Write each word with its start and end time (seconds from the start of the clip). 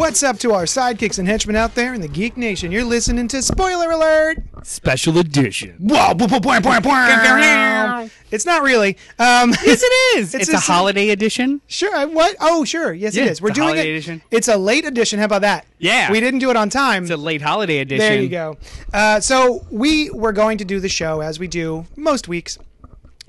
What's 0.00 0.22
up 0.22 0.38
to 0.38 0.52
our 0.54 0.64
sidekicks 0.64 1.18
and 1.18 1.28
henchmen 1.28 1.56
out 1.56 1.74
there 1.74 1.92
in 1.92 2.00
the 2.00 2.08
Geek 2.08 2.38
Nation? 2.38 2.72
You're 2.72 2.84
listening 2.84 3.28
to 3.28 3.42
Spoiler 3.42 3.90
Alert! 3.90 4.38
Special 4.62 5.18
edition. 5.18 5.76
Whoa, 5.78 6.14
boom, 6.14 6.28
boom, 6.30 6.40
boom, 6.40 6.62
boom, 6.62 6.82
boom. 6.82 8.10
It's 8.30 8.46
not 8.46 8.62
really. 8.62 8.96
Um, 9.18 9.50
Yes, 9.62 9.82
it 9.84 10.18
is. 10.18 10.34
It's 10.34 10.48
It's, 10.48 10.52
a- 10.54 10.56
a, 10.56 10.60
holiday 10.60 11.10
edition. 11.10 11.60
Sure. 11.66 11.94
I- 11.94 12.06
What? 12.06 12.34
Oh, 12.40 12.64
sure. 12.64 12.94
Yes, 12.94 13.14
it 13.14 13.24
Yeah, 13.24 13.30
is. 13.30 13.42
We're 13.42 13.50
it's 13.50 13.58
a 13.58 13.60
doing 13.60 13.68
holiday 13.74 13.88
it. 13.90 13.96
edition. 13.96 14.22
It's 14.30 14.48
a 14.48 14.56
late 14.56 14.86
edition. 14.86 15.18
How 15.18 15.26
about 15.26 15.42
that? 15.42 15.66
Yeah. 15.78 16.10
We 16.10 16.18
didn't 16.20 16.40
do 16.40 16.48
it 16.48 16.56
on 16.56 16.70
time. 16.70 17.02
It's 17.02 17.12
a 17.12 17.16
late 17.18 17.42
holiday 17.42 17.78
edition. 17.80 17.98
There 17.98 18.22
you 18.22 18.30
go. 18.30 18.56
Uh, 18.94 19.20
so 19.20 19.66
we 19.70 20.08
were 20.10 20.32
going 20.32 20.56
to 20.58 20.64
do 20.64 20.80
the 20.80 20.88
show 20.88 21.20
as 21.20 21.38
we 21.38 21.46
do 21.46 21.84
most 21.96 22.26
weeks, 22.26 22.56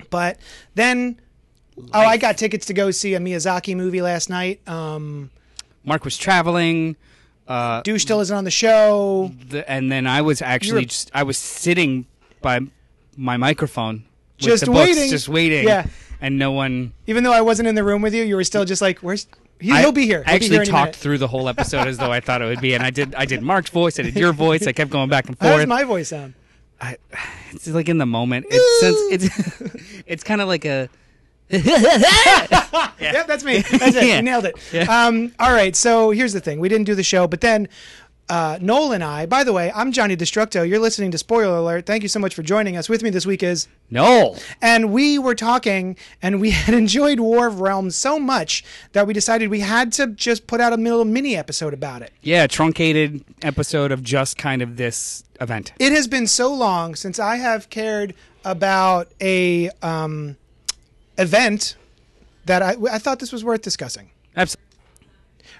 but 0.08 0.38
then, 0.74 1.20
oh, 1.92 2.00
I 2.00 2.16
got 2.16 2.38
tickets 2.38 2.64
to 2.66 2.72
go 2.74 2.90
see 2.92 3.12
a 3.14 3.20
Miyazaki 3.20 3.76
movie 3.76 4.00
last 4.00 4.30
night. 4.30 4.66
Um, 4.66 5.30
Mark 5.84 6.04
was 6.04 6.16
traveling, 6.16 6.96
uh, 7.48 7.82
Douche 7.82 8.02
still 8.02 8.20
isn't 8.20 8.36
on 8.36 8.44
the 8.44 8.50
show. 8.50 9.32
the, 9.48 9.68
and 9.70 9.90
then 9.90 10.06
I 10.06 10.22
was 10.22 10.40
actually 10.42 10.86
just 10.86 11.10
I 11.14 11.22
was 11.24 11.36
sitting 11.38 12.06
by 12.40 12.60
my 13.16 13.36
microphone, 13.36 14.04
with 14.38 14.46
Just 14.48 14.64
the 14.64 14.70
books, 14.70 14.90
waiting. 14.96 15.10
just 15.10 15.28
waiting. 15.28 15.64
Yeah. 15.64 15.86
and 16.20 16.38
no 16.38 16.52
one. 16.52 16.92
Even 17.06 17.24
though 17.24 17.32
I 17.32 17.40
wasn't 17.40 17.68
in 17.68 17.74
the 17.74 17.84
room 17.84 18.00
with 18.02 18.14
you, 18.14 18.22
you 18.22 18.36
were 18.36 18.44
still 18.44 18.64
just 18.64 18.80
like, 18.80 19.00
"Where's 19.00 19.26
he? 19.60 19.70
I- 19.72 19.80
He'll 19.80 19.92
be 19.92 20.06
here." 20.06 20.22
I 20.26 20.32
He'll 20.32 20.38
be 20.40 20.44
actually 20.46 20.56
here 20.58 20.64
talked 20.66 20.96
through 20.96 21.18
the 21.18 21.28
whole 21.28 21.48
episode 21.48 21.86
as 21.88 21.98
though 21.98 22.12
I 22.12 22.20
thought 22.20 22.42
it 22.42 22.46
would 22.46 22.60
be, 22.60 22.74
and 22.74 22.82
I 22.82 22.90
did. 22.90 23.14
I 23.16 23.24
did 23.26 23.42
Mark's 23.42 23.70
voice, 23.70 23.98
I 23.98 24.02
did 24.02 24.16
your 24.16 24.32
voice. 24.32 24.66
I 24.66 24.72
kept 24.72 24.90
going 24.90 25.08
back 25.08 25.26
and 25.28 25.36
forth. 25.38 25.50
How 25.50 25.56
does 25.58 25.66
my 25.66 25.84
voice 25.84 26.08
sound? 26.08 26.34
I, 26.80 26.96
it's 27.50 27.66
like 27.68 27.88
in 27.88 27.98
the 27.98 28.06
moment. 28.06 28.46
It's 28.50 28.80
since 28.80 28.98
it's 29.32 30.02
it's 30.06 30.24
kind 30.30 30.40
of 30.40 30.48
like 30.48 30.64
a. 30.64 30.88
Yep, 33.02 33.26
that's 33.26 33.44
me. 33.44 33.58
That's 33.70 33.96
it. 33.96 34.06
Yeah. 34.06 34.16
You 34.16 34.22
nailed 34.22 34.44
it. 34.44 34.56
Yeah. 34.72 34.84
Um, 34.84 35.32
all 35.40 35.52
right. 35.52 35.74
So 35.74 36.10
here's 36.10 36.32
the 36.32 36.40
thing: 36.40 36.60
we 36.60 36.68
didn't 36.68 36.86
do 36.86 36.94
the 36.94 37.02
show, 37.02 37.26
but 37.26 37.40
then 37.40 37.68
uh, 38.28 38.58
Noel 38.60 38.92
and 38.92 39.04
I. 39.04 39.26
By 39.26 39.44
the 39.44 39.52
way, 39.52 39.70
I'm 39.74 39.92
Johnny 39.92 40.16
Destructo. 40.16 40.66
You're 40.66 40.78
listening 40.78 41.10
to 41.10 41.18
Spoiler 41.18 41.56
Alert. 41.56 41.84
Thank 41.84 42.02
you 42.02 42.08
so 42.08 42.18
much 42.18 42.34
for 42.34 42.42
joining 42.42 42.76
us. 42.76 42.88
With 42.88 43.02
me 43.02 43.10
this 43.10 43.26
week 43.26 43.42
is 43.42 43.68
Noel. 43.90 44.38
And 44.60 44.92
we 44.92 45.18
were 45.18 45.34
talking, 45.34 45.96
and 46.22 46.40
we 46.40 46.50
had 46.52 46.74
enjoyed 46.74 47.20
War 47.20 47.48
of 47.48 47.60
Realms 47.60 47.96
so 47.96 48.18
much 48.18 48.64
that 48.92 49.06
we 49.06 49.12
decided 49.12 49.50
we 49.50 49.60
had 49.60 49.92
to 49.92 50.06
just 50.06 50.46
put 50.46 50.60
out 50.60 50.72
a 50.72 50.76
little 50.76 51.04
mini 51.04 51.36
episode 51.36 51.74
about 51.74 52.02
it. 52.02 52.12
Yeah, 52.22 52.46
truncated 52.46 53.24
episode 53.42 53.92
of 53.92 54.02
just 54.02 54.38
kind 54.38 54.62
of 54.62 54.76
this 54.76 55.24
event. 55.40 55.72
It 55.78 55.92
has 55.92 56.08
been 56.08 56.26
so 56.26 56.54
long 56.54 56.94
since 56.94 57.18
I 57.18 57.36
have 57.36 57.68
cared 57.68 58.14
about 58.44 59.08
a 59.20 59.70
um, 59.82 60.36
event 61.22 61.76
that 62.44 62.62
I, 62.62 62.76
I 62.90 62.98
thought 62.98 63.18
this 63.20 63.32
was 63.32 63.44
worth 63.44 63.62
discussing. 63.62 64.10
Absolutely. 64.36 64.68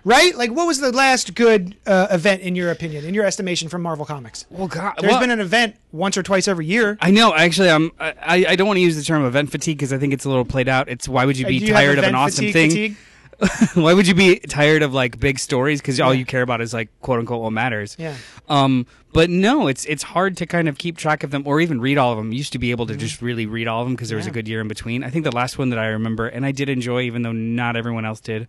Right? 0.04 0.36
Like, 0.36 0.50
what 0.50 0.66
was 0.66 0.80
the 0.80 0.90
last 0.90 1.34
good 1.36 1.76
uh, 1.86 2.08
event, 2.10 2.42
in 2.42 2.56
your 2.56 2.72
opinion, 2.72 3.04
in 3.04 3.14
your 3.14 3.24
estimation, 3.24 3.68
from 3.68 3.82
Marvel 3.82 4.04
Comics? 4.04 4.46
Well, 4.50 4.66
God, 4.66 4.94
There's 4.98 5.12
well, 5.12 5.20
been 5.20 5.30
an 5.30 5.38
event 5.38 5.76
once 5.92 6.16
or 6.16 6.24
twice 6.24 6.48
every 6.48 6.66
year. 6.66 6.98
I 7.00 7.12
know. 7.12 7.32
Actually, 7.32 7.70
I'm. 7.70 7.92
I, 8.00 8.44
I 8.48 8.56
don't 8.56 8.66
want 8.66 8.78
to 8.78 8.80
use 8.80 8.96
the 8.96 9.04
term 9.04 9.24
event 9.24 9.52
fatigue 9.52 9.78
because 9.78 9.92
I 9.92 9.98
think 9.98 10.12
it's 10.12 10.24
a 10.24 10.28
little 10.28 10.44
played 10.44 10.68
out. 10.68 10.88
It's 10.88 11.08
why 11.08 11.24
would 11.24 11.38
you 11.38 11.46
Uh, 11.46 11.50
be 11.50 11.58
you 11.58 11.68
tired 11.72 11.98
of 11.98 12.04
an 12.04 12.16
awesome 12.16 12.46
fatigue, 12.46 12.52
thing? 12.72 12.96
fatigue? 12.96 13.74
why 13.74 13.92
would 13.94 14.08
you 14.08 14.14
be 14.14 14.40
tired 14.40 14.82
of 14.82 14.92
like 14.92 15.20
big 15.20 15.38
stories? 15.38 15.80
Because 15.80 16.00
all 16.00 16.12
you 16.14 16.24
care 16.24 16.42
about 16.42 16.60
is 16.60 16.74
like 16.74 16.88
quote 17.00 17.20
unquote 17.20 17.40
what 17.40 17.50
matters. 17.52 17.94
Yeah. 17.98 18.16
Um. 18.48 18.86
But 19.12 19.28
no, 19.28 19.66
it's 19.68 19.84
it's 19.84 20.02
hard 20.02 20.36
to 20.38 20.46
kind 20.46 20.68
of 20.68 20.78
keep 20.78 20.96
track 20.96 21.22
of 21.22 21.30
them 21.30 21.42
or 21.46 21.60
even 21.60 21.80
read 21.80 21.98
all 21.98 22.12
of 22.12 22.16
them. 22.18 22.32
You 22.32 22.38
used 22.38 22.52
to 22.54 22.58
be 22.58 22.70
able 22.70 22.86
Mm-hmm. 22.86 22.94
to 22.94 22.98
just 23.06 23.20
really 23.22 23.46
read 23.46 23.68
all 23.68 23.82
of 23.82 23.86
them 23.86 23.94
because 23.94 24.08
there 24.08 24.16
was 24.16 24.26
a 24.26 24.30
good 24.30 24.48
year 24.48 24.60
in 24.60 24.68
between. 24.68 25.04
I 25.04 25.10
think 25.10 25.24
the 25.24 25.32
last 25.34 25.58
one 25.58 25.68
that 25.70 25.78
I 25.78 25.88
remember 25.88 26.26
and 26.28 26.46
I 26.46 26.52
did 26.52 26.68
enjoy, 26.70 27.02
even 27.02 27.22
though 27.22 27.32
not 27.32 27.76
everyone 27.76 28.04
else 28.06 28.20
did, 28.20 28.48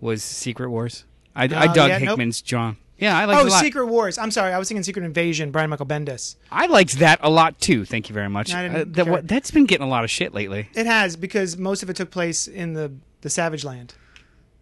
was 0.00 0.22
Secret 0.22 0.70
Wars. 0.70 1.04
I, 1.34 1.44
I 1.44 1.46
Oh, 1.70 1.74
dug 1.74 1.88
yeah, 1.88 1.98
nope. 1.98 2.08
Hickman's 2.10 2.40
John. 2.42 2.76
Yeah, 2.96 3.18
I 3.18 3.24
liked 3.24 3.40
it 3.40 3.44
Oh, 3.44 3.48
a 3.48 3.50
lot. 3.50 3.60
Secret 3.64 3.86
Wars. 3.86 4.18
I'm 4.18 4.30
sorry. 4.30 4.52
I 4.52 4.58
was 4.58 4.68
thinking 4.68 4.84
Secret 4.84 5.04
Invasion, 5.04 5.50
Brian 5.50 5.68
Michael 5.68 5.84
Bendis. 5.84 6.36
I 6.52 6.66
liked 6.66 7.00
that 7.00 7.18
a 7.22 7.28
lot 7.28 7.60
too. 7.60 7.84
Thank 7.84 8.08
you 8.08 8.12
very 8.14 8.28
much. 8.28 8.54
I 8.54 8.62
didn't 8.68 8.76
Uh, 8.76 8.84
that, 9.04 9.10
what, 9.10 9.26
that's 9.28 9.50
been 9.50 9.64
getting 9.66 9.84
a 9.84 9.90
lot 9.90 10.04
of 10.04 10.10
shit 10.10 10.32
lately. 10.32 10.68
It 10.74 10.86
has 10.86 11.16
because 11.16 11.56
most 11.58 11.82
of 11.82 11.90
it 11.90 11.96
took 11.96 12.12
place 12.12 12.46
in 12.46 12.74
the 12.74 12.92
the 13.22 13.30
Savage 13.30 13.64
Land. 13.64 13.94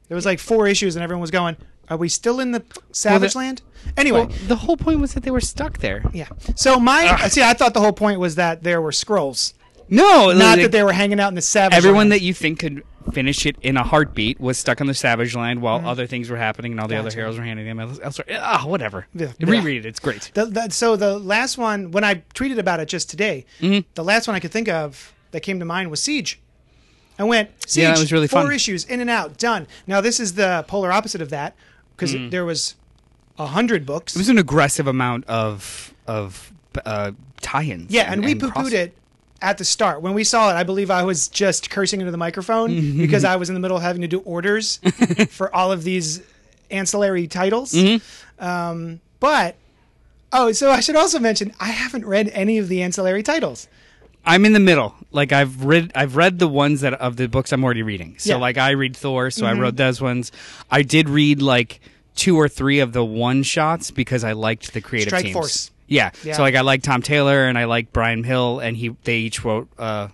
There 0.08 0.14
was 0.14 0.24
like 0.24 0.38
four 0.38 0.66
issues, 0.66 0.96
and 0.96 1.02
everyone 1.02 1.20
was 1.20 1.30
going, 1.30 1.56
"Are 1.88 1.96
we 1.96 2.08
still 2.08 2.40
in 2.40 2.52
the 2.52 2.62
Savage 2.92 3.32
the- 3.32 3.38
Land?" 3.38 3.62
Anyway, 3.96 4.20
Well, 4.26 4.30
the 4.46 4.56
whole 4.56 4.76
point 4.76 5.00
was 5.00 5.14
that 5.14 5.24
they 5.24 5.30
were 5.32 5.40
stuck 5.40 5.78
there. 5.78 6.04
yeah. 6.12 6.28
So 6.54 6.78
my 6.78 7.28
see, 7.28 7.42
I 7.42 7.52
thought 7.52 7.74
the 7.74 7.80
whole 7.80 7.92
point 7.92 8.20
was 8.20 8.36
that 8.36 8.62
there 8.62 8.80
were 8.80 8.92
scrolls, 8.92 9.54
No, 9.88 10.26
not 10.28 10.34
like, 10.36 10.60
that 10.62 10.72
they 10.72 10.84
were 10.84 10.92
hanging 10.92 11.18
out 11.18 11.28
in 11.28 11.34
the 11.34 11.42
Savage. 11.42 11.76
everyone 11.76 11.98
Land. 12.08 12.12
that 12.12 12.20
you 12.22 12.32
think 12.32 12.60
could 12.60 12.84
finish 13.12 13.44
it 13.44 13.56
in 13.60 13.76
a 13.76 13.82
heartbeat 13.82 14.40
was 14.40 14.56
stuck 14.56 14.80
on 14.80 14.86
the 14.86 14.94
Savage 14.94 15.34
Land 15.34 15.60
while 15.60 15.84
other 15.84 16.06
things 16.06 16.30
were 16.30 16.36
happening 16.36 16.70
and 16.70 16.80
all 16.80 16.86
the 16.86 16.94
other 16.96 17.10
Mm-hmm. 17.10 17.18
Heroes 17.18 17.36
were 17.38 17.44
handing 17.44 17.66
them 17.66 17.80
else- 17.80 17.98
elsewhere. 18.00 18.38
Ah, 18.40 18.62
whatever. 18.64 19.08
Yeah. 19.12 19.32
Reread 19.40 19.84
it. 19.84 19.88
It's 19.88 19.98
great. 19.98 20.30
The, 20.34 20.44
the, 20.46 20.70
so 20.70 20.94
the 20.94 21.18
last 21.18 21.58
one, 21.58 21.90
when 21.90 22.04
I 22.04 22.22
tweeted 22.34 22.58
about 22.58 22.78
it 22.78 22.86
just 22.86 23.10
today, 23.10 23.44
Mm-hmm. 23.60 23.80
the 23.94 24.04
last 24.04 24.28
one 24.28 24.36
I 24.36 24.40
could 24.40 24.52
think 24.52 24.68
of 24.68 25.12
that 25.32 25.40
came 25.40 25.58
to 25.58 25.64
mind 25.64 25.90
was 25.90 26.00
Siege. 26.00 26.38
I 27.22 27.24
went 27.24 27.50
Siege. 27.68 27.84
Yeah, 27.84 27.92
it 27.92 28.00
was 28.00 28.12
really 28.12 28.26
four 28.26 28.42
fun. 28.42 28.52
issues 28.52 28.84
in 28.84 29.00
and 29.00 29.08
out, 29.08 29.38
done. 29.38 29.68
Now 29.86 30.00
this 30.00 30.18
is 30.18 30.34
the 30.34 30.64
polar 30.66 30.90
opposite 30.90 31.22
of 31.22 31.30
that 31.30 31.54
because 31.96 32.14
there 32.30 32.44
was 32.44 32.74
a 33.38 33.46
hundred 33.46 33.86
books. 33.86 34.12
Mm. 34.12 34.16
It 34.16 34.18
was 34.18 34.28
an 34.28 34.38
aggressive 34.38 34.88
amount 34.88 35.24
of 35.26 35.94
of 36.08 36.52
uh, 36.84 37.12
tie-ins. 37.40 37.92
yeah, 37.92 38.12
and, 38.12 38.24
we 38.24 38.34
poo 38.34 38.50
cross- 38.50 38.70
pooed 38.70 38.72
it 38.72 38.94
at 39.40 39.58
the 39.58 39.64
start 39.64 40.02
when 40.02 40.14
we 40.14 40.24
saw 40.24 40.50
it. 40.50 40.54
I 40.54 40.64
believe 40.64 40.90
I 40.90 41.04
was 41.04 41.28
just 41.28 41.70
cursing 41.70 42.00
into 42.00 42.10
the 42.10 42.18
microphone 42.18 42.96
because 42.98 43.24
I 43.24 43.36
was 43.36 43.48
in 43.48 43.54
the 43.54 43.60
middle 43.60 43.76
of 43.76 43.82
having 43.84 44.02
to 44.02 44.08
do 44.08 44.18
orders 44.20 44.80
for 45.28 45.54
all 45.54 45.70
of 45.70 45.84
these 45.84 46.22
ancillary 46.72 47.28
titles. 47.28 47.72
Mm-hmm. 47.72 48.44
Um, 48.44 49.00
but 49.20 49.54
oh, 50.32 50.50
so 50.50 50.72
I 50.72 50.80
should 50.80 50.96
also 50.96 51.20
mention 51.20 51.54
I 51.60 51.68
haven't 51.68 52.04
read 52.04 52.30
any 52.30 52.58
of 52.58 52.68
the 52.68 52.82
ancillary 52.82 53.22
titles. 53.22 53.68
I'm 54.24 54.44
in 54.44 54.52
the 54.52 54.60
middle. 54.60 54.94
Like 55.10 55.32
I've 55.32 55.64
read, 55.64 55.92
I've 55.94 56.16
read 56.16 56.38
the 56.38 56.48
ones 56.48 56.80
that 56.82 56.94
of 56.94 57.16
the 57.16 57.28
books 57.28 57.52
I'm 57.52 57.64
already 57.64 57.82
reading. 57.82 58.16
So 58.18 58.30
Yeah. 58.30 58.34
Mm-hmm. 58.34 58.40
like 58.42 58.58
I 58.58 58.70
read 58.70 58.96
Thor, 58.96 59.30
so 59.30 59.46
I 59.46 59.52
wrote 59.54 59.76
those 59.76 60.00
ones. 60.00 60.32
I 60.70 60.82
did 60.82 61.08
read 61.08 61.42
like 61.42 61.80
two 62.14 62.36
or 62.38 62.48
three 62.48 62.78
of 62.80 62.92
the 62.92 63.04
one 63.04 63.42
shots 63.42 63.90
because 63.90 64.22
I 64.24 64.32
liked 64.32 64.72
the 64.74 64.80
creative 64.80 65.08
Strike 65.10 65.24
teams. 65.24 65.32
Force. 65.34 65.70
Yeah. 65.88 66.10
Yeah. 66.22 66.34
So 66.34 66.42
like 66.42 66.54
I 66.54 66.60
like 66.62 66.82
Tom 66.82 67.02
Taylor 67.02 67.46
and 67.46 67.58
I 67.58 67.64
like 67.64 67.92
Bryan 67.92 68.22
Hill, 68.24 68.60
and 68.60 68.76
he 68.76 68.96
they 69.04 69.18
each 69.18 69.44
wrote 69.44 69.68
uh, 69.78 70.08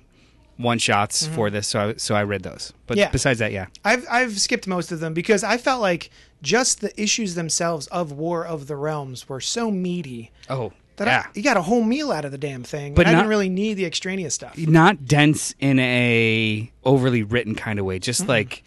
one 0.56 0.78
shots 0.78 1.26
for 1.26 1.50
this. 1.50 1.68
So 1.68 1.91
I, 1.91 1.94
so 1.94 2.14
I 2.14 2.24
read 2.24 2.42
those. 2.42 2.72
But 2.86 2.94
Mm-hmm. 2.94 3.00
Yeah. 3.00 3.10
besides 3.10 3.38
that, 3.41 3.52
yeah. 3.52 3.66
I've 3.84 4.06
I've 4.10 4.41
skipped 4.41 4.66
most 4.66 4.91
of 4.91 5.00
them 5.00 5.12
because 5.14 5.44
I 5.44 5.56
felt 5.58 5.80
like 5.80 6.10
just 6.42 6.80
the 6.80 6.98
issues 7.00 7.34
themselves 7.34 7.86
of 7.88 8.10
War 8.12 8.44
of 8.47 8.66
the 8.68 8.76
Realms 8.76 9.28
were 9.28 9.41
so 9.41 9.70
meaty 9.70 10.30
Oh. 10.48 10.72
That 10.98 11.06
yeah. 11.06 11.25
I, 11.26 11.31
you 11.34 11.42
got 11.42 11.56
a 11.56 11.62
whole 11.62 11.82
meal 11.82 12.12
out 12.12 12.25
of 12.25 12.32
the 12.32 12.38
damn 12.38 12.62
thing. 12.62 12.94
But 12.94 13.06
and 13.06 13.16
I 13.16 13.19
didn't 13.19 13.31
really 13.31 13.48
need 13.48 13.75
the 13.75 13.86
extraneous 13.86 14.34
stuff. 14.34 14.56
not 14.59 15.04
dense 15.06 15.54
in 15.59 15.78
a 15.78 16.70
overly 16.84 17.22
written 17.22 17.54
kind 17.54 17.78
of 17.78 17.84
way. 17.84 17.98
Just 17.98 18.28
like 18.28 18.65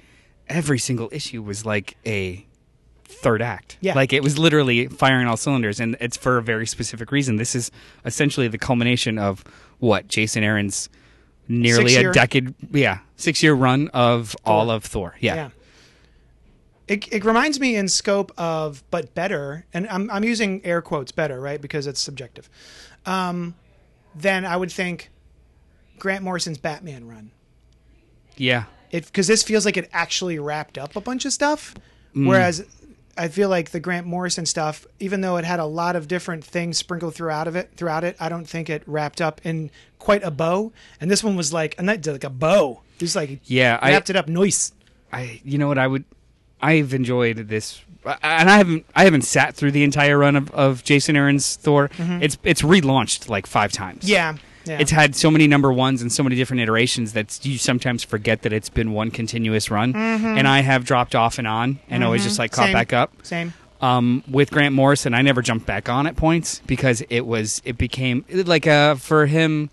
every 0.48 0.80
single 0.80 1.10
issue 1.12 1.42
was 1.42 1.66
like 1.66 1.98
a 2.06 2.46
third 3.06 3.42
act. 3.42 3.78
Yeah. 3.82 3.94
Like 3.94 4.14
it 4.14 4.24
was 4.24 4.38
literally 4.38 4.88
firing 4.88 5.28
all 5.28 5.38
cylinders, 5.38 5.80
and 5.80 5.96
it's 6.00 6.18
for 6.18 6.38
a 6.38 6.42
very 6.42 6.66
specific 6.68 7.12
reason. 7.12 7.36
This 7.36 7.56
is 7.56 7.72
essentially 8.06 8.48
the 8.48 8.58
culmination 8.58 9.18
of 9.18 9.44
what 9.80 10.08
Jason 10.08 10.44
Aaron's 10.44 10.90
nearly 11.48 11.96
a 11.96 12.12
decade, 12.12 12.54
yeah, 12.72 13.00
six 13.16 13.44
year 13.44 13.54
run 13.54 13.90
of 13.90 14.36
all 14.46 14.70
of 14.70 14.84
Thor. 14.84 15.16
Yeah. 15.20 15.36
Yeah. 15.36 15.50
It, 16.92 17.08
it 17.14 17.24
reminds 17.24 17.58
me 17.58 17.78
in 17.78 17.88
scope 17.88 18.34
of, 18.38 18.84
but 18.92 19.16
better, 19.16 19.66
and 19.74 19.88
I'm, 19.88 20.12
I'm 20.12 20.26
using 20.26 20.60
air 20.66 20.82
quotes 20.82 21.14
better, 21.14 21.40
right? 21.40 21.62
Because 21.62 21.88
it's 21.88 22.02
subjective. 22.02 22.50
Um, 23.06 23.56
then 24.14 24.44
I 24.46 24.58
would 24.58 24.70
think 24.74 25.10
Grant 26.00 26.22
Morrison's 26.22 26.58
Batman 26.58 27.08
run. 27.08 27.32
Yeah. 28.36 28.66
It 28.92 29.06
Because 29.06 29.28
this 29.28 29.42
feels 29.42 29.64
like 29.64 29.78
it 29.78 29.90
actually 29.94 30.38
wrapped 30.38 30.78
up 30.78 30.98
a 30.98 31.00
bunch 31.00 31.24
of 31.24 31.32
stuff. 31.32 31.76
Mm. 32.14 32.28
Whereas 32.28 32.66
I 33.18 33.30
feel 33.30 33.48
like 33.48 33.72
the 33.72 33.80
Grant 33.80 34.06
Morrison 34.06 34.46
stuff, 34.46 34.86
even 35.00 35.22
though 35.22 35.38
it 35.38 35.46
had 35.46 35.62
a 35.62 35.66
lot 35.66 35.96
of 35.96 36.10
different 36.10 36.44
things 36.44 36.78
sprinkled 36.78 37.16
throughout 37.16 37.48
of 37.48 37.56
it, 37.56 37.72
throughout 37.78 38.04
it, 38.04 38.18
I 38.20 38.28
don't 38.28 38.44
think 38.44 38.70
it 38.70 38.84
wrapped 38.86 39.22
up 39.22 39.40
in 39.46 39.72
quite 39.98 40.24
a 40.24 40.32
bow. 40.32 40.74
And 41.00 41.10
this 41.10 41.24
one 41.24 41.38
was 41.38 41.54
like 41.54 41.74
a 41.80 41.84
night 41.84 42.06
like 42.06 42.26
a 42.26 42.30
bow. 42.30 42.82
It 42.96 43.04
was 43.04 43.16
like 43.16 43.40
Yeah, 43.46 43.80
I- 43.82 43.92
wrapped 43.92 44.10
it 44.10 44.18
up 44.18 44.28
nice. 44.28 44.74
I 45.14 45.40
you 45.46 45.58
know 45.58 45.70
what 45.70 45.78
I 45.78 45.88
would 45.88 46.04
I've 46.62 46.94
enjoyed 46.94 47.38
this 47.50 47.82
and 48.06 48.50
I 48.50 48.58
haven't 48.58 48.86
I 48.96 49.04
haven't 49.04 49.22
sat 49.24 49.56
through 49.56 49.72
the 49.72 49.84
entire 49.84 50.18
run 50.18 50.36
of, 50.36 50.50
of 50.52 50.84
Jason 50.84 51.16
Aaron's 51.16 51.56
Thor. 51.56 51.90
It's 52.00 52.38
it's 52.44 52.62
relaunched 52.62 53.30
like 53.30 53.46
five 53.48 53.72
times. 53.72 54.00
Mm-hmm. 54.04 54.12
Yeah, 54.12 54.38
yeah. 54.66 54.78
It's 54.80 54.92
had 54.92 55.16
so 55.16 55.30
many 55.30 55.48
number 55.48 55.72
ones 55.72 56.02
and 56.02 56.12
so 56.12 56.24
many 56.24 56.36
different 56.36 56.62
iterations 56.62 57.14
that 57.14 57.44
you 57.46 57.58
sometimes 57.58 58.04
forget 58.04 58.42
that 58.44 58.54
it's 58.54 58.70
been 58.70 58.92
one 58.94 59.12
continuous 59.12 59.70
run. 59.70 59.96
And 59.96 60.48
I 60.48 60.62
have 60.62 60.84
dropped 60.86 61.14
off 61.16 61.38
and 61.38 61.48
on 61.48 61.80
and 61.90 62.04
always 62.04 62.24
just 62.24 62.40
like 62.40 62.52
caught 62.52 62.64
Mm-hmm. 62.64 62.68
Same. 62.70 62.74
back 62.74 62.94
up. 62.94 63.14
same. 63.24 63.54
Um, 63.82 64.24
with 64.30 64.52
Grant 64.52 64.76
Morrison, 64.76 65.16
I 65.16 65.24
never 65.24 65.42
jumped 65.42 65.66
back 65.66 65.90
on 65.90 66.06
at 66.06 66.16
points 66.16 66.62
because 66.68 67.02
it 67.10 67.22
was 67.26 67.62
it 67.66 67.78
became 67.80 68.24
like 68.32 68.68
uh 68.68 68.94
for 68.96 69.26
him, 69.26 69.70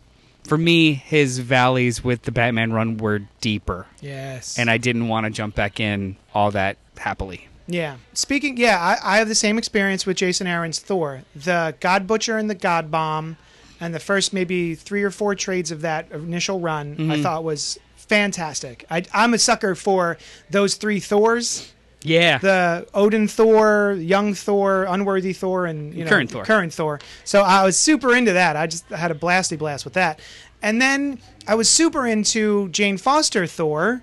for 0.49 0.59
me, 0.59 0.95
his 0.95 1.39
valleys 1.39 2.03
with 2.03 2.23
the 2.23 2.33
Batman 2.33 2.73
run 2.73 2.97
were 2.97 3.21
deeper, 3.41 3.87
Yes. 4.01 4.59
and 4.59 4.71
I 4.71 4.79
didn't 4.79 5.09
want 5.09 5.25
to 5.25 5.31
jump 5.31 5.55
back 5.55 5.79
in 5.81 6.17
all 6.35 6.51
that 6.53 6.77
happily. 6.97 7.47
Yeah. 7.67 7.97
Speaking, 8.15 8.57
yeah, 8.57 8.79
I, 8.81 9.15
I 9.15 9.19
have 9.19 9.29
the 9.29 9.35
same 9.35 9.59
experience 9.59 10.07
with 10.07 10.17
Jason 10.17 10.47
Aaron's 10.47 10.79
Thor. 10.79 11.23
The 11.37 11.75
God 11.81 12.07
Butcher 12.07 12.39
and 12.39 12.49
the 12.49 12.55
God 12.55 12.91
Bomb, 12.91 13.37
and 13.79 13.95
the 13.95 14.01
first 14.01 14.33
maybe 14.33 14.75
three 14.75 15.03
or 15.03 15.11
four 15.11 15.35
trades 15.35 15.71
of 15.71 15.83
that 15.83 16.11
initial 16.11 16.61
run, 16.61 16.97
Mm-hmm. 16.97 17.11
I 17.11 17.23
thought 17.23 17.45
was 17.45 17.79
fantastic. 17.97 18.85
I, 18.91 19.05
I'm 19.13 19.35
a 19.35 19.39
sucker 19.39 19.75
for 19.75 20.17
those 20.51 20.77
three 20.77 20.99
Thors. 20.99 21.73
Yeah, 22.03 22.39
The 22.39 22.87
Odin 22.95 23.27
Thor, 23.27 23.97
Young 23.99 24.35
Thor, 24.35 24.85
Unworthy 24.85 25.33
Thor, 25.33 25.67
and 25.67 25.93
you 25.93 26.05
know, 26.05 26.11
Current 26.11 26.31
Thor. 26.31 26.45
Current 26.45 26.73
Thor. 26.73 27.01
So 27.25 27.43
I 27.43 27.65
was 27.65 27.77
super 27.77 28.15
into 28.15 28.33
that. 28.35 28.57
I 28.57 28.67
just 28.67 28.89
had 28.89 29.11
a 29.11 29.15
blasty 29.15 29.59
blast 29.59 29.85
with 29.85 29.95
that. 29.95 30.21
And 30.63 30.81
then 30.81 31.21
I 31.47 31.55
was 31.55 31.69
super 31.69 32.07
into 32.07 32.69
Jane 32.69 32.99
Foster 32.99 33.47
Thor, 33.47 34.03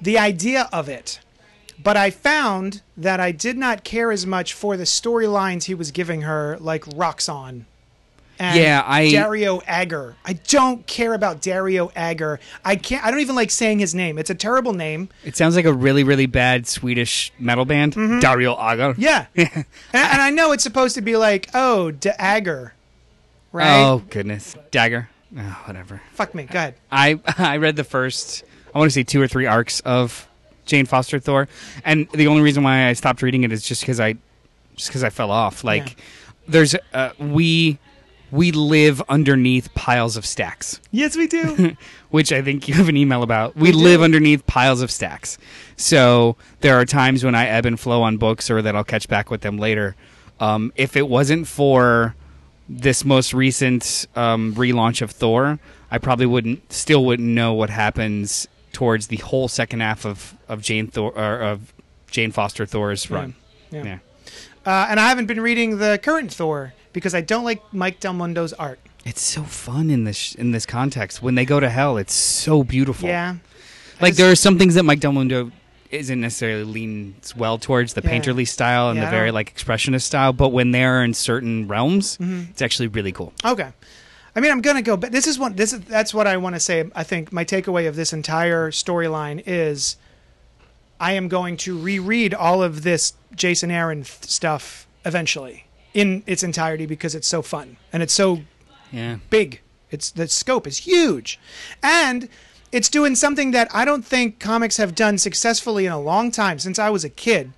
the 0.00 0.18
idea 0.18 0.68
of 0.72 0.88
it. 0.88 1.20
But 1.82 1.96
I 1.96 2.10
found 2.10 2.82
that 2.96 3.20
I 3.20 3.32
did 3.32 3.58
not 3.58 3.84
care 3.84 4.10
as 4.10 4.26
much 4.26 4.54
for 4.54 4.76
the 4.76 4.84
storylines 4.84 5.64
he 5.64 5.74
was 5.74 5.90
giving 5.90 6.22
her, 6.22 6.56
like 6.58 6.84
Roxxon. 6.86 7.66
And 8.38 8.58
Yeah, 8.60 8.82
I- 8.86 9.10
Dario 9.10 9.62
Agger. 9.66 10.14
I 10.24 10.34
don't 10.34 10.86
care 10.86 11.14
about 11.14 11.40
Dario 11.40 11.90
Agger. 11.96 12.38
I 12.64 12.76
can't. 12.76 13.04
I 13.04 13.10
don't 13.10 13.20
even 13.20 13.34
like 13.34 13.50
saying 13.50 13.78
his 13.78 13.94
name. 13.94 14.18
It's 14.18 14.30
a 14.30 14.34
terrible 14.34 14.72
name. 14.74 15.08
it 15.24 15.36
sounds 15.36 15.56
like 15.56 15.64
a 15.64 15.72
really 15.72 16.04
really 16.04 16.26
bad 16.26 16.66
Swedish 16.66 17.32
metal 17.38 17.64
band, 17.64 17.94
Dario 18.20 18.54
Aga. 18.54 18.92
Mm-hmm. 18.94 19.00
Yeah, 19.00 19.26
and, 19.36 19.64
and 19.92 20.22
I 20.22 20.30
know 20.30 20.52
it's 20.52 20.62
supposed 20.62 20.94
to 20.96 21.00
be 21.02 21.16
like, 21.16 21.48
oh, 21.54 21.90
De 21.92 22.18
Agger, 22.20 22.74
right? 23.52 23.82
Oh 23.82 24.02
goodness, 24.10 24.54
Dagger. 24.70 25.08
Oh, 25.38 25.62
whatever. 25.66 26.00
Fuck 26.12 26.34
me. 26.34 26.44
Go 26.44 26.58
ahead. 26.58 26.74
I 26.90 27.18
I 27.38 27.56
read 27.58 27.76
the 27.76 27.84
first 27.84 28.44
I 28.74 28.78
want 28.78 28.90
to 28.90 28.94
say 28.94 29.02
two 29.02 29.20
or 29.20 29.28
three 29.28 29.46
arcs 29.46 29.80
of 29.80 30.28
Jane 30.66 30.86
Foster 30.86 31.18
Thor, 31.20 31.48
and 31.84 32.08
the 32.12 32.26
only 32.26 32.42
reason 32.42 32.62
why 32.62 32.88
I 32.88 32.92
stopped 32.92 33.22
reading 33.22 33.44
it 33.44 33.52
is 33.52 33.62
just 33.64 33.80
because 33.82 33.98
I 34.00 34.14
just 34.76 34.88
because 34.88 35.02
I 35.04 35.10
fell 35.10 35.30
off. 35.30 35.64
Like 35.64 35.88
Yeah. 35.90 36.04
there's 36.48 36.74
uh, 36.92 37.10
we 37.18 37.78
we 38.30 38.52
live 38.52 39.02
underneath 39.08 39.72
piles 39.74 40.16
of 40.16 40.26
stacks, 40.26 40.80
Yes, 40.90 41.16
we 41.16 41.26
do. 41.26 41.76
which 42.10 42.32
I 42.32 42.42
think 42.42 42.68
you 42.68 42.74
have 42.74 42.88
an 42.88 42.96
email 42.96 43.22
about. 43.22 43.56
We, 43.56 43.72
do. 43.72 43.78
live 43.78 44.02
underneath 44.02 44.46
piles 44.46 44.82
of 44.82 44.90
stacks. 44.90 45.38
So 45.76 46.36
there 46.60 46.78
are 46.78 46.84
times 46.84 47.24
when 47.24 47.34
I 47.34 47.46
ebb 47.46 47.66
and 47.66 47.78
flow 47.78 48.02
on 48.02 48.16
books, 48.16 48.50
or 48.50 48.62
that 48.62 48.74
I'll 48.74 48.84
catch 48.84 49.08
back 49.08 49.30
with 49.30 49.42
them 49.42 49.58
later. 49.58 49.94
Um, 50.40 50.72
if 50.76 50.96
it 50.96 51.08
wasn't 51.08 51.46
for 51.46 52.14
this 52.68 53.04
most 53.04 53.32
recent 53.32 54.06
um, 54.16 54.54
relaunch 54.54 55.02
of 55.02 55.10
Thor, 55.10 55.58
I 55.90 55.98
probably 55.98 56.26
wouldn't 56.26 56.72
still 56.72 57.04
wouldn't 57.04 57.28
know 57.28 57.54
what 57.54 57.70
happens 57.70 58.48
towards 58.72 59.06
the 59.06 59.16
whole 59.16 59.48
second 59.48 59.80
half 59.80 60.04
of 60.04 60.34
of 60.48 60.62
Jane 60.62 60.88
Thor 60.88 61.12
or 61.16 61.40
of 61.40 61.72
Jane 62.10 62.32
Foster 62.32 62.66
Thor's 62.66 63.10
run. 63.10 63.34
Yeah. 63.70 63.84
Yeah. 63.84 63.98
uh, 64.64 64.86
and 64.90 64.98
I 65.00 65.08
haven't 65.08 65.26
been 65.26 65.40
reading 65.40 65.78
the 65.78 65.98
current 66.02 66.32
Thor 66.32 66.74
because 66.96 67.14
I 67.14 67.20
don't 67.20 67.44
like 67.44 67.60
Mike 67.74 68.00
Del 68.00 68.14
Mundo's 68.14 68.54
art. 68.54 68.80
It's 69.04 69.20
so 69.20 69.42
fun 69.42 69.90
in 69.90 70.04
this 70.04 70.34
in 70.34 70.52
this 70.52 70.64
context. 70.64 71.20
When 71.22 71.34
they 71.34 71.44
go 71.44 71.60
to 71.60 71.68
hell, 71.68 71.98
it's 71.98 72.14
so 72.14 72.64
beautiful. 72.64 73.06
Yeah. 73.06 73.36
like 74.00 74.12
just- 74.12 74.18
there 74.18 74.30
are 74.30 74.34
some 74.34 74.56
things 74.58 74.74
that 74.76 74.82
Mike 74.84 75.00
Del 75.00 75.12
Mundo 75.12 75.52
isn't 75.90 76.20
necessarily 76.20 76.64
leans 76.64 77.36
well 77.36 77.58
towards 77.58 77.92
the 77.92 78.00
Yeah. 78.02 78.10
painterly 78.10 78.48
style 78.48 78.88
and 78.88 78.98
Yeah, 78.98 79.04
the 79.04 79.10
very 79.10 79.30
like 79.30 79.54
expressionist 79.54 80.02
style, 80.02 80.32
but 80.32 80.48
when 80.48 80.70
they're 80.70 81.04
in 81.04 81.12
certain 81.12 81.68
realms, 81.68 82.16
Mm-hmm. 82.16 82.50
it's 82.50 82.62
actually 82.62 82.88
really 82.88 83.12
cool. 83.12 83.34
Okay. 83.44 83.68
I 84.34 84.40
mean, 84.40 84.50
I'm 84.50 84.62
gonna 84.62 84.80
go, 84.82 84.96
but 84.96 85.12
this 85.12 85.26
is 85.26 85.38
one. 85.38 85.54
This 85.54 85.74
is 85.74 85.80
that's 85.80 86.14
what 86.14 86.26
I 86.26 86.38
want 86.38 86.56
to 86.56 86.60
say. 86.60 86.84
I 86.94 87.04
think 87.04 87.30
my 87.30 87.44
takeaway 87.44 87.86
of 87.88 87.94
this 87.94 88.12
entire 88.14 88.70
storyline 88.70 89.42
is, 89.46 89.96
I 90.98 91.12
am 91.12 91.28
going 91.28 91.58
to 91.58 91.78
reread 91.78 92.32
all 92.32 92.62
of 92.62 92.82
this 92.82 93.12
Jason 93.34 93.70
Aaron 93.70 94.02
th- 94.02 94.24
stuff 94.30 94.86
eventually 95.04 95.65
in 95.96 96.22
its 96.26 96.42
entirety 96.42 96.84
because 96.86 97.14
it's 97.14 97.26
so 97.26 97.40
fun 97.42 97.76
and 97.92 98.02
it's 98.02 98.12
so 98.12 98.42
Yeah. 98.92 99.16
big. 99.30 99.60
It's 99.90 100.10
the 100.10 100.28
scope 100.28 100.66
is 100.66 100.78
huge, 100.78 101.38
and 101.82 102.28
it's 102.70 102.88
doing 102.88 103.14
something 103.16 103.52
that 103.52 103.68
I 103.72 103.84
don't 103.84 104.04
think 104.04 104.38
comics 104.38 104.76
have 104.76 104.94
done 104.94 105.16
successfully 105.18 105.86
in 105.86 105.92
a 105.92 106.00
long 106.00 106.30
time 106.30 106.58
since 106.58 106.78
I 106.78 106.90
was 106.90 107.04
a 107.04 107.08
kid. 107.08 107.52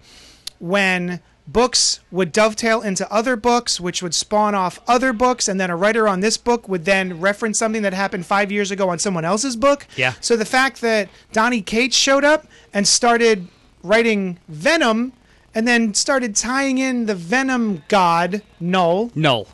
When 0.58 1.20
books 1.46 2.00
would 2.10 2.30
dovetail 2.32 2.82
into 2.82 3.10
other 3.12 3.34
books, 3.34 3.80
which 3.80 4.02
would 4.02 4.14
spawn 4.14 4.54
off 4.54 4.80
other 4.86 5.12
books, 5.12 5.48
and 5.48 5.58
then 5.60 5.70
a 5.70 5.76
writer 5.76 6.06
on 6.06 6.20
this 6.20 6.36
book 6.36 6.68
would 6.68 6.84
then 6.84 7.20
reference 7.20 7.58
something 7.58 7.82
that 7.82 7.94
happened 7.94 8.26
five 8.26 8.52
years 8.52 8.70
ago 8.70 8.88
on 8.90 8.98
someone 8.98 9.24
else's 9.24 9.56
book. 9.56 9.86
Yeah. 9.96 10.12
So 10.20 10.36
the 10.36 10.44
fact 10.44 10.80
that 10.82 11.08
Donny 11.32 11.62
Cates 11.62 11.96
showed 11.96 12.24
up 12.24 12.46
and 12.74 12.86
started 12.86 13.48
writing 13.82 14.38
Venom, 14.48 15.12
and 15.54 15.66
then 15.66 15.94
started 15.94 16.34
tying 16.36 16.78
in 16.78 17.06
the 17.06 17.14
Venom 17.14 17.82
god 17.88 18.42
Knull 18.60 19.10
Knull. 19.14 19.48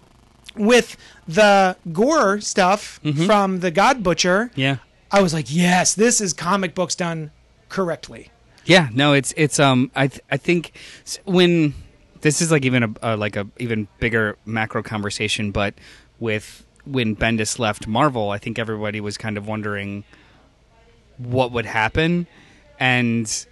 with 0.56 0.96
the 1.26 1.76
Gorr 1.92 2.40
stuff 2.40 3.00
from 3.26 3.60
the 3.60 3.70
God 3.70 4.02
Butcher, 4.02 4.50
Yeah. 4.54 4.76
I 5.10 5.22
was 5.22 5.32
like, 5.32 5.46
yes, 5.48 5.94
this 5.94 6.20
is 6.20 6.32
comic 6.32 6.74
books 6.74 6.94
done 6.96 7.30
correctly. 7.68 8.30
Yeah, 8.64 8.88
no, 8.92 9.12
it's 9.12 9.32
it's 9.36 9.60
um 9.60 9.90
I 9.94 10.08
th- 10.08 10.22
I 10.30 10.36
think 10.38 10.72
s- 11.04 11.18
when 11.24 11.74
this 12.22 12.40
is 12.40 12.50
like 12.50 12.64
even 12.64 12.82
a, 12.82 12.90
a 13.02 13.16
like 13.16 13.36
a 13.36 13.46
even 13.58 13.86
bigger 14.00 14.36
macro 14.46 14.82
conversation, 14.82 15.50
but 15.50 15.74
with 16.18 16.64
when 16.86 17.14
Bendis 17.14 17.58
left 17.58 17.86
Marvel, 17.86 18.30
I 18.30 18.38
think 18.38 18.58
everybody 18.58 19.00
was 19.00 19.16
kind 19.18 19.36
of 19.38 19.46
wondering 19.46 20.04
what 21.18 21.52
would 21.52 21.66
happen, 21.66 22.26
and 22.80 23.46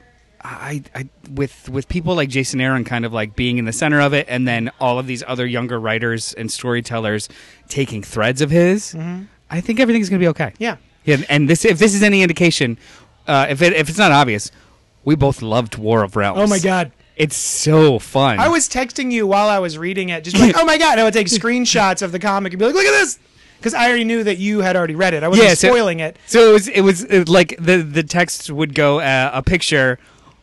I, 0.44 0.82
I 0.94 1.08
with 1.30 1.68
with 1.68 1.88
people 1.88 2.14
like 2.16 2.28
Jason 2.28 2.60
Aaron 2.60 2.84
kind 2.84 3.04
of 3.04 3.12
like 3.12 3.36
being 3.36 3.58
in 3.58 3.64
the 3.64 3.72
center 3.72 4.00
of 4.00 4.12
it, 4.12 4.26
and 4.28 4.46
then 4.46 4.70
all 4.80 4.98
of 4.98 5.06
these 5.06 5.22
other 5.26 5.46
younger 5.46 5.78
writers 5.78 6.32
and 6.34 6.50
storytellers 6.50 7.28
taking 7.68 8.02
threads 8.02 8.40
of 8.40 8.50
his, 8.50 8.94
I 9.50 9.60
think 9.60 9.78
everything's 9.80 10.08
gonna 10.08 10.18
be 10.20 10.28
okay. 10.28 10.52
Yeah. 10.58 10.76
Yeah, 11.04 11.18
and 11.28 11.48
this 11.48 11.64
if 11.64 11.78
this 11.78 11.94
is 11.94 12.02
any 12.02 12.22
indication, 12.22 12.78
uh, 13.26 13.46
if 13.50 13.62
it 13.62 13.72
if 13.74 13.88
it's 13.88 13.98
not 13.98 14.10
obvious, 14.12 14.50
we 15.04 15.14
both 15.16 15.42
loved 15.42 15.76
War 15.76 16.02
of 16.02 16.16
Realms. 16.16 16.40
Oh 16.40 16.46
my 16.46 16.58
god. 16.58 16.92
it's 17.16 17.36
so 17.36 17.98
fun. 17.98 18.38
I 18.40 18.48
was 18.48 18.68
texting 18.68 19.12
you 19.12 19.26
while 19.26 19.48
I 19.48 19.58
was 19.60 19.78
reading 19.78 20.08
it, 20.08 20.24
just 20.24 20.38
like, 20.38 20.56
oh 20.58 20.64
my 20.64 20.78
god. 20.78 20.98
I 20.98 21.04
would 21.04 21.14
take 21.14 21.26
screenshots 21.28 22.02
of 22.02 22.10
the 22.12 22.18
comic 22.18 22.52
and 22.52 22.58
be 22.60 22.66
like, 22.66 22.74
look 22.74 22.84
at 22.86 22.90
this. 23.00 23.18
Because 23.58 23.74
I 23.74 23.86
already 23.86 24.02
knew 24.04 24.24
that 24.24 24.38
you 24.38 24.58
had 24.60 24.74
already 24.74 24.96
read 24.96 25.14
it. 25.14 25.22
I 25.22 25.28
wasn't 25.28 25.46
Yeah, 25.48 25.54
so- 25.54 25.68
spoiling 25.68 26.00
it. 26.00 26.16
so 26.26 26.50
it 26.50 26.52
was 26.52 26.68
it 26.68 26.80
was 26.80 27.04
uh, 27.04 27.24
like 27.28 27.54
the 27.60 27.76
the 27.78 28.02
text 28.02 28.50
would 28.50 28.74
go 28.74 28.98
uh, 29.00 29.30
a 29.34 29.42
picture. 29.42 29.98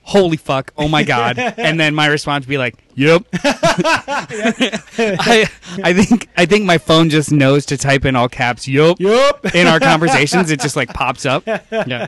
Holy 0.10 0.38
fuck! 0.38 0.74
Oh 0.76 0.88
my 0.88 1.04
god! 1.04 1.38
and 1.58 1.80
then 1.80 1.94
my 1.94 2.08
response 2.08 2.46
would 2.46 2.50
be 2.50 2.58
like, 2.58 2.76
"Yep." 2.96 3.26
I 3.34 5.48
I 5.84 5.94
think 5.94 6.28
I 6.36 6.48
think 6.48 6.66
my 6.66 6.80
phone 6.80 7.12
just 7.12 7.32
knows 7.32 7.68
to 7.68 7.78
type 7.78 8.06
in 8.06 8.16
all 8.16 8.28
caps. 8.28 8.68
yep. 8.68 8.98
Yep. 9.00 9.54
In 9.54 9.68
our 9.68 9.80
conversations, 9.80 10.50
it 10.50 10.60
just 10.60 10.76
like 10.76 10.92
pops 10.94 11.28
up. 11.28 11.44
Yeah. 11.46 12.08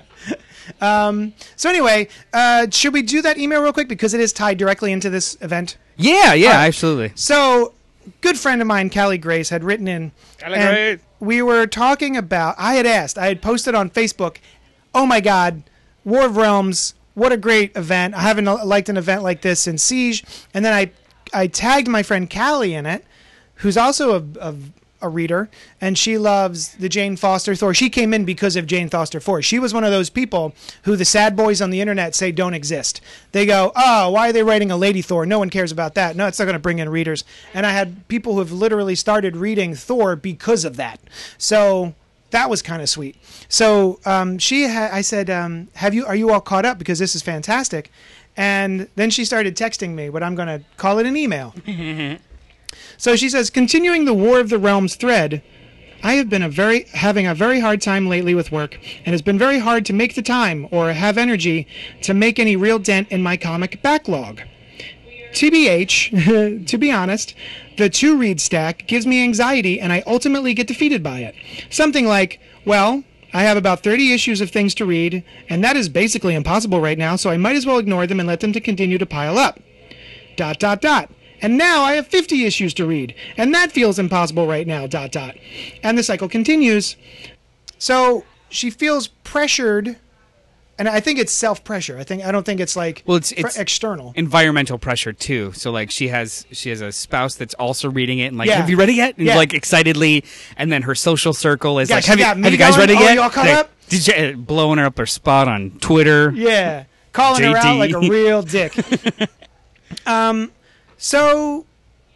Um, 0.79 1.33
So 1.57 1.69
anyway, 1.69 2.07
uh, 2.33 2.67
should 2.71 2.93
we 2.93 3.01
do 3.03 3.21
that 3.21 3.37
email 3.37 3.61
real 3.61 3.73
quick 3.73 3.87
because 3.87 4.13
it 4.13 4.19
is 4.19 4.33
tied 4.33 4.57
directly 4.57 4.91
into 4.91 5.09
this 5.09 5.37
event? 5.41 5.77
Yeah. 5.97 6.33
Yeah. 6.33 6.55
right. 6.55 6.67
Absolutely. 6.67 7.11
So, 7.15 7.73
good 8.21 8.37
friend 8.37 8.61
of 8.61 8.67
mine, 8.67 8.89
Callie 8.89 9.17
Grace, 9.19 9.49
had 9.49 9.63
written 9.63 9.87
in. 9.87 10.11
Callie 10.41 10.55
and 10.55 10.69
Grace. 10.69 10.99
We 11.19 11.41
were 11.43 11.67
talking 11.67 12.17
about. 12.17 12.55
I 12.57 12.73
had 12.75 12.87
asked. 12.87 13.17
I 13.17 13.27
had 13.27 13.41
posted 13.43 13.75
on 13.75 13.89
Facebook. 13.91 14.37
Oh 14.95 15.05
my 15.05 15.19
God, 15.21 15.63
War 16.03 16.25
of 16.25 16.35
Realms! 16.35 16.95
What 17.13 17.31
a 17.31 17.37
great 17.37 17.75
event! 17.75 18.15
I 18.15 18.21
haven't 18.21 18.45
liked 18.45 18.89
an 18.89 18.97
event 18.97 19.23
like 19.23 19.41
this 19.41 19.59
since 19.59 19.83
Siege. 19.83 20.23
And 20.53 20.63
then 20.63 20.73
I, 20.73 20.91
I 21.33 21.47
tagged 21.47 21.87
my 21.87 22.03
friend 22.03 22.29
Callie 22.29 22.73
in 22.73 22.85
it, 22.85 23.03
who's 23.55 23.77
also 23.77 24.15
a, 24.15 24.49
a, 24.49 24.55
a 25.01 25.09
reader, 25.09 25.49
and 25.81 25.97
she 25.97 26.17
loves 26.17 26.69
the 26.75 26.87
Jane 26.87 27.17
Foster 27.17 27.53
Thor. 27.53 27.73
She 27.73 27.89
came 27.89 28.13
in 28.13 28.23
because 28.23 28.55
of 28.55 28.65
Jane 28.65 28.87
Foster 28.87 29.19
Thor. 29.19 29.41
She 29.41 29.59
was 29.59 29.73
one 29.73 29.83
of 29.83 29.91
those 29.91 30.09
people 30.09 30.53
who 30.83 30.95
the 30.95 31.03
sad 31.05 31.35
boys 31.35 31.61
on 31.61 31.69
the 31.69 31.81
internet 31.81 32.15
say 32.15 32.31
don't 32.31 32.53
exist. 32.53 33.01
They 33.33 33.45
go, 33.45 33.73
"Oh, 33.75 34.11
why 34.11 34.29
are 34.29 34.33
they 34.33 34.43
writing 34.43 34.71
a 34.71 34.77
Lady 34.77 35.01
Thor? 35.01 35.25
No 35.25 35.39
one 35.39 35.49
cares 35.49 35.71
about 35.71 35.95
that. 35.95 36.15
No, 36.15 36.27
it's 36.27 36.39
not 36.39 36.45
going 36.45 36.53
to 36.53 36.59
bring 36.59 36.79
in 36.79 36.87
readers." 36.87 37.23
And 37.53 37.65
I 37.65 37.71
had 37.71 38.07
people 38.07 38.33
who 38.33 38.39
have 38.39 38.51
literally 38.53 38.95
started 38.95 39.35
reading 39.35 39.75
Thor 39.75 40.15
because 40.15 40.63
of 40.63 40.77
that. 40.77 41.01
So 41.37 41.93
that 42.31 42.49
was 42.49 42.61
kind 42.61 42.81
of 42.81 42.89
sweet. 42.89 43.15
So 43.47 43.99
um, 44.05 44.37
she, 44.37 44.67
ha- 44.67 44.89
I 44.91 45.01
said, 45.01 45.29
um, 45.29 45.67
"Have 45.75 45.93
you? 45.93 46.05
Are 46.05 46.15
you 46.15 46.31
all 46.31 46.41
caught 46.41 46.65
up? 46.65 46.77
Because 46.77 46.99
this 46.99 47.15
is 47.15 47.21
fantastic." 47.21 47.91
And 48.37 48.87
then 48.95 49.09
she 49.09 49.25
started 49.25 49.55
texting 49.55 49.93
me 49.93 50.09
what 50.09 50.23
I'm 50.23 50.35
going 50.35 50.47
to 50.47 50.65
call 50.77 50.99
it 50.99 51.05
an 51.05 51.17
email. 51.17 51.53
so 52.97 53.15
she 53.15 53.29
says, 53.29 53.49
continuing 53.49 54.05
the 54.05 54.13
War 54.13 54.39
of 54.39 54.49
the 54.49 54.57
Realms 54.57 54.95
thread, 54.95 55.43
I 56.03 56.13
have 56.13 56.29
been 56.29 56.41
a 56.41 56.49
very 56.49 56.85
having 56.93 57.27
a 57.27 57.35
very 57.35 57.59
hard 57.59 57.81
time 57.81 58.07
lately 58.07 58.33
with 58.33 58.51
work, 58.51 58.79
and 59.05 59.13
it's 59.13 59.21
been 59.21 59.37
very 59.37 59.59
hard 59.59 59.85
to 59.85 59.93
make 59.93 60.15
the 60.15 60.21
time 60.21 60.67
or 60.71 60.93
have 60.93 61.17
energy 61.17 61.67
to 62.03 62.13
make 62.13 62.39
any 62.39 62.55
real 62.55 62.79
dent 62.79 63.09
in 63.11 63.21
my 63.21 63.37
comic 63.37 63.81
backlog. 63.83 64.41
TBH, 65.33 66.65
to 66.67 66.77
be 66.77 66.91
honest, 66.91 67.33
the 67.77 67.89
two 67.89 68.17
read 68.17 68.39
stack 68.41 68.85
gives 68.87 69.05
me 69.05 69.23
anxiety 69.23 69.79
and 69.79 69.91
I 69.91 70.03
ultimately 70.05 70.53
get 70.53 70.67
defeated 70.67 71.01
by 71.01 71.19
it. 71.19 71.35
Something 71.69 72.05
like, 72.05 72.39
well, 72.65 73.03
I 73.33 73.43
have 73.43 73.57
about 73.57 73.81
30 73.81 74.13
issues 74.13 74.41
of 74.41 74.51
things 74.51 74.75
to 74.75 74.85
read, 74.85 75.23
and 75.47 75.63
that 75.63 75.77
is 75.77 75.87
basically 75.87 76.35
impossible 76.35 76.81
right 76.81 76.97
now, 76.97 77.15
so 77.15 77.29
I 77.29 77.37
might 77.37 77.55
as 77.55 77.65
well 77.65 77.77
ignore 77.77 78.05
them 78.05 78.19
and 78.19 78.27
let 78.27 78.41
them 78.41 78.51
to 78.51 78.59
continue 78.59 78.97
to 78.97 79.05
pile 79.05 79.37
up. 79.37 79.59
Dot 80.35 80.59
dot 80.59 80.81
dot. 80.81 81.09
And 81.41 81.57
now 81.57 81.81
I 81.81 81.93
have 81.93 82.07
50 82.07 82.45
issues 82.45 82.73
to 82.75 82.85
read, 82.85 83.15
and 83.37 83.53
that 83.53 83.71
feels 83.71 83.97
impossible 83.97 84.47
right 84.47 84.67
now. 84.67 84.85
Dot 84.85 85.11
dot. 85.11 85.35
And 85.81 85.97
the 85.97 86.03
cycle 86.03 86.29
continues. 86.29 86.97
So 87.79 88.25
she 88.49 88.69
feels 88.69 89.07
pressured, 89.07 89.97
and 90.81 90.89
I 90.89 90.99
think 90.99 91.19
it's 91.19 91.31
self 91.31 91.63
pressure. 91.63 91.97
I 91.99 92.03
think 92.03 92.25
I 92.25 92.31
don't 92.31 92.43
think 92.45 92.59
it's 92.59 92.75
like 92.75 93.03
Well, 93.05 93.17
it's- 93.17 93.31
it's- 93.31 93.57
external. 93.57 94.13
environmental 94.15 94.79
pressure 94.79 95.13
too. 95.13 95.51
So 95.53 95.69
like 95.71 95.91
she 95.91 96.07
has 96.07 96.45
she 96.51 96.69
has 96.71 96.81
a 96.81 96.91
spouse 96.91 97.35
that's 97.35 97.53
also 97.53 97.89
reading 97.91 98.17
it 98.19 98.25
and 98.27 98.37
like 98.37 98.47
Yeah. 98.49 98.55
have 98.55 98.69
you 98.69 98.77
read 98.77 98.89
it 98.89 98.95
yet? 98.95 99.15
And 99.17 99.27
Yeah. 99.27 99.35
like 99.35 99.53
excitedly, 99.53 100.23
and 100.57 100.71
then 100.71 100.81
her 100.83 100.95
social 100.95 101.33
circle 101.33 101.77
is 101.79 101.89
Yeah, 101.89 101.97
like 101.97 102.05
have 102.05 102.17
you 102.19 102.25
have 102.25 102.37
you 102.51 102.57
guys 102.57 102.75
going? 102.75 102.89
read 102.89 102.89
it 102.95 102.97
Oh, 102.97 103.03
yet? 103.03 103.13
you 103.13 103.21
all 103.21 103.29
caught 103.29 103.45
Like, 103.45 103.55
up? 103.57 103.69
Did 103.89 104.07
you 104.07 104.37
blowing 104.37 104.79
her 104.79 104.85
up 104.85 104.97
her 104.97 105.05
spot 105.05 105.47
on 105.47 105.71
Twitter? 105.81 106.31
Yeah, 106.35 106.85
calling 107.13 107.43
her 107.43 107.57
out 107.57 107.77
like 107.77 107.91
a 107.93 107.99
real 107.99 108.41
dick. 108.41 108.73
um, 110.05 110.51
so 110.97 111.65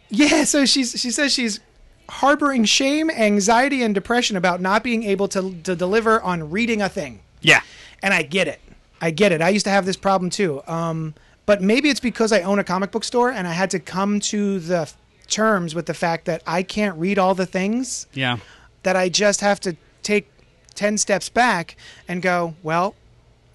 yeah, 0.08 0.44
so 0.44 0.64
she's 0.66 0.92
she 0.98 1.10
says 1.10 1.32
she's 1.32 1.60
harboring 2.08 2.64
shame, 2.64 3.10
anxiety, 3.10 3.82
and 3.82 3.94
depression 3.94 4.36
about 4.36 4.60
not 4.60 4.82
being 4.82 5.02
able 5.04 5.28
to 5.28 5.54
to 5.64 5.74
deliver 5.76 6.20
on 6.22 6.50
reading 6.50 6.80
a 6.82 6.88
thing. 6.88 7.20
Yeah. 7.42 7.60
And 8.06 8.14
I 8.14 8.22
get 8.22 8.46
it. 8.46 8.60
I 9.00 9.10
get 9.10 9.32
it. 9.32 9.42
I 9.42 9.48
used 9.48 9.64
to 9.66 9.70
have 9.70 9.84
this 9.84 9.96
problem 9.96 10.30
too. 10.30 10.62
Um, 10.68 11.14
but 11.44 11.60
maybe 11.60 11.90
it's 11.90 11.98
because 11.98 12.30
I 12.30 12.42
own 12.42 12.60
a 12.60 12.64
comic 12.64 12.92
book 12.92 13.02
store 13.02 13.32
and 13.32 13.48
I 13.48 13.52
had 13.52 13.68
to 13.70 13.80
come 13.80 14.20
to 14.20 14.60
the 14.60 14.82
f- 14.82 14.96
terms 15.26 15.74
with 15.74 15.86
the 15.86 15.92
fact 15.94 16.24
that 16.26 16.40
I 16.46 16.62
can't 16.62 16.96
read 16.96 17.18
all 17.18 17.34
the 17.34 17.46
things 17.46 18.06
Yeah. 18.14 18.36
that 18.84 18.94
I 18.94 19.08
just 19.08 19.40
have 19.40 19.58
to 19.60 19.76
take 20.04 20.30
10 20.76 20.98
steps 20.98 21.28
back 21.28 21.76
and 22.06 22.22
go, 22.22 22.54
well, 22.62 22.94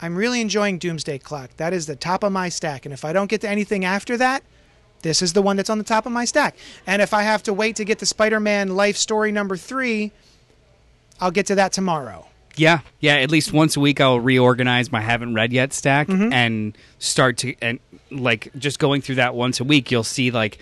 I'm 0.02 0.18
really 0.18 0.42
enjoying 0.42 0.80
Doomsday 0.80 1.20
Clock. 1.20 1.52
That 1.56 1.72
is 1.72 1.86
the 1.88 1.96
top 1.96 2.22
of 2.22 2.34
my 2.34 2.50
stack. 2.50 2.86
And 2.86 2.92
if 2.94 3.06
I 3.06 3.14
don't 3.14 3.30
get 3.30 3.40
to 3.42 3.50
anything 3.50 3.86
after 3.86 4.18
that, 4.18 4.44
this 5.02 5.22
is 5.22 5.32
the 5.32 5.42
one 5.42 5.56
that's 5.56 5.70
on 5.70 5.78
the 5.78 5.84
top 5.86 6.06
of 6.06 6.12
my 6.12 6.26
stack. 6.26 6.58
And 6.86 7.02
if 7.02 7.14
I 7.14 7.22
have 7.24 7.42
to 7.44 7.54
wait 7.54 7.78
to 7.78 7.86
get 7.86 8.00
to 8.00 8.06
Spider 8.06 8.42
Man 8.42 8.76
Life 8.76 8.98
Story 8.98 9.32
number 9.32 9.56
three, 9.56 10.12
I'll 11.22 11.32
get 11.32 11.46
to 11.46 11.56
that 11.56 11.72
tomorrow. 11.72 12.28
Yeah, 12.56 12.80
yeah. 13.00 13.16
At 13.16 13.32
least 13.32 13.54
once 13.54 13.76
a 13.78 13.80
week, 13.80 14.02
I'll 14.02 14.20
reorganize 14.20 14.92
my 14.92 15.02
haven't 15.02 15.34
read 15.34 15.54
yet 15.54 15.74
stack 15.74 16.08
Mm-hmm. 16.08 16.34
and 16.34 16.78
start 17.00 17.38
to 17.40 17.56
and 17.62 17.80
like 18.12 18.52
just 18.58 18.78
going 18.80 19.02
through 19.02 19.16
that 19.16 19.36
once 19.36 19.60
a 19.60 19.64
week. 19.64 19.92
You'll 19.92 20.04
see 20.04 20.32
like 20.32 20.58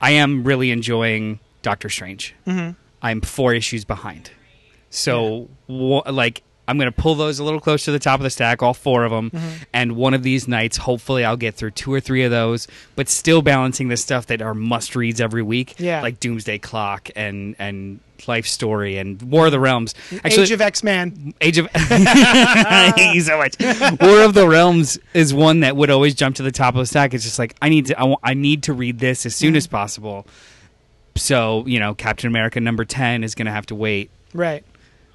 I 0.00 0.12
am 0.12 0.44
really 0.44 0.70
enjoying 0.70 1.40
Doctor 1.62 1.88
Strange. 1.88 2.34
Mm-hmm. 2.46 2.72
I'm 3.02 3.20
four 3.20 3.52
issues 3.54 3.84
behind, 3.84 4.30
so 4.90 5.48
wha- 5.66 6.02
like 6.10 6.42
I'm 6.68 6.78
gonna 6.78 6.92
pull 6.92 7.16
those 7.16 7.40
a 7.40 7.44
little 7.44 7.60
closer 7.60 7.86
to 7.86 7.90
the 7.92 7.98
top 7.98 8.20
of 8.20 8.24
the 8.24 8.30
stack, 8.30 8.62
all 8.62 8.74
four 8.74 9.04
of 9.04 9.10
them, 9.10 9.30
Mm-hmm. 9.30 9.48
and 9.72 9.96
one 9.96 10.14
of 10.14 10.22
these 10.22 10.46
nights, 10.46 10.76
hopefully, 10.76 11.24
I'll 11.24 11.36
get 11.36 11.56
through 11.56 11.72
two 11.72 11.92
or 11.92 11.98
three 12.00 12.22
of 12.22 12.30
those, 12.30 12.68
but 12.94 13.08
still 13.08 13.42
balancing 13.42 13.88
the 13.88 13.96
stuff 13.96 14.26
that 14.26 14.40
are 14.40 14.54
must 14.54 14.94
reads 14.94 15.20
every 15.20 15.42
week, 15.42 15.74
Yeah. 15.78 16.00
like 16.02 16.20
Doomsday 16.20 16.58
Clock 16.58 17.10
and 17.16 17.56
and 17.58 17.98
Life 18.28 18.46
Story 18.46 18.98
and 18.98 19.20
War 19.22 19.46
of 19.46 19.52
the 19.52 19.60
Realms. 19.60 19.94
Actually, 20.24 20.44
Age 20.44 20.50
of 20.52 20.60
X 20.60 20.82
Man. 20.82 21.34
Age 21.40 21.58
of 21.58 21.66
hate 21.74 23.14
you 23.14 23.20
so 23.20 23.38
much. 23.38 23.56
War 24.00 24.22
of 24.22 24.34
the 24.34 24.46
Realms 24.48 24.98
is 25.14 25.32
one 25.34 25.60
that 25.60 25.76
would 25.76 25.90
always 25.90 26.14
jump 26.14 26.36
to 26.36 26.42
the 26.42 26.52
top 26.52 26.74
of 26.74 26.78
the 26.80 26.86
stack. 26.86 27.14
It's 27.14 27.24
just 27.24 27.38
like 27.38 27.54
I 27.62 27.68
need 27.68 27.86
to 27.86 28.16
I, 28.22 28.34
need 28.34 28.62
to 28.64 28.72
read 28.72 28.98
this 28.98 29.26
as 29.26 29.34
soon 29.36 29.56
as 29.56 29.66
possible. 29.66 30.26
So 31.16 31.64
you 31.66 31.78
know, 31.78 31.94
Captain 31.94 32.26
America 32.28 32.60
number 32.60 32.84
ten 32.84 33.22
is 33.24 33.34
going 33.34 33.46
to 33.46 33.52
have 33.52 33.66
to 33.66 33.74
wait 33.74 34.10
Right. 34.34 34.64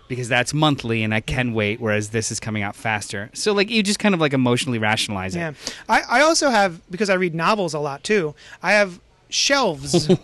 because 0.07 0.29
that's 0.29 0.53
monthly 0.53 1.03
and 1.03 1.13
I 1.13 1.21
can 1.21 1.53
wait, 1.53 1.79
whereas 1.81 2.09
this 2.09 2.31
is 2.31 2.39
coming 2.39 2.61
out 2.61 2.75
faster. 2.75 3.29
So 3.33 3.51
like 3.53 3.69
you 3.71 3.81
just 3.81 3.97
kind 3.99 4.13
of 4.13 4.21
like 4.21 4.33
emotionally 4.33 4.77
rationalize 4.77 5.35
it. 5.35 5.39
Yeah. 5.39 5.53
I, 5.89 6.01
I 6.07 6.21
also 6.21 6.49
have, 6.51 6.81
because 6.91 7.09
I 7.09 7.15
read 7.15 7.33
novels 7.33 7.73
a 7.73 7.79
lot 7.79 8.03
too, 8.03 8.35
I 8.61 8.73
have 8.73 8.99
shelves. 9.29 10.09
uh, 10.09 10.15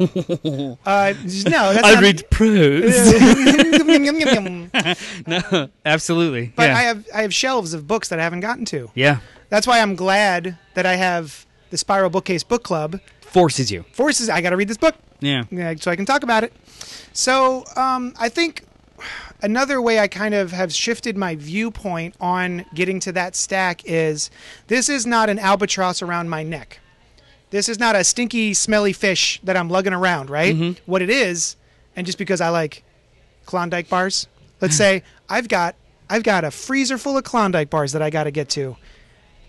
no, 0.45 0.73
that's 0.85 1.83
I 1.83 1.99
read 2.01 2.23
prose. 2.29 3.13
no, 5.27 5.69
absolutely. 5.85 6.53
yeah. 6.57 6.63
I 6.77 6.81
have 6.83 7.07
I 7.13 7.21
have 7.21 7.33
shelves 7.33 7.73
of 7.73 7.87
books 7.87 8.09
that 8.09 8.19
I 8.19 8.23
haven't 8.23 8.41
gotten 8.41 8.65
to. 8.65 8.89
yeah, 8.95 9.19
That's 9.49 9.67
why 9.67 9.79
I'm 9.79 9.95
glad 9.95 10.57
that 10.73 10.85
I 10.85 10.95
have 10.95 11.45
the 11.69 11.77
Spiral 11.77 12.09
Bookcase 12.09 12.43
Book 12.43 12.63
Club. 12.63 12.99
forces 13.21 13.71
you. 13.71 13.83
Forces 13.93 14.29
I 14.29 14.41
got 14.41 14.51
to 14.51 14.57
read 14.57 14.67
this 14.67 14.77
book 14.77 14.95
Yeah. 15.19 15.43
yeah, 15.51 15.73
so 15.79 15.91
I 15.91 15.95
can 15.95 16.05
talk 16.05 16.23
about 16.23 16.43
it. 16.43 16.53
So 17.13 17.63
um, 17.75 18.13
I 18.19 18.29
think 18.29 18.63
another 19.41 19.81
way 19.81 19.99
I 19.99 20.07
kind 20.07 20.33
of 20.33 20.51
have 20.51 20.73
shifted 20.73 21.17
my 21.17 21.35
viewpoint 21.35 22.15
on 22.21 22.65
getting 22.73 22.99
to 23.01 23.11
that 23.13 23.35
stack 23.35 23.81
is 23.85 24.29
this 24.67 24.87
is 24.89 25.05
not 25.05 25.29
an 25.29 25.39
albatross 25.39 26.01
around 26.01 26.29
my 26.29 26.43
neck. 26.43 26.79
This 27.53 27.69
is 27.69 27.77
not 27.77 27.95
a 27.95 28.03
stinky, 28.03 28.55
smelly 28.55 28.93
fish 28.93 29.39
that 29.43 29.55
I'm 29.55 29.69
lugging 29.69 29.93
around, 29.93 30.31
right? 30.31 30.55
Mm-hmm. 30.55 30.81
What 30.89 31.03
it 31.03 31.11
is, 31.11 31.55
and 31.95 32.03
just 32.03 32.17
because 32.17 32.41
I 32.41 32.49
like 32.49 32.83
Klondike 33.45 33.89
bars, 33.89 34.25
let's 34.59 34.75
say 34.75 35.03
I've 35.29 35.47
got 35.47 35.75
I've 36.09 36.23
got 36.23 36.43
a 36.43 36.49
freezer 36.49 36.97
full 36.97 37.15
of 37.15 37.23
Klondike 37.23 37.69
bars 37.69 37.91
that 37.91 38.01
I 38.01 38.09
got 38.09 38.23
to 38.23 38.31
get 38.31 38.49
to, 38.57 38.75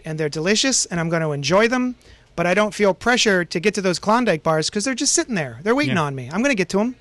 and 0.04 0.20
they're 0.20 0.28
delicious, 0.28 0.84
and 0.84 1.00
I'm 1.00 1.08
going 1.08 1.22
to 1.22 1.32
enjoy 1.32 1.66
them. 1.66 1.94
But 2.36 2.46
I 2.46 2.52
don't 2.52 2.74
feel 2.74 2.92
pressure 2.92 3.42
to 3.46 3.58
get 3.58 3.72
to 3.74 3.80
those 3.80 3.98
Klondike 3.98 4.42
bars 4.42 4.68
because 4.68 4.84
they're 4.84 4.94
just 4.94 5.14
sitting 5.14 5.34
there. 5.34 5.60
They're 5.62 5.74
waiting 5.74 5.96
Yeah. 5.96 6.02
on 6.02 6.14
me. 6.14 6.26
I'm 6.30 6.40
going 6.42 6.50
to 6.50 6.54
get 6.56 6.68
to 6.70 6.78
them. 6.78 6.96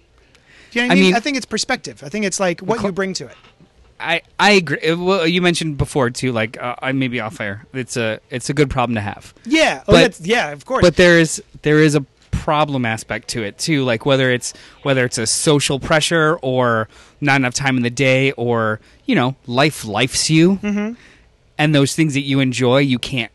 Do 0.72 0.80
you 0.80 0.84
know 0.84 0.88
what 0.88 0.92
I 0.92 0.94
I 0.94 0.96
mean? 0.96 1.04
mean- 1.08 1.16
I 1.16 1.20
think 1.20 1.36
it's 1.36 1.46
perspective. 1.46 2.02
I 2.02 2.08
think 2.10 2.24
it's 2.24 2.40
like 2.40 2.62
what 2.62 2.78
Cl- 2.80 2.90
you 2.90 2.94
bring 2.94 3.14
to 3.16 3.26
it. 3.26 3.36
I 4.04 4.22
I 4.40 4.52
agree. 4.52 4.80
Uh, 4.80 4.98
Well, 4.98 5.28
you 5.28 5.42
mentioned 5.42 5.78
before 5.78 6.10
too, 6.10 6.32
like 6.32 6.62
uh, 6.62 6.76
I 6.80 6.92
maybe 6.92 7.20
off 7.20 7.40
air. 7.40 7.66
It's 7.74 7.98
a 7.98 8.20
it's 8.30 8.50
a 8.50 8.54
good 8.54 8.70
problem 8.70 8.96
to 8.96 9.02
have, 9.02 9.34
Yeah. 9.46 9.82
Oh, 9.88 9.94
But- 9.94 10.02
that's, 10.02 10.22
yeah. 10.22 10.52
Of 10.52 10.66
course. 10.66 10.82
but 10.82 10.96
there 10.96 11.20
is 11.20 11.42
there 11.62 11.80
is 11.80 11.96
a 11.96 12.06
problem 12.32 12.86
aspect 12.86 13.30
to 13.30 13.44
it 13.44 13.58
too. 13.58 13.86
Like 13.86 14.06
whether 14.06 14.30
it's 14.30 14.54
whether 14.82 15.06
it's 15.06 15.18
a 15.18 15.26
social 15.26 15.80
pressure 15.80 16.38
or 16.42 16.90
not 17.22 17.38
enough 17.38 17.54
time 17.54 17.78
in 17.78 17.84
the 17.84 17.90
day, 17.90 18.34
or 18.34 18.80
you 19.06 19.16
know, 19.16 19.36
life 19.48 19.86
lifes 19.86 20.30
you, 20.30 20.58
mm-hmm. 20.58 20.94
and 21.58 21.74
those 21.74 21.96
things 21.96 22.14
that 22.16 22.22
you 22.22 22.42
enjoy, 22.42 22.80
you 22.80 23.00
can't 23.00 23.32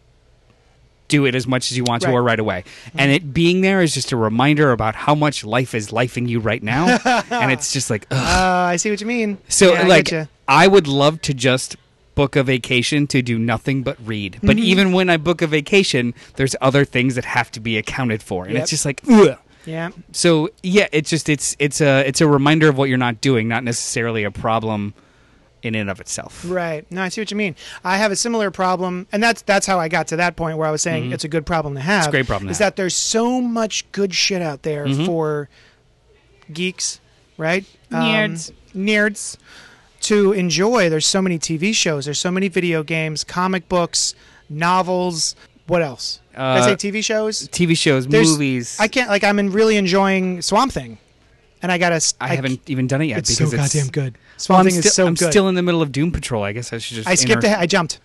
do 1.09 1.25
it 1.25 1.35
as 1.35 1.47
much 1.47 1.71
as 1.71 1.77
you 1.79 1.85
want 1.85 2.03
to 2.03 2.11
or 2.11 2.23
right 2.23 2.39
away. 2.39 2.65
And 2.95 3.11
it 3.11 3.33
being 3.33 3.63
there 3.63 3.81
is 3.81 3.95
just 3.95 4.13
a 4.13 4.17
reminder 4.17 4.73
about 4.73 4.95
how 4.95 5.15
much 5.15 5.43
life 5.43 5.75
is 5.75 5.89
lifing 5.89 6.29
you 6.29 6.39
right 6.39 6.63
now, 6.63 6.99
and 7.31 7.51
it's 7.51 7.73
just 7.73 7.89
like. 7.89 8.07
Ugh. 8.11 8.19
uh, 8.19 8.73
I 8.73 8.77
see 8.77 8.91
what 8.91 9.01
you 9.01 9.07
mean. 9.07 9.39
So 9.49 9.73
Yeah, 9.73 9.85
I 9.85 9.87
like. 9.87 10.29
I 10.49 10.67
would 10.67 10.89
love 10.89 11.21
to 11.23 11.35
just 11.35 11.77
book 12.15 12.35
a 12.35 12.43
vacation 12.43 13.07
to 13.09 13.23
do 13.23 13.39
nothing 13.39 13.83
but 13.83 13.97
read. 14.05 14.35
Mm-hmm. 14.35 14.47
But 14.47 14.59
even 14.59 14.93
when 14.93 15.09
I 15.11 15.17
book 15.19 15.41
a 15.43 15.47
vacation, 15.47 16.15
there's 16.35 16.57
other 16.61 16.85
things 16.85 17.15
that 17.15 17.25
have 17.27 17.51
to 17.53 17.61
be 17.61 17.77
accounted 17.79 18.23
for. 18.23 18.45
And 18.45 18.55
Yep. 18.55 18.63
it's 18.63 18.71
just 18.71 18.85
like 18.85 19.03
ugh. 19.09 19.39
yeah. 19.67 19.91
So 20.13 20.49
yeah, 20.63 20.89
it's 20.91 21.11
just 21.11 21.29
it's 21.29 21.55
it's 21.61 21.81
a 21.81 22.07
it's 22.09 22.21
a 22.21 22.27
reminder 22.27 22.69
of 22.69 22.77
what 22.77 22.89
you're 22.89 22.99
not 22.99 23.21
doing, 23.21 23.47
not 23.47 23.63
necessarily 23.63 24.25
a 24.25 24.31
problem 24.33 24.95
in 25.63 25.75
and 25.75 25.91
of 25.91 26.01
itself. 26.01 26.45
Right. 26.47 26.91
No, 26.91 27.03
I 27.03 27.09
see 27.09 27.21
what 27.21 27.31
you 27.33 27.37
mean. 27.37 27.55
I 27.85 27.97
have 27.99 28.11
a 28.13 28.17
similar 28.17 28.51
problem, 28.51 29.07
and 29.13 29.23
that's 29.23 29.43
that's 29.43 29.67
how 29.67 29.79
I 29.79 29.89
got 29.89 30.09
to 30.09 30.17
that 30.17 30.35
point 30.37 30.57
where 30.57 30.67
I 30.67 30.71
was 30.71 30.83
saying 30.83 31.13
it's 31.13 31.25
a 31.25 31.29
good 31.29 31.45
problem 31.47 31.75
to 31.75 31.81
have. 31.81 32.03
Mm-hmm. 32.03 32.09
a 32.09 32.13
great 32.13 32.27
problem 32.27 32.47
to 32.49 32.53
Is 32.53 32.59
have. 32.59 32.67
that 32.73 32.77
there's 32.77 32.97
so 32.97 33.41
much 33.41 33.91
good 33.93 34.15
shit 34.15 34.41
out 34.43 34.63
there 34.63 34.87
Mm-hmm. 34.87 35.05
for 35.07 35.49
geeks, 36.53 37.01
right? 37.37 37.65
Nerds. 37.91 38.51
Um, 38.51 38.57
nerds 38.85 39.37
to 40.01 40.33
enjoy. 40.33 40.89
There's 40.89 41.07
so 41.07 41.21
many 41.23 41.39
TV 41.39 41.75
shows. 41.75 42.05
There's 42.05 42.19
so 42.19 42.31
many 42.31 42.49
video 42.49 42.83
games, 42.83 43.25
comic 43.25 43.69
books, 43.69 44.15
novels. 44.49 45.35
What 45.67 45.83
else? 45.83 46.21
Did 46.33 46.41
I 46.41 46.59
Uh, 46.61 46.65
say 46.65 46.91
TV 46.91 47.03
shows? 47.05 47.49
TV 47.49 47.75
shows, 47.77 48.07
There's- 48.07 48.27
movies. 48.29 48.77
I 48.79 48.89
can't 48.89 49.11
like. 49.11 49.25
I'm 49.25 49.39
in 49.39 49.53
really 49.53 49.77
enjoying 49.77 50.41
Swamp 50.43 50.73
Thing. 50.73 50.99
and 51.61 51.73
I 51.73 51.79
got 51.79 51.89
to. 51.91 52.15
I, 52.21 52.37
haven't 52.37 52.61
even 52.71 52.87
done 52.87 53.03
it 53.03 53.07
yet 53.07 53.19
It's 53.19 53.35
so 53.37 53.45
because 53.51 53.65
it's 53.65 53.75
goddamn 53.75 53.91
good. 53.91 54.15
Swamp 54.37 54.61
I'm, 54.61 54.67
Thing 54.71 54.81
still, 54.81 54.89
is 54.89 54.95
so 54.95 55.03
good. 55.05 55.09
I'm 55.25 55.31
still 55.33 55.49
in 55.49 55.57
the 55.57 55.63
middle 55.63 55.83
of 55.83 55.91
Doom 55.91 56.13
Patrol. 56.13 56.45
I 56.45 56.53
guess 56.53 56.73
I 56.73 56.79
should 56.79 56.95
just. 56.95 57.09
I 57.09 57.17
skipped 57.17 57.43
inter- 57.43 57.49
ahead. 57.49 57.59
I 57.59 57.67
jumped. 57.67 57.99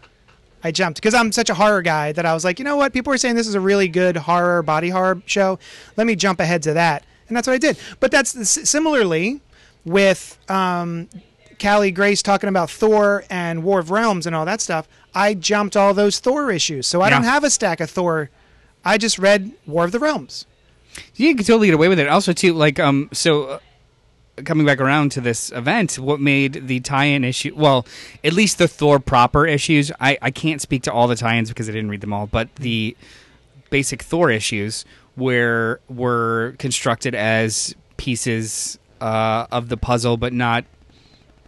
I 0.64 0.72
jumped 0.72 0.98
because 1.00 1.14
I'm 1.14 1.32
such 1.32 1.50
a 1.52 1.54
horror 1.54 1.82
guy 1.84 2.14
that 2.14 2.26
I 2.26 2.34
was 2.34 2.44
like, 2.44 2.58
you 2.58 2.66
know 2.66 2.78
what? 2.78 2.94
People 2.94 3.14
are 3.14 3.18
saying 3.18 3.36
this 3.36 3.48
is 3.48 3.54
a 3.54 3.60
really 3.60 3.88
good 3.88 4.16
horror 4.18 4.64
body 4.64 4.90
horror 4.90 5.22
show. 5.28 5.60
Let 5.98 6.08
me 6.08 6.16
jump 6.16 6.40
ahead 6.40 6.64
to 6.64 6.74
that, 6.74 7.06
and 7.28 7.38
that's 7.38 7.48
what 7.48 7.54
I 7.54 7.58
did. 7.60 7.78
But 8.00 8.10
that's 8.12 8.32
similarly 8.68 9.40
with 9.86 10.40
um, 10.50 11.08
Callie 11.64 11.92
Grace 11.92 12.22
talking 12.22 12.50
about 12.50 12.70
Thor 12.70 13.24
and 13.30 13.64
War 13.64 13.80
of 13.80 13.90
Realms 13.90 14.28
and 14.28 14.36
all 14.36 14.46
that 14.46 14.60
stuff. 14.60 14.88
I 15.16 15.34
jumped 15.34 15.78
all 15.78 15.94
those 15.94 16.20
Thor 16.20 16.52
issues, 16.52 16.88
so 16.88 17.02
I 17.02 17.10
don't 17.10 17.24
have 17.24 17.44
a 17.44 17.50
stack 17.50 17.80
of 17.80 17.90
Thor. 17.90 18.30
I 18.84 18.98
just 18.98 19.18
read 19.18 19.54
War 19.66 19.86
of 19.86 19.94
the 19.94 20.00
Realms. 20.00 20.46
You 21.16 21.34
can 21.34 21.46
totally 21.46 21.68
get 21.68 21.74
away 21.74 21.88
with 21.88 22.00
it. 22.00 22.08
Also, 22.08 22.34
too, 22.34 22.54
like 22.54 22.80
um, 22.80 23.10
so. 23.14 23.44
Uh, 23.46 23.60
Coming 24.46 24.66
back 24.66 24.82
around 24.82 25.12
to 25.12 25.22
this 25.22 25.52
event, 25.52 26.00
what 26.00 26.20
made 26.20 26.66
the 26.66 26.80
tie-in 26.80 27.24
issue? 27.24 27.54
Well, 27.56 27.86
at 28.24 28.34
least 28.34 28.58
the 28.58 28.68
Thor 28.68 28.98
proper 28.98 29.46
issues. 29.46 29.92
I, 30.00 30.18
I 30.24 30.32
can't 30.32 30.60
speak 30.60 30.82
to 30.84 30.92
all 30.92 31.08
the 31.08 31.16
tie-ins 31.16 31.50
because 31.50 31.70
I 31.70 31.72
didn't 31.72 31.90
read 31.90 32.02
them 32.02 32.14
all, 32.14 32.26
but 32.26 32.56
the 32.56 32.98
basic 33.70 34.02
Thor 34.02 34.32
issues 34.32 34.86
where 35.14 35.82
were 35.88 36.56
constructed 36.58 37.14
as 37.14 37.76
pieces 37.98 38.80
uh, 39.02 39.46
of 39.52 39.70
the 39.70 39.78
puzzle, 39.78 40.18
but 40.18 40.34
not. 40.34 40.66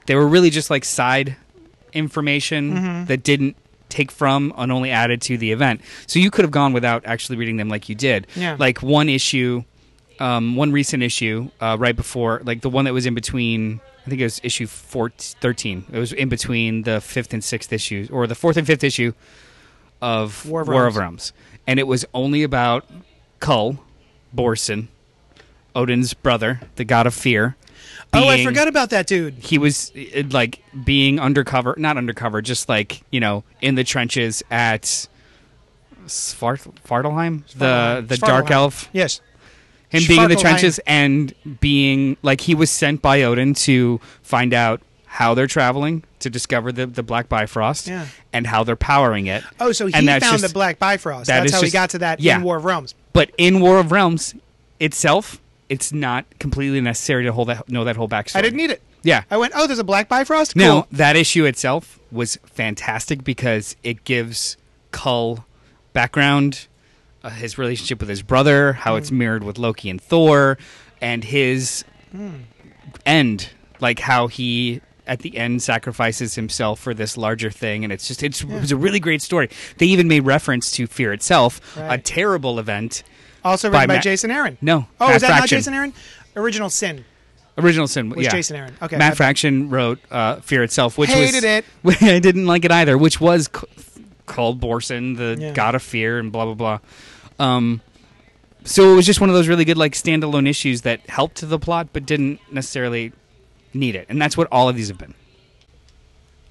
They 0.06 0.16
were 0.16 0.28
really 0.28 0.50
just 0.50 0.70
like 0.70 0.86
side 0.86 1.36
information 1.94 3.06
that 3.06 3.24
didn't 3.24 3.56
take 3.90 4.12
from 4.12 4.54
and 4.58 4.72
only 4.72 4.92
added 4.92 5.22
to 5.22 5.38
the 5.38 5.52
event. 5.52 5.82
So 6.08 6.20
you 6.20 6.30
could 6.32 6.44
have 6.44 6.52
gone 6.52 6.74
without 6.74 7.06
actually 7.06 7.38
reading 7.38 7.58
them 7.58 7.70
like 7.70 7.88
you 7.88 7.96
did. 7.96 8.28
Yeah. 8.36 8.58
Like 8.60 8.82
one 8.82 9.10
issue, 9.10 9.64
um, 10.20 10.56
one 10.56 10.72
recent 10.72 11.02
issue 11.04 11.50
uh, 11.62 11.78
right 11.80 11.96
before, 11.96 12.42
like 12.44 12.62
the 12.62 12.70
one 12.70 12.86
that 12.86 12.94
was 12.94 13.06
in 13.06 13.14
between. 13.14 13.80
I 14.06 14.10
think 14.10 14.22
it 14.22 14.26
was 14.26 14.40
issue 14.44 14.68
14, 14.68 15.38
13. 15.42 15.86
It 15.92 15.98
was 15.98 16.14
in 16.14 16.30
between 16.30 16.84
the 16.84 17.02
fifth 17.02 17.34
and 17.34 17.44
sixth 17.44 17.74
issues, 17.74 18.08
or 18.12 18.28
the 18.28 18.36
fourth 18.36 18.56
and 18.56 18.68
fifth 18.68 18.84
issue 18.84 19.14
of 20.00 20.46
War 20.46 20.62
of 20.62 20.68
War 20.68 20.86
of. 20.86 20.96
Realms, 20.96 21.34
and 21.66 21.80
it 21.80 21.88
was 21.88 22.06
only 22.14 22.44
about 22.44 22.86
Cul, 23.40 23.80
Borson, 24.36 24.90
Odin's 25.76 26.14
brother, 26.14 26.62
the 26.76 26.86
god 26.86 27.08
of 27.08 27.16
fear. 27.16 27.56
Oh, 28.16 28.28
I 28.28 28.44
forgot 28.44 28.68
about 28.68 28.90
that 28.92 29.08
dude. 29.08 29.36
he 29.36 29.58
was 29.58 29.92
uh, 29.96 30.24
like 30.32 30.62
being 30.84 31.20
undercover, 31.20 31.76
not 31.78 31.98
undercover, 31.98 32.42
just 32.42 32.70
like 32.70 33.02
you 33.12 33.20
know 33.20 33.44
in 33.62 33.76
the 33.76 33.84
trenches 33.84 34.42
at 34.52 35.08
Svart- 36.08 36.72
Svartalheim, 36.88 37.46
the 37.54 38.04
the 38.08 38.18
dark 38.18 38.52
elf. 38.52 38.90
Yes. 38.94 39.22
Him 39.90 40.04
being 40.08 40.24
in 40.24 40.30
the 40.30 40.36
trenches 40.36 40.80
and 40.86 41.34
being 41.62 42.18
like 42.22 42.42
he 42.42 42.56
was 42.56 42.70
sent 42.72 43.02
by 43.02 43.22
Odin 43.24 43.54
to 43.54 44.00
find 44.24 44.54
out 44.54 44.82
how 45.06 45.34
they're 45.34 45.48
traveling 45.48 46.04
to 46.20 46.30
discover 46.30 46.72
the 46.72 46.86
the 46.86 47.04
Black 47.04 47.30
Bifrost 47.30 47.88
Yeah. 47.88 48.08
and 48.34 48.46
how 48.48 48.64
they're 48.64 48.76
powering 48.76 49.28
it. 49.28 49.44
Oh, 49.60 49.72
so 49.72 49.88
he 49.88 49.94
And 49.94 50.06
found 50.08 50.22
just- 50.22 50.44
the 50.48 50.50
Black 50.54 50.80
Bifrost. 50.80 51.28
that 51.28 51.42
That's 51.42 51.54
how 51.54 51.62
he 51.62 51.70
got 51.72 51.92
to 51.92 52.00
that 52.00 52.20
yeah. 52.20 52.38
in 52.38 52.44
War 52.44 52.58
of 52.58 52.66
Realms. 52.66 52.94
But 53.14 53.32
in 53.38 53.62
War 53.62 53.78
of 53.80 53.92
Realms 53.92 54.36
itself, 54.80 55.40
it's 55.70 55.92
not 55.92 56.26
completely 56.40 56.82
necessary 56.82 57.24
to 57.24 57.34
hold 57.34 57.50
that 57.50 57.70
know 57.70 57.84
that 57.84 57.96
whole 57.96 58.10
backstory. 58.10 58.38
I 58.38 58.42
didn't 58.42 58.58
need 58.58 58.72
it. 58.72 58.82
Yeah. 59.06 59.24
I 59.30 59.38
went, 59.38 59.54
oh, 59.56 59.68
there's 59.68 59.80
a 59.80 59.84
Black 59.84 60.10
Bifrost? 60.10 60.56
Cool. 60.56 60.64
Now, 60.64 60.88
that 60.92 61.16
issue 61.16 61.46
itself 61.46 62.00
was 62.12 62.38
fantastic 62.46 63.24
because 63.24 63.76
it 63.84 64.04
gives 64.04 64.58
Cul 64.92 65.46
background, 65.94 66.68
uh, 67.24 67.30
his 67.30 67.58
relationship 67.60 68.00
with 68.00 68.10
his 68.10 68.24
brother, 68.24 68.74
how 68.74 68.96
it's 68.96 69.12
mirrored 69.12 69.44
with 69.44 69.60
Loki 69.60 69.92
and 69.92 70.02
Thor, 70.02 70.58
and 71.02 71.24
his 71.24 71.86
end, 73.06 73.50
like 73.80 74.00
how 74.00 74.28
he 74.28 74.82
at 75.08 75.20
the 75.20 75.38
end 75.38 75.62
sacrifices 75.62 76.34
himself 76.34 76.80
for 76.80 76.94
this 76.96 77.16
larger 77.16 77.52
thing 77.52 77.84
and 77.84 77.94
it's 77.94 78.08
just 78.08 78.24
it's, 78.24 78.42
it 78.42 78.48
was 78.48 78.72
a 78.72 78.76
really 78.76 79.00
great 79.00 79.22
story 79.22 79.48
they 79.78 79.86
even 79.86 80.08
made 80.08 80.22
reference 80.22 80.72
to 80.72 80.88
fear 80.88 81.14
itself 81.14 81.78
a 81.78 81.96
terrible 82.00 82.58
event 82.58 83.04
Also 83.46 83.70
written 83.70 83.88
by, 83.88 83.96
Ma- 83.96 84.02
Jason 84.02 84.32
Aaron. 84.32 84.58
no 84.62 84.88
Oh, 85.00 85.08
Matt 85.08 85.16
is 85.18 85.22
that 85.22 85.40
not 85.40 85.48
Jason 85.48 85.74
Aaron? 85.74 85.94
Original 86.36 86.70
Sin. 86.70 87.06
original 87.58 87.88
sin 87.88 88.10
Was 88.10 88.26
yeah. 88.26 88.32
Jason 88.32 88.58
Aaron. 88.58 88.76
Okay, 88.82 88.98
matt 88.98 89.16
fraction 89.16 89.70
wrote 89.70 90.00
uh, 90.12 90.38
fear 90.42 90.62
itself 90.64 90.98
which 90.98 91.10
Hated 91.10 91.64
was 91.84 91.96
it. 92.02 92.04
i 92.16 92.20
didn't 92.20 92.48
like 92.48 92.66
it 92.66 92.72
either 92.72 92.98
which 92.98 93.22
was 93.22 93.50
c- 93.56 93.66
called 94.26 94.60
borson 94.60 95.16
the 95.16 95.38
Yeah. 95.40 95.54
god 95.54 95.74
of 95.76 95.82
fear 95.82 96.20
and 96.20 96.34
blah 96.34 96.44
blah 96.44 96.54
blah 96.56 96.80
um 97.40 97.80
so 98.66 98.92
it 98.92 98.96
was 98.96 99.06
just 99.06 99.22
one 99.22 99.30
of 99.30 99.36
those 99.36 99.48
really 99.48 99.64
good 99.64 99.78
like 99.78 99.94
standalone 99.94 100.50
issues 100.50 100.82
that 100.82 101.00
helped 101.10 101.48
the 101.48 101.58
plot 101.60 101.88
but 101.94 102.06
didn't 102.06 102.42
necessarily 102.52 103.14
need 103.74 103.96
it 103.96 104.06
and 104.10 104.22
that's 104.22 104.36
what 104.36 104.50
all 104.52 104.68
of 104.68 104.76
these 104.76 104.90
have 104.90 104.98
been 104.98 105.14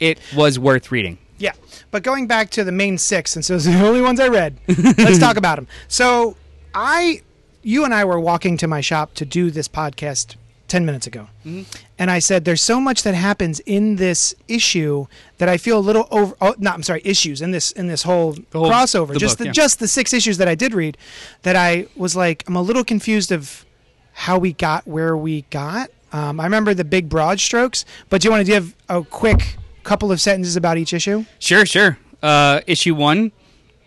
it 0.01 0.19
was 0.35 0.59
worth 0.59 0.91
reading 0.91 1.19
Yeah. 1.39 1.53
But 1.91 2.03
going 2.03 2.27
back 2.27 2.51
to 2.51 2.65
the 2.65 2.73
main 2.73 2.97
six, 2.99 3.33
since 3.33 3.49
those 3.49 3.67
are 3.69 3.73
the 3.73 3.87
only 3.87 4.01
ones 4.01 4.19
I 4.21 4.29
read, 4.29 4.57
let's 4.69 5.19
talk 5.19 5.37
about 5.37 5.57
them. 5.57 5.67
So 5.89 6.37
I, 6.75 7.23
you 7.63 7.85
and 7.85 7.95
I 7.95 8.05
were 8.05 8.21
walking 8.21 8.57
to 8.59 8.67
my 8.67 8.81
shop 8.81 9.15
to 9.15 9.25
do 9.25 9.51
this 9.51 9.69
podcast 9.69 10.37
10 10.69 10.85
minutes 10.85 11.07
ago. 11.07 11.29
Mm-hmm. 11.45 11.63
And 11.99 12.11
I 12.11 12.19
said, 12.19 12.45
there's 12.45 12.63
so 12.63 12.81
much 12.81 13.03
that 13.05 13.15
happens 13.15 13.61
in 13.61 13.97
this 13.97 14.35
issue 14.49 15.07
that 15.39 15.49
I 15.49 15.57
feel 15.57 15.79
a 15.79 15.81
little 15.81 16.09
over, 16.11 16.35
oh, 16.41 16.55
no, 16.59 16.71
I'm 16.71 16.83
sorry, 16.83 17.03
issues 17.05 17.43
in 17.43 17.51
this, 17.51 17.71
in 17.73 17.87
this 17.87 18.03
whole, 18.03 18.37
whole- 18.53 18.71
crossover, 18.71 19.13
the 19.13 19.19
just 19.19 19.39
book, 19.39 19.39
the, 19.39 19.45
yeah. 19.47 19.53
just 19.53 19.79
the 19.79 19.89
six 19.89 20.13
issues 20.13 20.39
that 20.39 20.49
I 20.49 20.55
did 20.55 20.75
read 20.75 20.97
that 21.43 21.57
I 21.57 21.87
was 21.97 22.17
like, 22.17 22.45
I'm 22.49 22.57
a 22.57 22.63
little 22.63 22.85
confused 22.85 23.31
of 23.31 23.65
how 24.13 24.39
we 24.39 24.53
got 24.53 24.87
where 24.87 25.17
we 25.17 25.43
got. 25.51 25.91
Um, 26.13 26.41
I 26.41 26.45
remember 26.45 26.75
the 26.75 26.85
big 26.85 27.09
broad 27.09 27.41
strokes, 27.41 27.85
but 28.09 28.21
do 28.21 28.27
you 28.27 28.31
want 28.31 28.47
to 28.47 28.51
give 28.53 28.75
a 28.89 29.03
quick 29.03 29.57
couple 29.83 30.11
of 30.11 30.21
sentences 30.21 30.57
about 30.57 30.79
each 30.79 30.93
issue? 30.93 31.25
Sure, 31.39 31.67
sure. 31.67 31.99
Uh, 32.23 32.61
issue 32.67 32.95
one 32.95 33.33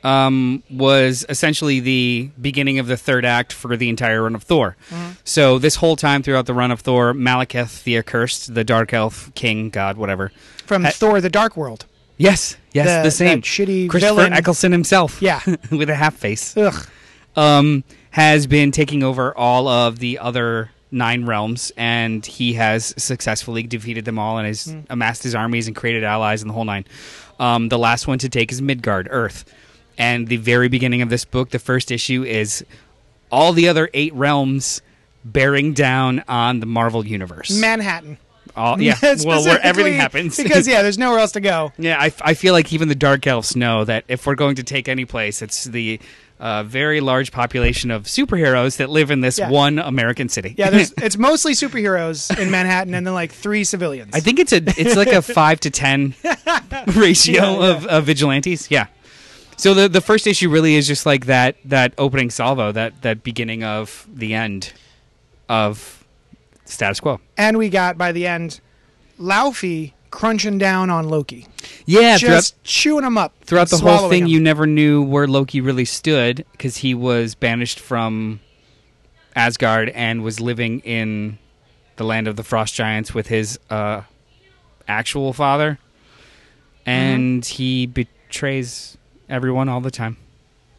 um, 0.08 0.64
was 0.70 1.26
essentially 1.28 1.80
the 1.80 2.30
beginning 2.40 2.80
of 2.80 2.88
the 2.88 2.96
third 2.98 3.26
act 3.26 3.52
for 3.52 3.76
the 3.76 3.90
entire 3.90 4.24
run 4.24 4.36
of 4.36 4.44
Thor. 4.44 4.78
So 5.24 5.60
this 5.60 5.76
whole 5.76 5.96
time 5.96 6.24
throughout 6.24 6.46
the 6.46 6.54
run 6.54 6.72
of 6.72 6.80
Thor, 6.82 7.14
Malekith 7.14 7.84
the 7.84 7.98
Accursed, 7.98 8.54
the 8.54 8.64
Dark 8.64 8.94
Elf 8.94 9.34
King, 9.36 9.70
God, 9.70 9.98
whatever. 9.98 10.32
From 10.66 10.84
Ha- 10.84 10.92
Thor: 10.92 11.20
The 11.22 11.30
Dark 11.30 11.58
World. 11.58 11.86
Yes, 12.18 12.58
yes, 12.74 12.88
The- 12.88 13.04
the, 13.04 13.12
same. 13.12 13.40
that 13.42 13.46
shitty 13.46 13.90
Christopher 13.90 14.16
villain. 14.16 14.34
Eccleston 14.34 14.72
himself. 14.72 15.22
Yeah. 15.22 15.42
with 15.72 15.90
a 15.90 15.96
half 15.96 16.16
face. 16.16 16.56
Ugh. 16.58 16.88
um, 17.36 17.84
has 18.12 18.48
been 18.48 18.72
taking 18.72 19.04
over 19.04 19.38
all 19.38 19.68
of 19.68 20.00
the 20.00 20.18
other 20.20 20.72
nine 20.90 21.26
realms, 21.26 21.72
and 21.78 22.26
he 22.26 22.54
has 22.54 22.94
successfully 22.98 23.62
defeated 23.64 24.06
them 24.06 24.18
all 24.18 24.38
and 24.38 24.48
has 24.48 24.66
Hmm. 24.66 24.80
amassed 24.90 25.22
his 25.24 25.36
armies 25.36 25.68
and 25.68 25.76
created 25.76 26.04
allies 26.04 26.42
and 26.42 26.50
the 26.50 26.54
whole 26.54 26.66
nine. 26.66 26.86
Um, 27.40 27.70
the 27.70 27.78
last 27.78 28.08
one 28.08 28.18
to 28.20 28.30
take 28.30 28.52
is 28.52 28.62
Midgard, 28.62 29.08
Earth. 29.12 29.44
And 29.98 30.28
the 30.28 30.38
very 30.38 30.68
beginning 30.68 31.02
of 31.02 31.10
this 31.10 31.26
book, 31.26 31.50
the 31.50 31.60
first 31.60 31.92
issue, 31.92 32.24
is 32.24 32.64
all 33.32 33.52
the 33.54 33.68
other 33.68 33.90
eight 33.94 34.14
realms 34.14 34.82
bearing 35.26 35.74
down 35.74 36.24
on 36.28 36.60
the 36.60 36.66
Marvel 36.66 37.06
universe. 37.06 37.50
Manhattan. 37.60 38.18
all, 38.56 38.80
yeah, 38.82 38.96
well, 39.26 39.44
where 39.44 39.60
everything 39.62 39.94
happens. 39.96 40.38
because 40.38 40.68
yeah, 40.68 40.82
there's 40.84 40.98
nowhere 40.98 41.20
else 41.20 41.32
to 41.34 41.40
go. 41.42 41.74
Yeah, 41.78 41.98
I, 42.00 42.14
I 42.22 42.34
feel 42.36 42.54
like 42.54 42.72
even 42.72 42.88
the 42.88 42.96
Dark 42.96 43.26
Elves 43.28 43.56
know 43.56 43.84
that 43.86 44.06
if 44.08 44.26
we're 44.28 44.36
going 44.36 44.56
to 44.58 44.64
take 44.64 44.88
any 44.88 45.06
place, 45.06 45.42
it's 45.42 45.64
the 45.66 46.00
uh, 46.40 46.62
very 46.64 47.02
large 47.02 47.32
population 47.32 47.90
of 47.90 48.04
superheroes 48.04 48.78
that 48.78 48.90
live 48.92 49.10
in 49.10 49.22
this 49.22 49.40
Yeah. 49.40 49.50
one 49.50 49.80
American 49.80 50.30
city. 50.30 50.54
Yeah, 50.58 50.70
there's 50.70 50.92
it's 50.98 51.18
mostly 51.18 51.54
superheroes 51.54 52.38
in 52.40 52.52
Manhattan, 52.52 52.94
and 52.94 53.06
then 53.06 53.14
like 53.16 53.32
three 53.32 53.64
civilians. 53.64 54.12
I 54.14 54.20
think 54.20 54.38
it's 54.40 54.54
a 54.54 54.58
it's 54.58 54.96
like 54.96 55.08
a 55.12 55.22
five 55.24 55.60
to 55.62 55.72
ten 55.72 56.14
ratio 56.96 57.34
Yeah, 57.44 57.52
yeah. 57.60 57.70
Of, 57.76 57.86
of 57.88 58.04
vigilantes. 58.06 58.70
Yeah. 58.70 58.86
So 59.58 59.74
the 59.74 59.90
the 59.90 60.02
first 60.02 60.28
issue 60.28 60.50
really 60.50 60.76
is 60.76 60.88
just 60.88 61.06
like 61.06 61.26
that 61.26 61.56
that 61.66 61.94
opening 61.98 62.30
salvo, 62.30 62.72
that 62.72 63.02
that 63.02 63.24
beginning 63.24 63.64
of 63.64 64.08
the 64.12 64.34
end 64.34 64.72
of 65.50 66.06
status 66.66 67.00
quo. 67.00 67.20
and 67.38 67.58
we 67.58 67.70
got 67.70 67.98
by 67.98 68.12
the 68.12 68.28
end, 68.28 68.60
Laufey 69.20 69.94
crunching 70.12 70.58
down 70.58 70.90
on 70.90 71.08
Loki, 71.10 71.48
Yeah, 71.86 72.18
just 72.18 72.62
chewing 72.64 73.04
him 73.04 73.18
up 73.18 73.34
throughout 73.44 73.70
the 73.70 73.78
whole 73.78 74.10
thing, 74.10 74.24
him. 74.24 74.28
you 74.30 74.40
never 74.40 74.66
knew 74.68 75.02
where 75.02 75.28
Loki 75.28 75.60
really 75.62 75.86
stood 75.86 76.46
because 76.54 76.78
he 76.78 76.94
was 76.94 77.36
banished 77.36 77.80
from 77.80 78.40
Asgard 79.36 79.90
and 79.90 80.24
was 80.24 80.40
living 80.40 80.80
in 80.82 81.38
the 81.98 82.04
land 82.04 82.28
of 82.28 82.36
the 82.36 82.44
frost 82.44 82.74
giants 82.76 83.14
with 83.14 83.28
his 83.28 83.60
uh, 83.70 84.02
actual 84.88 85.34
father, 85.34 85.80
and 86.86 87.42
Mm-hmm. 87.44 87.56
he 87.56 87.86
betrays 87.86 88.97
everyone 89.30 89.70
all 89.70 89.82
the 89.82 89.92
time, 89.92 90.18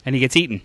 and 0.05 0.15
he 0.15 0.21
gets 0.21 0.37
eaten. 0.37 0.63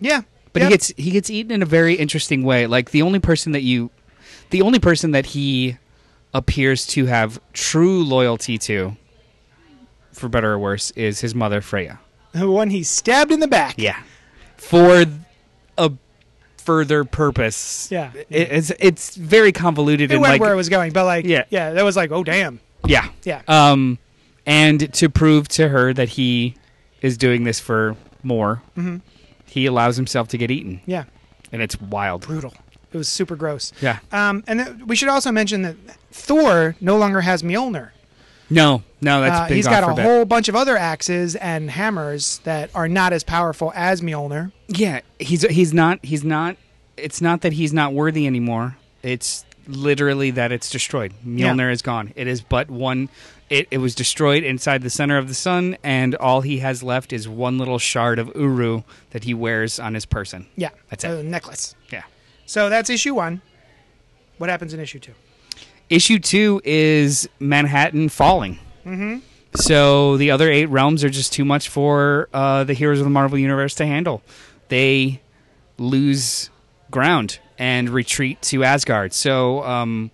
yeah, 0.00 0.22
But 0.52 0.62
Yep. 0.62 0.68
he 0.68 0.74
gets 0.74 0.92
he 0.96 1.10
gets 1.10 1.30
eaten 1.30 1.52
in 1.52 1.62
a 1.62 1.66
very 1.66 1.94
interesting 1.94 2.42
way. 2.42 2.66
Like 2.66 2.90
the 2.90 3.02
only 3.02 3.18
person 3.20 3.52
that 3.52 3.62
you, 3.62 3.90
the 4.50 4.62
only 4.62 4.78
person 4.78 5.10
that 5.12 5.26
he 5.26 5.76
appears 6.34 6.86
to 6.88 7.06
have 7.06 7.40
true 7.52 8.02
loyalty 8.04 8.58
to, 8.58 8.96
for 10.12 10.28
better 10.28 10.52
or 10.52 10.58
worse, 10.58 10.90
is 10.92 11.20
his 11.20 11.34
mother 11.34 11.60
Freya. 11.60 11.98
the 12.32 12.50
one 12.50 12.70
he 12.70 12.82
stabbed 12.82 13.32
in 13.32 13.40
the 13.40 13.48
back. 13.48 13.74
Yeah, 13.78 14.00
for 14.56 15.04
a 15.76 15.92
further 16.56 17.04
purpose. 17.04 17.88
Yeah. 17.90 18.12
It, 18.30 18.52
it's 18.52 18.72
it's 18.78 19.16
very 19.16 19.52
convoluted 19.52 20.10
It 20.10 20.14
and 20.14 20.22
went 20.22 20.32
like 20.34 20.40
where 20.40 20.52
it 20.52 20.56
was 20.56 20.68
going, 20.68 20.92
but 20.92 21.04
like, 21.04 21.24
Yeah. 21.24 21.44
yeah, 21.50 21.72
that 21.72 21.84
was 21.84 21.96
like, 21.96 22.10
oh 22.12 22.22
damn, 22.24 22.60
yeah 22.86 23.08
yeah, 23.24 23.42
um 23.48 23.98
and 24.48 24.92
to 24.94 25.08
prove 25.08 25.46
to 25.48 25.68
her 25.68 25.92
that 25.94 26.08
he 26.10 26.54
is 27.02 27.16
doing 27.16 27.44
this 27.44 27.60
for 27.60 27.94
more, 28.24 28.62
Mm-hmm. 28.76 28.96
he 29.46 29.66
allows 29.66 29.96
himself 29.96 30.26
to 30.28 30.38
get 30.38 30.50
eaten, 30.50 30.80
yeah, 30.86 31.04
and 31.52 31.62
it's 31.62 31.80
wild. 31.80 32.22
brutal. 32.26 32.52
It 32.92 32.96
was 32.96 33.08
super 33.08 33.36
gross. 33.36 33.70
Yeah. 33.82 33.98
Um, 34.12 34.42
and 34.46 34.64
th- 34.64 34.76
we 34.86 34.96
should 34.96 35.10
also 35.10 35.30
mention 35.30 35.60
that 35.62 35.76
Thor 36.10 36.74
no 36.80 36.96
longer 36.96 37.20
has 37.20 37.42
Mjolnir. 37.42 37.90
No, 38.50 38.82
no, 39.02 39.20
that's 39.20 39.50
Uh, 39.50 39.54
he's 39.54 39.66
got 39.68 39.84
a 39.84 39.94
bit. 39.94 40.02
whole 40.06 40.24
bunch 40.24 40.48
of 40.48 40.56
other 40.56 40.74
axes 40.78 41.36
and 41.36 41.70
hammers 41.70 42.40
that 42.44 42.70
are 42.74 42.88
not 42.88 43.12
as 43.12 43.22
powerful 43.22 43.72
as 43.76 44.00
Mjolnir. 44.00 44.52
Yeah, 44.68 45.00
he's 45.18 45.42
he's 45.42 45.74
not 45.74 45.98
he's 46.02 46.24
not. 46.24 46.56
It's 46.96 47.20
not 47.20 47.42
that 47.42 47.52
he's 47.52 47.74
not 47.74 47.92
worthy 47.92 48.26
anymore. 48.26 48.78
It's 49.02 49.44
literally 49.68 50.30
that 50.32 50.50
it's 50.50 50.70
destroyed. 50.70 51.12
Mjolnir 51.24 51.70
is 51.70 51.82
gone. 51.82 52.12
It 52.16 52.26
is 52.26 52.40
but 52.40 52.70
one. 52.70 53.08
It, 53.50 53.68
it 53.70 53.78
was 53.78 53.94
destroyed 53.94 54.42
inside 54.42 54.82
the 54.82 54.90
center 54.90 55.16
of 55.16 55.28
the 55.28 55.34
sun, 55.34 55.76
and 55.82 56.14
all 56.16 56.40
he 56.42 56.58
has 56.58 56.82
left 56.82 57.12
is 57.12 57.28
one 57.28 57.56
little 57.58 57.78
shard 57.78 58.18
of 58.18 58.30
Uru 58.34 58.82
that 59.10 59.24
he 59.24 59.32
wears 59.32 59.78
on 59.78 59.94
his 59.94 60.04
person. 60.04 60.46
Yeah, 60.56 60.70
That's 60.90 61.04
a 61.04 61.20
it. 61.20 61.24
necklace. 61.24 61.74
Yeah. 61.90 62.02
So 62.44 62.68
that's 62.68 62.90
issue 62.90 63.14
one. 63.14 63.40
What 64.38 64.50
happens 64.50 64.74
in 64.74 64.80
issue 64.80 64.98
two? 64.98 65.14
Issue 65.88 66.18
two 66.18 66.60
is 66.64 67.28
Manhattan 67.40 68.08
falling. 68.10 68.58
Mm-hmm. 68.84 69.18
So 69.56 70.16
the 70.18 70.30
other 70.30 70.50
eight 70.50 70.66
realms 70.66 71.02
are 71.02 71.08
just 71.10 71.32
too 71.32 71.44
much 71.44 71.68
for 71.70 72.28
uh, 72.34 72.64
the 72.64 72.74
heroes 72.74 72.98
of 73.00 73.04
the 73.04 73.10
Marvel 73.10 73.38
Universe 73.38 73.74
to 73.76 73.86
handle. 73.86 74.22
They 74.68 75.22
lose 75.78 76.50
ground 76.90 77.38
and 77.58 77.90
retreat 77.90 78.40
to 78.42 78.64
Asgard. 78.64 79.12
So 79.12 79.62
um, 79.64 80.10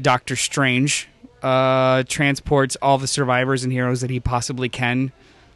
Doctor 0.00 0.36
Strange 0.36 1.08
uh, 1.42 2.04
transports 2.08 2.76
all 2.80 2.98
the 2.98 3.06
survivors 3.06 3.64
and 3.64 3.72
heroes 3.72 4.00
that 4.00 4.10
he 4.10 4.20
possibly 4.20 4.68
can 4.68 5.12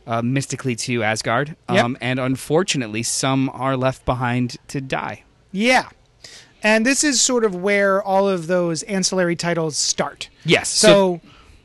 uh, 0.06 0.22
mystically 0.22 0.74
to 0.74 1.02
Asgard. 1.02 1.56
Yep. 1.70 1.84
Um, 1.84 1.98
and 2.00 2.18
unfortunately, 2.18 3.02
some 3.02 3.50
are 3.52 3.76
left 3.76 4.04
behind 4.04 4.56
to 4.68 4.80
die. 4.80 5.24
Yeah. 5.52 5.88
And 6.62 6.84
this 6.84 7.04
is 7.04 7.20
sort 7.20 7.44
of 7.44 7.54
where 7.54 8.02
all 8.02 8.28
of 8.28 8.48
those 8.48 8.82
ancillary 8.84 9.36
titles 9.36 9.76
start. 9.76 10.28
Yes. 10.44 10.68
So, 10.68 11.20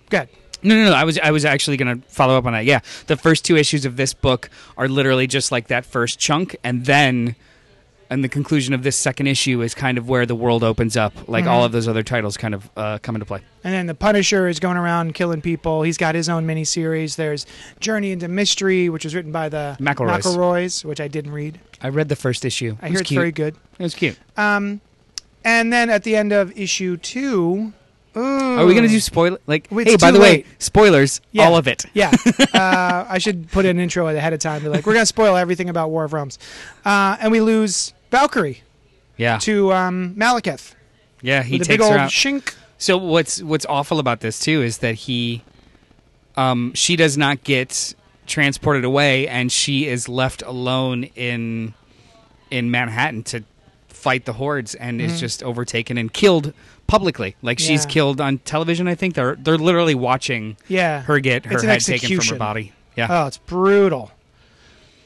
good. 0.09 0.29
No, 0.61 0.75
no, 0.75 0.85
no. 0.85 0.93
I 0.93 1.03
was 1.03 1.17
I 1.19 1.31
was 1.31 1.45
actually 1.45 1.77
going 1.77 2.01
to 2.01 2.07
follow 2.07 2.37
up 2.37 2.45
on 2.45 2.53
that. 2.53 2.65
Yeah, 2.65 2.79
the 3.07 3.17
first 3.17 3.43
two 3.43 3.57
issues 3.57 3.85
of 3.85 3.97
this 3.97 4.13
book 4.13 4.49
are 4.77 4.87
literally 4.87 5.27
just 5.27 5.51
like 5.51 5.67
that 5.67 5.85
first 5.85 6.19
chunk, 6.19 6.55
and 6.63 6.85
then, 6.85 7.35
and 8.13 8.23
the 8.23 8.29
conclusion 8.29 8.73
of 8.75 8.83
this 8.83 8.95
second 8.95 9.25
issue 9.25 9.61
is 9.63 9.73
kind 9.73 9.97
of 9.97 10.07
where 10.07 10.25
the 10.27 10.35
world 10.35 10.63
opens 10.63 10.95
up. 10.95 11.27
Like 11.27 11.45
all 11.45 11.65
of 11.65 11.71
those 11.71 11.87
other 11.87 12.03
titles 12.03 12.37
kind 12.37 12.53
of 12.53 12.69
uh, 12.77 12.99
come 13.01 13.15
into 13.15 13.25
play. 13.25 13.39
And 13.63 13.73
then 13.73 13.87
the 13.87 13.95
Punisher 13.95 14.47
is 14.47 14.59
going 14.59 14.77
around 14.77 15.15
killing 15.15 15.41
people. 15.41 15.81
He's 15.81 15.97
got 15.97 16.13
his 16.13 16.29
own 16.29 16.45
miniseries. 16.45 17.15
There's 17.15 17.45
Journey 17.79 18.11
into 18.11 18.27
Mystery, 18.27 18.87
which 18.89 19.03
was 19.03 19.15
written 19.15 19.31
by 19.31 19.49
the 19.49 19.75
McElroys. 19.79 20.21
McElroys, 20.21 20.85
which 20.85 21.01
I 21.01 21.07
didn't 21.07 21.31
read. 21.31 21.59
I 21.81 21.89
read 21.89 22.07
the 22.07 22.15
first 22.15 22.45
issue. 22.45 22.77
I 22.81 22.85
It 22.85 22.89
hear 22.89 22.93
was 22.93 23.01
it's 23.01 23.11
very 23.11 23.31
good. 23.31 23.55
It 23.79 23.83
was 23.83 23.95
cute. 23.95 24.17
Um, 24.37 24.79
and 25.43 25.73
then 25.73 25.89
at 25.89 26.03
the 26.03 26.15
end 26.15 26.31
of 26.31 26.55
issue 26.57 26.97
two, 26.97 27.73
ooh, 28.15 28.59
Are 28.59 28.65
we 28.65 28.73
going 28.73 28.85
to 28.87 28.93
do 28.93 28.99
spoil? 28.99 29.37
Like, 29.47 29.67
It's 29.71 29.91
hey, 29.91 29.97
by 29.97 30.11
the 30.11 30.19
way, 30.19 30.45
spoilers, 30.59 31.19
Yeah. 31.31 31.45
all 31.47 31.57
of 31.57 31.67
it. 31.67 31.85
Yeah, 31.93 32.11
uh, 32.53 33.05
I 33.09 33.17
should 33.17 33.49
put 33.51 33.65
an 33.65 33.79
intro 33.79 34.07
ahead 34.07 34.33
of 34.33 34.39
time. 34.39 34.61
Be 34.61 34.69
like, 34.69 34.85
we're 34.85 34.93
gonna 34.93 35.05
spoil 35.05 35.35
everything 35.35 35.67
about 35.69 35.89
War 35.89 36.03
of 36.03 36.13
Realms, 36.13 36.37
uh, 36.85 37.17
and 37.19 37.31
we 37.31 37.41
lose 37.41 37.93
Valkyrie 38.13 38.61
Yeah, 39.17 39.37
to 39.39 39.73
um, 39.73 40.15
Malekith 40.15 40.73
yeah. 41.21 41.41
He 41.43 41.57
with 41.57 41.61
a 41.61 41.65
takes 41.65 41.77
big 41.77 41.81
old 41.81 41.93
her 41.93 41.99
out. 41.99 42.09
shink. 42.11 42.53
So 42.77 42.97
what's 42.97 43.41
what's 43.41 43.65
awful 43.67 43.97
about 43.99 44.19
this 44.21 44.39
too 44.39 44.61
is 44.61 44.79
that 44.79 44.95
he, 44.95 45.41
um, 46.35 46.73
she 46.75 46.95
does 46.95 47.17
not 47.17 47.43
get 47.43 47.95
transported 48.27 48.83
away, 48.85 49.27
and 49.27 49.51
she 49.51 49.87
is 49.87 50.07
left 50.09 50.41
alone 50.41 51.05
in 51.15 51.73
in 52.51 52.69
Manhattan 52.71 53.23
to 53.23 53.43
fight 53.87 54.25
the 54.25 54.33
hordes, 54.33 54.75
and 54.75 54.99
is 55.01 55.19
just 55.19 55.41
overtaken 55.43 55.97
and 55.97 56.11
killed 56.13 56.53
publicly. 56.87 57.35
Like 57.41 57.57
she's 57.59 57.81
Mm-hmm. 57.81 57.89
Killed 57.89 58.21
on 58.21 58.37
television. 58.39 58.87
I 58.89 58.95
think 58.95 59.15
they're 59.15 59.35
they're 59.35 59.57
literally 59.57 59.95
watching 59.95 60.57
Yeah, 60.67 61.01
her 61.03 61.19
get 61.21 61.45
her 61.45 61.61
head 61.61 61.79
taken 61.81 62.19
from 62.19 62.27
her 62.35 62.39
body. 62.39 62.73
Yeah, 62.97 63.07
Oh, 63.09 63.27
it's 63.27 63.37
brutal. 63.37 64.11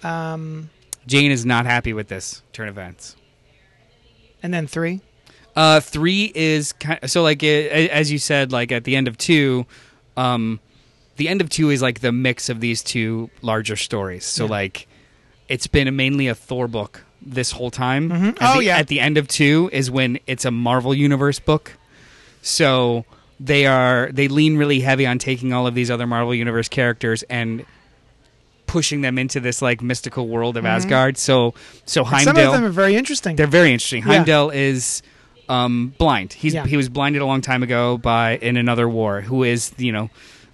Um, 0.04 0.70
Jane 1.08 1.32
is 1.32 1.46
not 1.46 1.66
happy 1.66 1.94
with 1.94 2.08
this 2.10 2.44
turn 2.54 2.68
of 2.68 2.76
events. 2.78 3.16
and 4.44 4.54
then 4.54 4.68
three. 4.68 5.02
Uh, 5.56 5.80
three 5.80 6.32
is 6.36 6.74
kind 6.74 7.00
so 7.10 7.24
like 7.24 7.42
uh, 7.42 7.48
as 7.48 8.12
you 8.12 8.20
said, 8.20 8.52
like 8.52 8.72
at 8.72 8.84
the 8.84 8.96
end 8.96 9.08
of 9.08 9.18
two, 9.18 9.66
um, 10.16 10.60
the 11.16 11.28
end 11.28 11.42
of 11.42 11.50
two 11.50 11.72
is 11.72 11.82
like 11.82 12.02
the 12.02 12.12
mix 12.12 12.48
of 12.50 12.60
these 12.60 12.84
two 12.84 13.32
larger 13.42 13.76
stories. 13.76 14.24
So 14.26 14.44
Yeah. 14.46 14.52
like, 14.52 14.88
it's 15.50 15.66
been 15.66 15.96
mainly 15.96 16.28
a 16.28 16.36
Thor 16.36 16.68
book 16.68 17.04
this 17.24 17.52
whole 17.52 17.72
time. 17.72 18.10
Mhm. 18.10 18.38
Oh, 18.40 18.58
the- 18.60 18.66
yeah. 18.66 18.78
At 18.78 18.88
the 18.88 19.00
end 19.00 19.18
of 19.18 19.28
two 19.28 19.70
is 19.74 19.90
when 19.90 20.20
it's 20.28 20.46
a 20.46 20.52
Marvel 20.52 20.94
Universe 20.94 21.40
book. 21.40 21.74
So 22.44 23.06
they 23.40 23.66
are 23.66 24.10
they 24.12 24.28
lean 24.28 24.58
really 24.58 24.82
heavy 24.82 25.08
on 25.08 25.18
taking 25.18 25.54
all 25.54 25.66
of 25.66 25.74
these 25.74 25.90
other 25.90 26.06
Marvel 26.06 26.36
Universe 26.36 26.68
characters 26.70 27.24
and 27.24 27.66
pushing 28.78 29.02
them 29.02 29.18
into 29.18 29.40
this 29.40 29.62
like 29.62 29.80
mystical 29.82 30.28
world 30.28 30.56
of 30.58 30.66
Asgard. 30.66 31.18
So 31.18 31.54
so 31.86 32.04
Mm-hmm. 32.04 32.14
Heimdall 32.16 32.36
some 32.36 32.46
of 32.48 32.54
them 32.54 32.64
are 32.66 32.70
very 32.84 32.96
interesting. 32.96 33.36
they're 33.38 33.56
very 33.62 33.72
interesting. 33.76 34.04
Yeah. 34.04 34.10
Heimdall 34.14 34.50
is 34.52 35.02
um, 35.50 35.94
blind. 35.98 36.34
He's 36.34 36.54
Yeah. 36.54 36.66
he 36.66 36.78
was 36.78 36.90
blinded 36.90 37.22
a 37.22 37.26
long 37.26 37.42
time 37.42 37.64
ago 37.64 37.98
by 37.98 38.38
in 38.38 38.58
another 38.58 38.88
war. 39.00 39.22
Who 39.30 39.44
is 39.44 39.72
you 39.78 39.92
know 39.92 40.10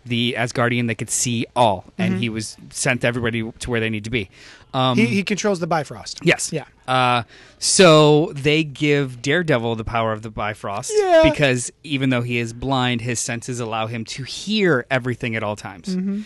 the 0.05 0.35
Asgardian 0.37 0.87
that 0.87 0.95
could 0.95 1.09
see 1.09 1.45
all, 1.55 1.85
and 1.97 2.19
he 2.19 2.27
was 2.29 2.57
sent 2.71 3.05
everybody 3.05 3.39
to 3.59 3.69
where 3.71 3.79
they 3.79 3.89
need 3.89 4.03
to 4.03 4.09
be. 4.09 4.29
Um, 4.73 4.97
Mm-hmm. 4.97 5.05
he, 5.07 5.15
he 5.17 5.23
controls 5.23 5.59
the 5.59 5.67
Bifrost. 5.67 6.19
yes. 6.23 6.51
Yeah. 6.51 6.65
Uh, 6.87 7.23
so 7.59 8.31
they 8.33 8.63
give 8.63 9.21
Daredevil 9.21 9.75
the 9.75 9.83
power 9.85 10.11
of 10.11 10.21
the 10.21 10.29
Bifrost 10.31 10.91
Yeah. 10.93 11.21
because 11.31 11.71
even 11.83 12.09
though 12.09 12.23
he 12.23 12.37
is 12.39 12.51
blind, 12.53 12.99
his 13.01 13.19
senses 13.19 13.59
allow 13.59 13.85
him 13.87 14.03
to 14.15 14.23
hear 14.23 14.85
everything 14.91 15.35
at 15.37 15.43
all 15.43 15.55
times. 15.55 15.87
Mm-hmm. 15.95 16.21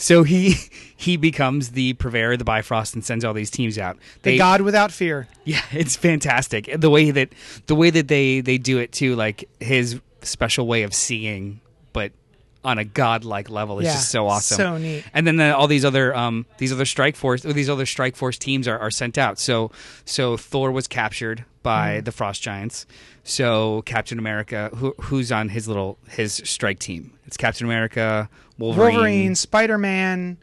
So 0.00 0.22
he 0.22 0.56
he 0.96 1.16
becomes 1.16 1.70
the 1.70 1.92
purveyor 1.94 2.32
of 2.32 2.38
the 2.38 2.44
Bifrost 2.44 2.94
and 2.94 3.04
sends 3.04 3.24
all 3.24 3.34
these 3.34 3.50
teams 3.50 3.78
out. 3.78 3.98
The 4.22 4.38
God 4.38 4.62
without 4.62 4.90
fear. 4.90 5.28
yeah, 5.44 5.62
it's 5.72 5.94
fantastic. 5.94 6.70
The 6.76 6.90
way 6.90 7.10
that 7.10 7.28
the 7.66 7.74
way 7.74 7.90
that 7.90 8.08
they 8.08 8.40
they 8.40 8.58
do 8.58 8.78
it 8.78 8.92
too, 8.92 9.14
like 9.14 9.48
his 9.60 10.00
special 10.22 10.66
way 10.66 10.82
of 10.82 10.94
seeing, 10.94 11.60
but 11.92 12.12
on 12.62 12.78
a 12.78 12.84
godlike 12.84 13.48
level 13.48 13.78
It's 13.78 13.86
Yeah, 13.86 13.92
just 13.94 14.10
so 14.10 14.26
awesome. 14.26 14.56
so 14.56 14.78
neat. 14.78 15.04
And 15.14 15.26
then 15.26 15.36
the, 15.36 15.56
all 15.56 15.66
these 15.66 15.84
other 15.84 16.14
um 16.14 16.44
these 16.58 16.72
other 16.72 16.84
strike 16.84 17.16
force 17.16 17.42
these 17.42 17.70
other 17.70 17.86
strike 17.86 18.16
force 18.16 18.36
teams 18.38 18.68
are, 18.68 18.78
are 18.78 18.90
sent 18.90 19.16
out. 19.16 19.38
So 19.38 19.70
so 20.04 20.36
Thor 20.36 20.70
was 20.70 20.86
captured 20.86 21.44
by 21.62 21.96
Mm-hmm. 21.96 22.04
the 22.04 22.12
Frost 22.12 22.42
Giants. 22.42 22.86
So 23.24 23.82
Captain 23.82 24.18
America, 24.18 24.70
who, 24.76 24.94
who's 25.00 25.30
on 25.30 25.50
his 25.50 25.68
little 25.68 25.98
his 26.08 26.40
strike 26.44 26.78
team? 26.78 27.12
It's 27.26 27.36
Captain 27.36 27.66
America, 27.66 28.28
Wolverine, 28.58 28.94
Wolverine, 28.94 29.34
Spider 29.34 29.76
Man, 29.78 30.38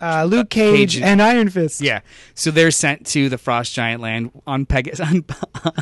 uh, 0.00 0.24
Luke 0.24 0.48
Cage, 0.48 0.94
Cage- 0.94 1.02
and 1.02 1.20
Iron 1.20 1.48
Fist. 1.50 1.80
Yeah, 1.80 2.00
so 2.34 2.50
they're 2.52 2.70
sent 2.70 3.04
to 3.08 3.28
the 3.28 3.36
Frost 3.38 3.74
Giant 3.74 4.00
land 4.00 4.30
on 4.46 4.64
Pegasus 4.64 5.00
on, 5.08 5.24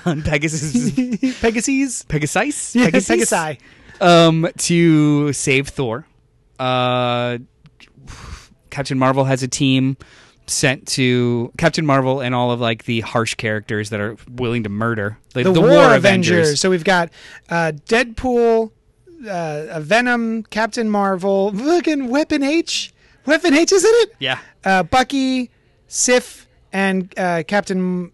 on 0.06 0.22
Pegasus 0.22 0.72
Pegasus. 1.40 2.02
Pegasus 2.04 2.74
Pegasus? 2.74 2.74
Pegasi. 3.30 3.58
Um 4.00 4.48
to 4.58 5.32
save 5.32 5.68
Thor. 5.68 6.06
Uh, 6.58 7.38
Captain 8.70 8.98
Marvel 8.98 9.24
has 9.24 9.42
a 9.42 9.48
team 9.48 9.96
sent 10.46 10.86
to 10.86 11.50
Captain 11.58 11.84
Marvel 11.84 12.20
and 12.20 12.34
all 12.34 12.50
of 12.52 12.60
like 12.60 12.84
the 12.84 13.00
harsh 13.00 13.34
characters 13.34 13.90
that 13.90 14.00
are 14.00 14.16
willing 14.30 14.62
to 14.62 14.68
murder 14.68 15.18
like, 15.34 15.44
The, 15.44 15.60
War, 15.60 15.94
Avengers. 15.94 16.60
So 16.60 16.70
we've 16.70 16.84
got 16.84 17.10
uh, 17.50 17.72
Deadpool, 17.86 18.70
uh, 19.28 19.80
Venom, 19.80 20.44
Captain 20.44 20.88
Marvel, 20.88 21.52
fucking 21.52 22.08
Weapon 22.08 22.42
H. 22.42 22.92
Weapon 23.26 23.54
H, 23.54 23.72
isn't 23.72 23.90
it? 23.92 24.14
Yeah, 24.20 24.38
Uh, 24.64 24.84
Bucky, 24.84 25.50
Sif, 25.88 26.46
and 26.72 27.12
uh, 27.18 27.42
Captain 27.48 28.12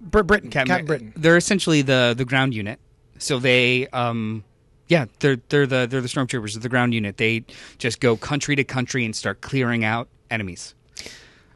Br- 0.00 0.22
Britain. 0.22 0.50
Captain, 0.50 0.86
Britain. 0.86 1.12
They're 1.16 1.36
essentially 1.36 1.82
the 1.82 2.14
the 2.16 2.24
ground 2.24 2.54
unit. 2.54 2.78
So 3.18 3.38
they 3.40 3.88
um 3.88 4.44
yeah, 4.88 5.06
they're 5.20 5.38
they're 5.48 5.66
the 5.66 5.86
they're 5.88 6.00
the 6.00 6.08
stormtroopers, 6.08 6.54
they're 6.54 6.62
the 6.62 6.68
ground 6.68 6.94
unit. 6.94 7.16
They 7.16 7.44
just 7.78 8.00
go 8.00 8.16
country 8.16 8.56
to 8.56 8.64
country 8.64 9.04
and 9.04 9.14
start 9.16 9.40
clearing 9.40 9.84
out 9.84 10.08
enemies. 10.30 10.74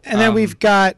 And 0.05 0.21
then 0.21 0.31
Um, 0.31 0.35
we've 0.35 0.59
got 0.59 0.97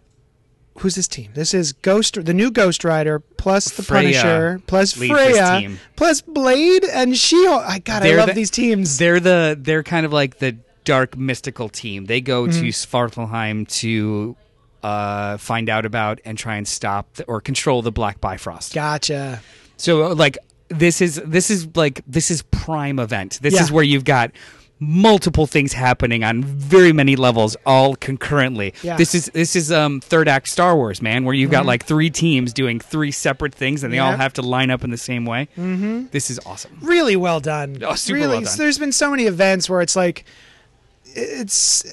who's 0.79 0.95
this 0.95 1.09
team? 1.09 1.31
This 1.35 1.53
is 1.53 1.73
Ghost, 1.73 2.25
the 2.25 2.33
new 2.33 2.51
Ghost 2.51 2.85
Rider, 2.85 3.19
plus 3.19 3.71
the 3.73 3.83
Freya 3.83 4.03
Punisher, 4.23 4.63
plus 4.67 4.93
Freya, 4.95 5.71
plus 5.97 6.23
Blade 6.23 6.85
and 6.85 7.17
She. 7.17 7.37
I 7.47 7.81
God, 7.81 8.03
I 8.03 8.07
They're 8.07 8.17
love 8.19 8.29
the- 8.29 8.35
these 8.35 8.51
teams. 8.51 8.97
They're 8.99 9.21
the 9.21 9.59
they're 9.61 9.83
kind 9.83 10.07
of 10.07 10.13
like 10.13 10.39
the 10.39 10.57
dark 10.85 11.17
mystical 11.19 11.69
team. 11.69 12.07
They 12.07 12.21
go 12.21 12.45
Mm-hmm. 12.47 12.61
to 12.63 12.69
Svartalheim 12.69 13.69
to 13.81 14.37
uh, 14.83 15.37
find 15.37 15.69
out 15.69 15.85
about 15.85 16.21
and 16.25 16.39
try 16.39 16.57
and 16.57 16.67
stop 16.67 17.13
the, 17.15 17.25
or 17.25 17.41
control 17.41 17.83
the 17.83 17.93
Black 17.93 18.21
Bifrost. 18.21 18.73
Gotcha. 18.73 19.43
So 19.77 20.05
uh, 20.13 20.15
like 20.15 20.39
this 20.71 21.01
is 21.03 21.21
this 21.27 21.51
is 21.51 21.69
like 21.77 22.03
this 22.07 22.31
is 22.31 22.43
prime 22.43 22.99
event. 22.99 23.39
This 23.43 23.55
Yeah. 23.55 23.63
is 23.63 23.71
where 23.73 23.85
you've 23.85 24.05
got 24.05 24.31
multiple 24.83 25.47
things 25.47 25.75
happening 25.75 26.25
on 26.25 26.43
very 26.43 26.91
many 26.91 27.15
levels 27.15 27.55
all 27.67 27.95
concurrently. 27.97 28.73
Yeah. 28.83 28.97
This 28.97 29.15
is 29.15 29.27
this 29.35 29.55
is 29.55 29.71
um 29.71 30.01
third 30.01 30.27
act 30.27 30.49
Star 30.49 30.75
Wars, 30.75 31.03
man, 31.03 31.25
where 31.27 31.35
you've 31.35 31.51
got 31.51 31.67
like 31.67 31.85
three 31.85 32.09
teams 32.09 32.55
doing 32.55 32.81
three 32.81 33.11
separate 33.11 33.55
things 33.55 33.85
and 33.85 33.93
they 33.93 33.99
all 33.99 34.17
have 34.17 34.33
to 34.35 34.43
line 34.43 34.71
up 34.71 34.83
in 34.83 34.91
the 34.91 34.97
same 34.97 35.27
way. 35.27 35.49
Mm-hmm. 35.59 36.07
This 36.13 36.31
is 36.31 36.41
awesome. 36.47 36.79
Really 36.81 37.15
well 37.17 37.41
done. 37.41 37.83
Oh, 37.85 37.95
super 37.95 38.15
really, 38.21 38.29
well 38.39 38.41
done. 38.43 38.57
There's 38.57 38.79
been 38.79 38.93
so 38.93 39.11
many 39.11 39.25
events 39.25 39.69
where 39.69 39.83
it's 39.83 39.97
like, 39.97 40.25
it's, 41.05 41.85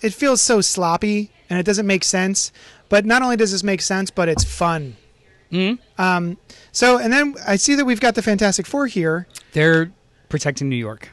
it 0.00 0.14
feels 0.14 0.40
so 0.40 0.60
sloppy 0.60 1.30
and 1.50 1.58
it 1.58 1.64
doesn't 1.66 1.86
make 1.86 2.04
sense. 2.04 2.52
But 2.88 3.04
not 3.04 3.22
only 3.22 3.36
does 3.36 3.52
this 3.52 3.62
make 3.62 3.82
sense, 3.82 4.10
but 4.10 4.28
it's 4.28 4.44
fun. 4.44 4.96
Hmm 5.50 5.74
Um, 5.98 6.38
so, 6.72 6.98
and 6.98 7.12
then 7.12 7.34
I 7.46 7.56
see 7.56 7.74
that 7.74 7.84
we've 7.84 8.00
got 8.00 8.14
the 8.14 8.22
Fantastic 8.22 8.66
Four 8.66 8.86
here. 8.86 9.26
They're 9.52 9.90
protecting 10.28 10.68
New 10.68 10.76
York. 10.76 11.10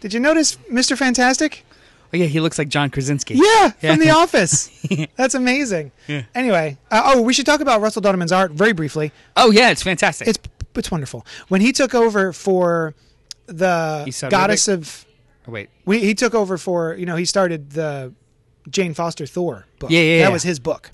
Did 0.00 0.14
you 0.14 0.20
notice 0.20 0.56
Mr. 0.72 0.96
Fantastic? 0.96 1.64
Oh 2.12 2.16
yeah, 2.16 2.26
he 2.26 2.40
looks 2.40 2.58
like 2.58 2.68
John 2.68 2.90
Krasinski. 2.90 3.34
Yeah, 3.34 3.72
Yeah. 3.80 3.92
from 3.94 4.00
The 4.00 4.10
Office. 4.10 4.70
That's 5.16 5.34
amazing. 5.34 5.92
Yeah. 6.08 6.22
Anyway, 6.34 6.76
uh, 6.90 7.02
oh, 7.04 7.22
we 7.22 7.32
should 7.32 7.46
talk 7.46 7.60
about 7.60 7.80
Russell 7.80 8.02
Donovan's 8.02 8.32
art 8.32 8.50
very 8.52 8.72
briefly. 8.72 9.12
Oh 9.36 9.50
yeah, 9.50 9.70
it's 9.70 9.82
fantastic. 9.82 10.26
It's 10.26 10.38
it's 10.74 10.90
wonderful. 10.90 11.24
When 11.48 11.60
he 11.60 11.72
took 11.72 11.94
over 11.94 12.32
for 12.32 12.94
the 13.46 14.12
goddess 14.30 14.68
of, 14.68 15.04
oh, 15.46 15.52
wait. 15.52 15.68
we, 15.84 15.98
he 16.00 16.14
took 16.14 16.34
over 16.34 16.56
for 16.58 16.94
you 16.94 17.06
know 17.06 17.16
he 17.16 17.24
started 17.24 17.70
the 17.70 18.12
Jane 18.68 18.94
Foster 18.94 19.26
Thor 19.26 19.66
book. 19.78 19.90
Yeah, 19.90 20.00
yeah, 20.00 20.18
that 20.18 20.24
yeah. 20.24 20.28
was 20.30 20.42
his 20.42 20.58
book. 20.58 20.90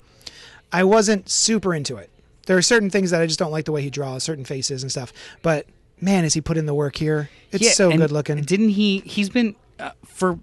I 0.71 0.83
wasn't 0.83 1.29
super 1.29 1.73
into 1.73 1.95
it. 1.97 2.09
There 2.45 2.57
are 2.57 2.61
certain 2.61 2.89
things 2.89 3.11
that 3.11 3.21
I 3.21 3.25
just 3.25 3.39
don't 3.39 3.51
like 3.51 3.65
the 3.65 3.71
way 3.71 3.81
he 3.81 3.89
draws 3.89 4.23
certain 4.23 4.45
faces 4.45 4.81
and 4.83 4.91
stuff. 4.91 5.11
But 5.41 5.65
man, 5.99 6.23
is 6.25 6.33
he 6.33 6.41
put 6.41 6.57
in 6.57 6.65
the 6.65 6.73
work 6.73 6.95
here? 6.95 7.29
It's 7.51 7.63
Yeah, 7.63 7.71
so 7.71 7.95
good 7.95 8.11
looking. 8.11 8.41
Didn't 8.41 8.69
he? 8.69 8.99
He's 8.99 9.29
been 9.29 9.55
uh, 9.79 9.91
for 10.05 10.39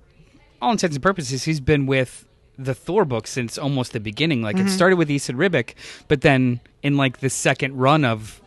all 0.61 0.73
intents 0.73 0.97
and 0.97 1.03
purposes. 1.03 1.45
He's 1.45 1.61
been 1.61 1.87
with 1.87 2.27
the 2.59 2.75
Thor 2.75 3.05
book 3.05 3.27
since 3.27 3.59
almost 3.59 3.93
the 3.93 4.01
beginning. 4.01 4.43
Like 4.43 4.57
Mm-hmm. 4.57 4.67
it 4.69 4.71
started 4.71 4.97
with 4.97 5.09
Esad 5.11 5.37
Ribic, 5.37 5.75
but 6.09 6.21
then 6.21 6.61
in 6.83 6.97
like 6.97 7.19
the 7.19 7.31
second 7.31 7.77
run 7.77 8.05
of, 8.05 8.41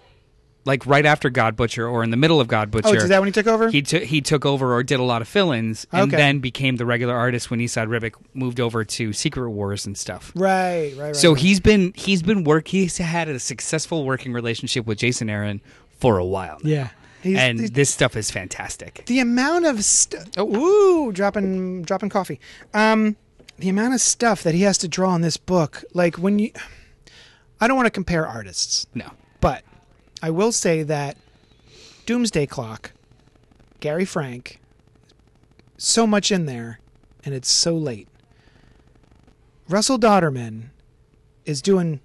like 0.67 0.85
right 0.85 1.05
after 1.05 1.29
God 1.31 1.55
Butcher 1.55 1.87
or 1.87 2.03
in 2.03 2.11
the 2.11 2.17
middle 2.17 2.39
of 2.39 2.47
God 2.47 2.69
Butcher. 2.69 2.89
oh, 2.89 2.93
is 2.93 3.09
that 3.09 3.19
when 3.19 3.27
he 3.27 3.31
took 3.31 3.47
over? 3.47 3.69
he 3.69 3.81
took 3.81 4.03
he 4.03 4.21
took 4.21 4.45
over 4.45 4.73
or 4.75 4.83
did 4.83 4.99
a 4.99 5.03
lot 5.03 5.21
of 5.23 5.27
fill-ins 5.27 5.87
and 5.91 6.13
Okay. 6.13 6.17
then 6.17 6.37
became 6.39 6.75
the 6.75 6.85
regular 6.85 7.15
artist 7.15 7.49
when 7.49 7.59
Esad 7.59 7.87
Ribic 7.87 8.13
moved 8.35 8.59
over 8.59 8.83
to 8.83 9.13
Secret 9.13 9.49
Wars 9.49 9.85
and 9.87 9.97
stuff. 9.97 10.31
right, 10.35 10.93
right, 10.95 11.05
right. 11.07 11.15
So 11.15 11.31
right. 11.33 11.41
he's 11.41 11.59
been 11.59 11.93
he's 11.95 12.21
been 12.21 12.43
work 12.43 12.67
he's 12.67 12.97
had 12.97 13.27
a 13.29 13.39
successful 13.39 14.05
working 14.05 14.33
relationship 14.33 14.85
with 14.85 14.99
Jason 14.99 15.29
Aaron 15.29 15.61
for 15.99 16.19
a 16.19 16.25
while. 16.25 16.59
now. 16.61 16.69
yeah, 16.69 16.89
he's, 17.23 17.37
and 17.39 17.57
he's- 17.59 17.71
this 17.71 17.89
stuff 17.89 18.15
is 18.15 18.29
fantastic. 18.29 19.03
the 19.07 19.19
amount 19.19 19.65
of 19.65 19.83
stuff. 19.83 20.27
Oh. 20.37 20.55
Ooh, 20.55 21.11
dropping 21.11 21.81
dropping 21.83 22.09
coffee. 22.09 22.39
Um, 22.73 23.15
the 23.57 23.69
amount 23.69 23.95
of 23.95 24.01
stuff 24.01 24.43
that 24.43 24.53
he 24.53 24.61
has 24.61 24.77
to 24.79 24.87
draw 24.87 25.15
in 25.15 25.21
this 25.21 25.37
book, 25.37 25.83
like 25.95 26.17
when 26.17 26.37
you, 26.37 26.51
I 27.59 27.67
don't 27.67 27.75
want 27.75 27.87
to 27.87 27.91
compare 27.91 28.27
artists, 28.27 28.85
No. 28.93 29.09
but 29.41 29.63
I 30.21 30.29
will 30.29 30.51
say 30.51 30.83
that 30.83 31.17
Doomsday 32.05 32.45
Clock, 32.47 32.91
Gary 33.79 34.05
Frank, 34.05 34.59
so 35.77 36.07
much 36.07 36.31
in 36.31 36.45
there, 36.45 36.79
and 37.23 37.35
it's 37.35 37.51
so 37.51 37.75
late. 37.75 38.07
Russell 39.69 39.99
Dauterman 39.99 40.69
is 41.45 41.61
doing 41.61 41.99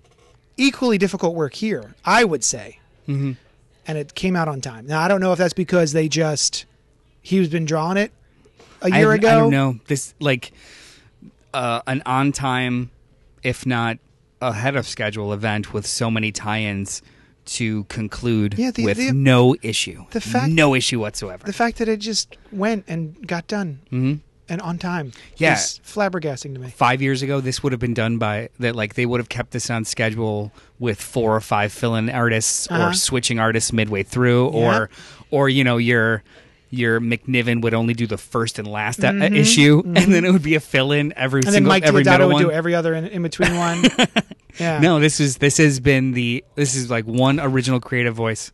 equally 0.57 0.99
difficult 0.99 1.35
work 1.35 1.55
here, 1.55 1.95
I 2.05 2.25
would 2.25 2.45
say 2.45 2.79
Mm-hmm. 3.09 3.33
and 3.89 3.99
it 3.99 4.15
came 4.15 4.37
out 4.37 4.47
on 4.47 4.61
time. 4.61 4.87
Now 4.87 5.01
I 5.01 5.09
don't 5.09 5.21
know 5.21 5.33
if 5.33 5.39
that's 5.39 5.55
because 5.55 5.93
they 5.93 6.07
just 6.09 6.67
he's 7.21 7.49
been 7.49 7.65
drawing 7.65 7.97
it 7.97 8.13
a 8.81 8.91
year 8.91 9.11
I, 9.11 9.17
ago. 9.17 9.29
I 9.29 9.35
don't 9.35 9.51
know. 9.51 9.81
This 9.89 10.15
like 10.21 10.53
uh, 11.53 11.83
an 11.89 12.01
on 12.07 12.31
time, 12.31 12.93
if 13.43 13.67
not 13.67 13.99
ahead 14.41 14.77
of 14.77 14.87
schedule 14.87 15.33
event 15.33 15.73
with 15.73 15.85
so 15.85 16.13
many 16.13 16.31
tie-ins 16.31 17.03
to 17.45 17.85
conclude 17.85 18.55
Yeah, 18.57 18.71
the- 18.71 18.85
with 18.85 18.97
the- 18.99 19.13
no 19.13 19.57
issue. 19.63 20.05
the 20.11 20.21
fact- 20.21 20.53
no 20.53 20.75
issue 20.75 21.01
whatsoever. 21.01 21.45
The 21.45 21.53
fact 21.53 21.79
that 21.79 21.89
it 21.89 21.99
just 21.99 22.37
went 22.51 22.85
and 22.89 23.27
got 23.27 23.47
done 23.47 23.81
hmm 23.91 24.15
and 24.49 24.61
on 24.61 24.77
time, 24.77 25.13
Yeah. 25.39 25.55
is 25.55 25.81
flabbergasting 25.87 26.53
to 26.55 26.61
me. 26.61 26.69
Five 26.77 27.01
years 27.01 27.23
ago, 27.23 27.41
this 27.41 27.63
would 27.63 27.73
have 27.73 27.81
been 27.81 27.95
done 27.95 28.19
by 28.19 28.49
that. 28.59 28.77
Like 28.77 28.95
they 28.95 29.07
would 29.07 29.19
have 29.21 29.29
kept 29.31 29.53
this 29.53 29.71
on 29.71 29.85
schedule 29.85 30.53
with 30.79 31.01
four 31.01 31.35
or 31.35 31.41
five 31.41 31.73
fill-in 31.73 32.11
artists, 32.11 32.67
Uh-huh. 32.71 32.89
or 32.89 32.93
switching 32.93 33.39
artists 33.39 33.73
midway 33.73 34.03
through, 34.03 34.47
or 34.49 34.91
or 35.31 35.49
you 35.49 35.65
know 35.65 35.79
your 35.79 36.23
your 36.73 37.01
McNiven 37.01 37.61
would 37.63 37.75
only 37.75 37.93
do 37.95 38.07
the 38.07 38.17
first 38.17 38.59
and 38.59 38.67
last 38.67 39.05
uh 39.05 39.13
issue, 39.13 39.83
and 39.85 39.97
then 40.13 40.25
it 40.25 40.33
would 40.33 40.43
be 40.43 40.55
a 40.55 40.61
fill-in 40.61 41.13
every 41.17 41.43
Mm-hmm. 41.43 41.49
And 41.49 41.55
then 41.55 41.61
single 41.63 41.69
Mike 41.69 41.85
every 41.85 42.03
would 42.03 42.33
one. 42.33 42.43
do 42.43 42.51
every 42.51 42.75
other 42.75 42.95
in, 42.95 43.07
in 43.07 43.23
between 43.23 43.55
one. 43.57 43.85
yeah. 44.59 44.81
No, 44.81 44.99
this 44.99 45.21
is 45.21 45.37
this 45.37 45.59
has 45.59 45.81
been 45.81 46.13
the 46.13 46.43
this 46.55 46.75
is 46.75 46.91
like 46.91 47.05
one 47.05 47.39
original 47.39 47.79
creative 47.79 48.15
voice. 48.15 48.51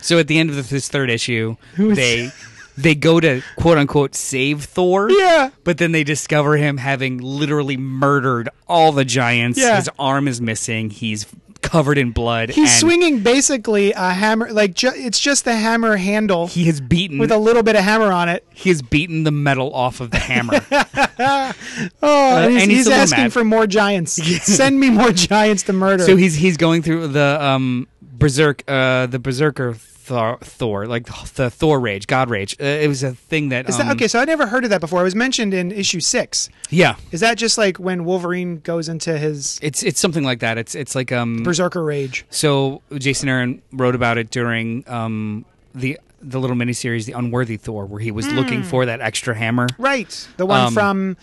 So 0.00 0.18
at 0.20 0.28
the 0.28 0.38
end 0.38 0.50
of 0.50 0.68
this 0.68 0.88
third 0.88 1.10
issue, 1.10 1.56
Who 1.74 1.90
is- 1.90 1.96
they 1.96 2.30
they 2.78 2.94
go 2.94 3.18
to 3.18 3.42
quote 3.56 3.76
unquote 3.76 4.14
save 4.14 4.62
Thor. 4.64 5.10
Yeah. 5.10 5.50
But 5.64 5.78
then 5.78 5.90
they 5.90 6.04
discover 6.04 6.56
him 6.56 6.76
having 6.76 7.18
literally 7.18 7.76
murdered 7.76 8.48
all 8.68 8.92
the 8.92 9.04
giants. 9.04 9.58
Yeah. 9.58 9.76
His 9.76 9.90
arm 9.98 10.28
is 10.28 10.40
missing. 10.40 10.90
He's 10.90 11.26
covered 11.62 11.98
in 11.98 12.12
blood. 12.12 12.50
He's 12.50 12.74
swinging 12.78 13.20
basically 13.20 13.92
a 13.92 14.10
hammer, 14.10 14.50
like 14.52 14.74
ju- 14.74 14.92
it's 14.94 15.18
just 15.18 15.44
the 15.44 15.54
hammer 15.56 15.96
handle 15.96 16.46
He 16.46 16.64
has 16.64 16.80
beaten 16.80 17.18
with 17.18 17.30
a 17.32 17.38
little 17.38 17.62
bit 17.62 17.76
of 17.76 17.82
hammer 17.84 18.12
on 18.12 18.28
it. 18.28 18.44
he 18.54 18.70
has 18.70 18.80
beaten 18.80 19.24
the 19.24 19.30
metal 19.32 19.72
off 19.74 20.00
of 20.00 20.10
the 20.10 20.18
hammer. 20.18 20.60
Oh, 22.00 22.36
and 22.38 22.52
he's, 22.52 22.62
and 22.62 22.70
he's 22.70 22.86
he's 22.86 22.88
asking 22.88 23.24
mad. 23.24 23.32
for 23.32 23.44
more 23.44 23.66
giants. 23.66 24.12
Send 24.44 24.78
me 24.78 24.88
more 24.90 25.10
giants 25.12 25.64
to 25.64 25.72
murder. 25.72 26.04
so 26.04 26.16
he's 26.16 26.34
he's 26.36 26.56
going 26.56 26.82
through 26.82 27.08
the 27.08 27.42
um 27.42 27.88
berserk 28.18 28.62
uh 28.68 29.06
the 29.06 29.18
berserker 29.18 29.74
Thor, 30.08 30.38
Thor 30.40 30.86
like 30.86 31.04
the 31.34 31.50
Thor 31.50 31.78
rage, 31.78 32.06
God 32.06 32.30
rage. 32.30 32.56
Uh, 32.58 32.64
it 32.64 32.88
was 32.88 33.02
a 33.02 33.12
thing 33.14 33.50
that 33.50 33.68
Is 33.68 33.76
that 33.76 33.86
um, 33.88 33.92
okay? 33.92 34.08
So 34.08 34.18
I 34.18 34.24
never 34.24 34.46
heard 34.46 34.64
of 34.64 34.70
that 34.70 34.80
before. 34.80 35.00
It 35.00 35.04
was 35.04 35.14
mentioned 35.14 35.52
in 35.52 35.70
issue 35.70 36.00
six. 36.00 36.48
Yeah. 36.70 36.96
Is 37.12 37.20
that 37.20 37.36
just 37.36 37.58
like 37.58 37.76
when 37.76 38.06
Wolverine 38.06 38.60
goes 38.60 38.88
into 38.88 39.18
his 39.18 39.58
It's 39.62 39.82
it's 39.82 40.00
something 40.00 40.24
like 40.24 40.40
that. 40.40 40.56
It's 40.56 40.74
it's 40.74 40.94
like 40.94 41.12
um 41.12 41.42
berserker 41.42 41.84
rage? 41.84 42.24
so 42.30 42.80
Jason 42.96 43.28
Aaron 43.28 43.60
wrote 43.70 43.94
about 43.94 44.16
it 44.16 44.30
during 44.30 44.82
um 44.88 45.44
the 45.74 45.98
the 46.22 46.40
little 46.40 46.56
miniseries 46.56 47.04
The 47.04 47.12
Unworthy 47.12 47.58
Thor 47.58 47.84
where 47.84 48.00
he 48.00 48.10
was 48.10 48.26
looking 48.32 48.62
for 48.62 48.86
that 48.86 49.02
extra 49.02 49.34
hammer. 49.36 49.66
Right, 49.76 50.26
the 50.38 50.46
one 50.46 50.60
Um, 50.68 50.72
from 50.74 51.16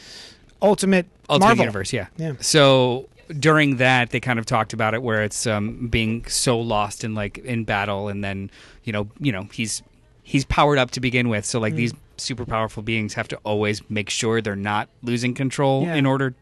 Ultimate, 0.61 1.07
Ultimate 1.27 1.47
Marvel. 1.47 1.63
Universe, 1.65 1.91
yeah. 1.91 2.07
Yeah. 2.17 2.33
So 2.39 3.09
during 3.39 3.77
that 3.77 4.11
they 4.11 4.19
kind 4.19 4.37
of 4.39 4.45
talked 4.45 4.71
about 4.73 4.93
it 4.93 5.01
where 5.01 5.23
it's 5.23 5.47
um 5.47 5.87
being 5.87 6.23
so 6.27 6.59
lost 6.59 7.03
in 7.03 7.15
like 7.15 7.37
in 7.39 7.63
battle 7.63 8.07
and 8.07 8.23
then 8.23 8.49
you 8.83 8.93
know 8.93 9.07
you 9.19 9.31
know 9.31 9.47
he's 9.51 9.81
he's 10.23 10.45
powered 10.45 10.77
up 10.77 10.91
to 10.91 10.99
begin 10.99 11.27
with 11.29 11.43
so 11.45 11.59
like 11.59 11.73
Mm. 11.73 11.77
these 11.77 11.93
super 12.17 12.45
powerful 12.45 12.81
beings 12.83 13.13
have 13.15 13.27
to 13.29 13.37
always 13.43 13.81
make 13.89 14.09
sure 14.09 14.41
they're 14.41 14.55
not 14.55 14.89
losing 15.01 15.33
control 15.33 15.83
Yeah. 15.83 15.95
in 15.95 16.05
order 16.05 16.33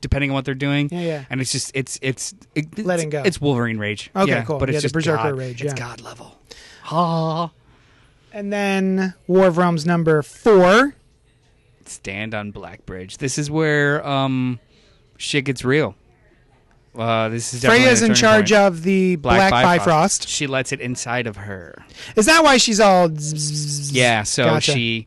depending 0.00 0.30
on 0.30 0.34
what 0.34 0.44
they're 0.44 0.54
doing 0.54 0.88
Yeah, 0.92 1.00
yeah. 1.00 1.24
and 1.30 1.40
it's 1.40 1.50
just 1.50 1.70
it's 1.74 1.98
it's 2.02 2.34
it's- 2.54 2.84
Letting 2.84 3.10
go. 3.10 3.22
it's 3.24 3.40
wolverine 3.40 3.78
rage 3.78 4.10
Okay, 4.14 4.30
yeah, 4.30 4.44
cool. 4.44 4.58
but 4.58 4.68
it's 4.70 4.82
just 4.82 4.94
Berserker 4.94 5.30
God. 5.30 5.38
rage, 5.38 5.62
it's 5.62 5.74
god 5.74 6.00
level 6.02 6.38
ah 6.90 7.50
And 8.32 8.52
then 8.52 9.14
War 9.26 9.46
of 9.46 9.56
Realms 9.56 9.86
number 9.86 10.20
four. 10.22 10.94
stand 11.86 12.34
on 12.34 12.50
black 12.50 12.84
bridge 12.86 13.16
this 13.16 13.38
is 13.38 13.50
where 13.50 14.06
um 14.06 14.60
shit 15.16 15.44
gets 15.46 15.64
real 15.64 15.94
uh 16.96 17.28
this 17.28 17.54
is 17.54 17.64
Freya's 17.64 18.02
in 18.02 18.14
charge 18.14 18.50
point. 18.50 18.62
of 18.62 18.82
the 18.82 19.16
Black, 19.16 19.50
Bifrost. 19.50 20.28
She 20.28 20.46
lets 20.46 20.72
it 20.72 20.80
inside 20.80 21.26
of 21.26 21.36
her. 21.36 21.74
Is 22.16 22.26
that 22.26 22.42
why 22.44 22.56
she's 22.56 22.80
all? 22.80 23.08
zzz? 23.14 23.92
Yeah, 23.92 24.22
so 24.22 24.44
Gotcha. 24.44 24.72
she 24.72 25.06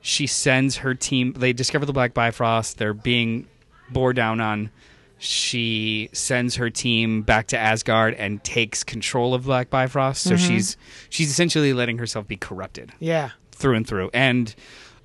she 0.00 0.26
sends 0.26 0.76
her 0.78 0.94
team. 0.94 1.32
They 1.32 1.52
discover 1.52 1.86
the 1.86 1.92
Black 1.92 2.14
Bifrost. 2.14 2.78
They're 2.78 2.94
being 2.94 3.46
bore 3.90 4.12
down 4.12 4.40
on. 4.40 4.70
She 5.18 6.10
sends 6.12 6.56
her 6.56 6.68
team 6.68 7.22
back 7.22 7.46
to 7.48 7.58
Asgard 7.58 8.14
and 8.14 8.42
takes 8.44 8.84
control 8.84 9.32
of 9.32 9.44
Black 9.44 9.70
Bifrost. 9.70 10.22
So 10.22 10.34
Mm-hmm. 10.34 10.46
she's 10.48 10.76
she's 11.08 11.30
essentially 11.30 11.72
letting 11.72 11.98
herself 11.98 12.26
be 12.28 12.36
corrupted 12.36 12.92
Yeah. 13.00 13.30
through 13.52 13.76
and 13.76 13.86
through. 13.86 14.10
And 14.12 14.54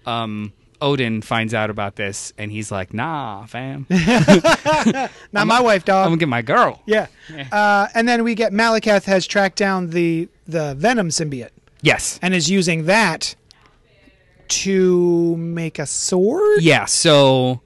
um, 0.06 0.52
Odin 0.82 1.22
finds 1.22 1.54
out 1.54 1.70
about 1.70 1.96
this, 1.96 2.32
and 2.38 2.52
he's 2.52 2.72
like, 2.72 2.94
"Nah, 2.94 3.46
fam, 3.46 3.86
I'm 3.90 5.10
Not 5.32 5.48
my 5.48 5.60
wife, 5.62 5.84
dog. 5.86 6.06
I'm 6.06 6.12
gonna 6.12 6.18
get 6.20 6.30
my 6.30 6.42
girl." 6.42 6.82
yeah. 6.86 7.08
Uh, 7.52 7.88
and 7.94 8.08
then 8.08 8.24
we 8.24 8.36
get 8.36 8.52
Malekith 8.54 9.04
has 9.06 9.28
tracked 9.28 9.58
down 9.58 9.90
the 9.92 10.30
the 10.48 10.76
Venom 10.76 11.10
symbiote 11.10 11.50
Yes. 11.82 12.20
and 12.22 12.34
is 12.34 12.50
using 12.50 12.86
that 12.86 13.36
to 14.48 15.36
make 15.38 15.80
a 15.80 15.86
sword. 15.86 16.62
Yeah, 16.62 16.86
so 16.86 17.62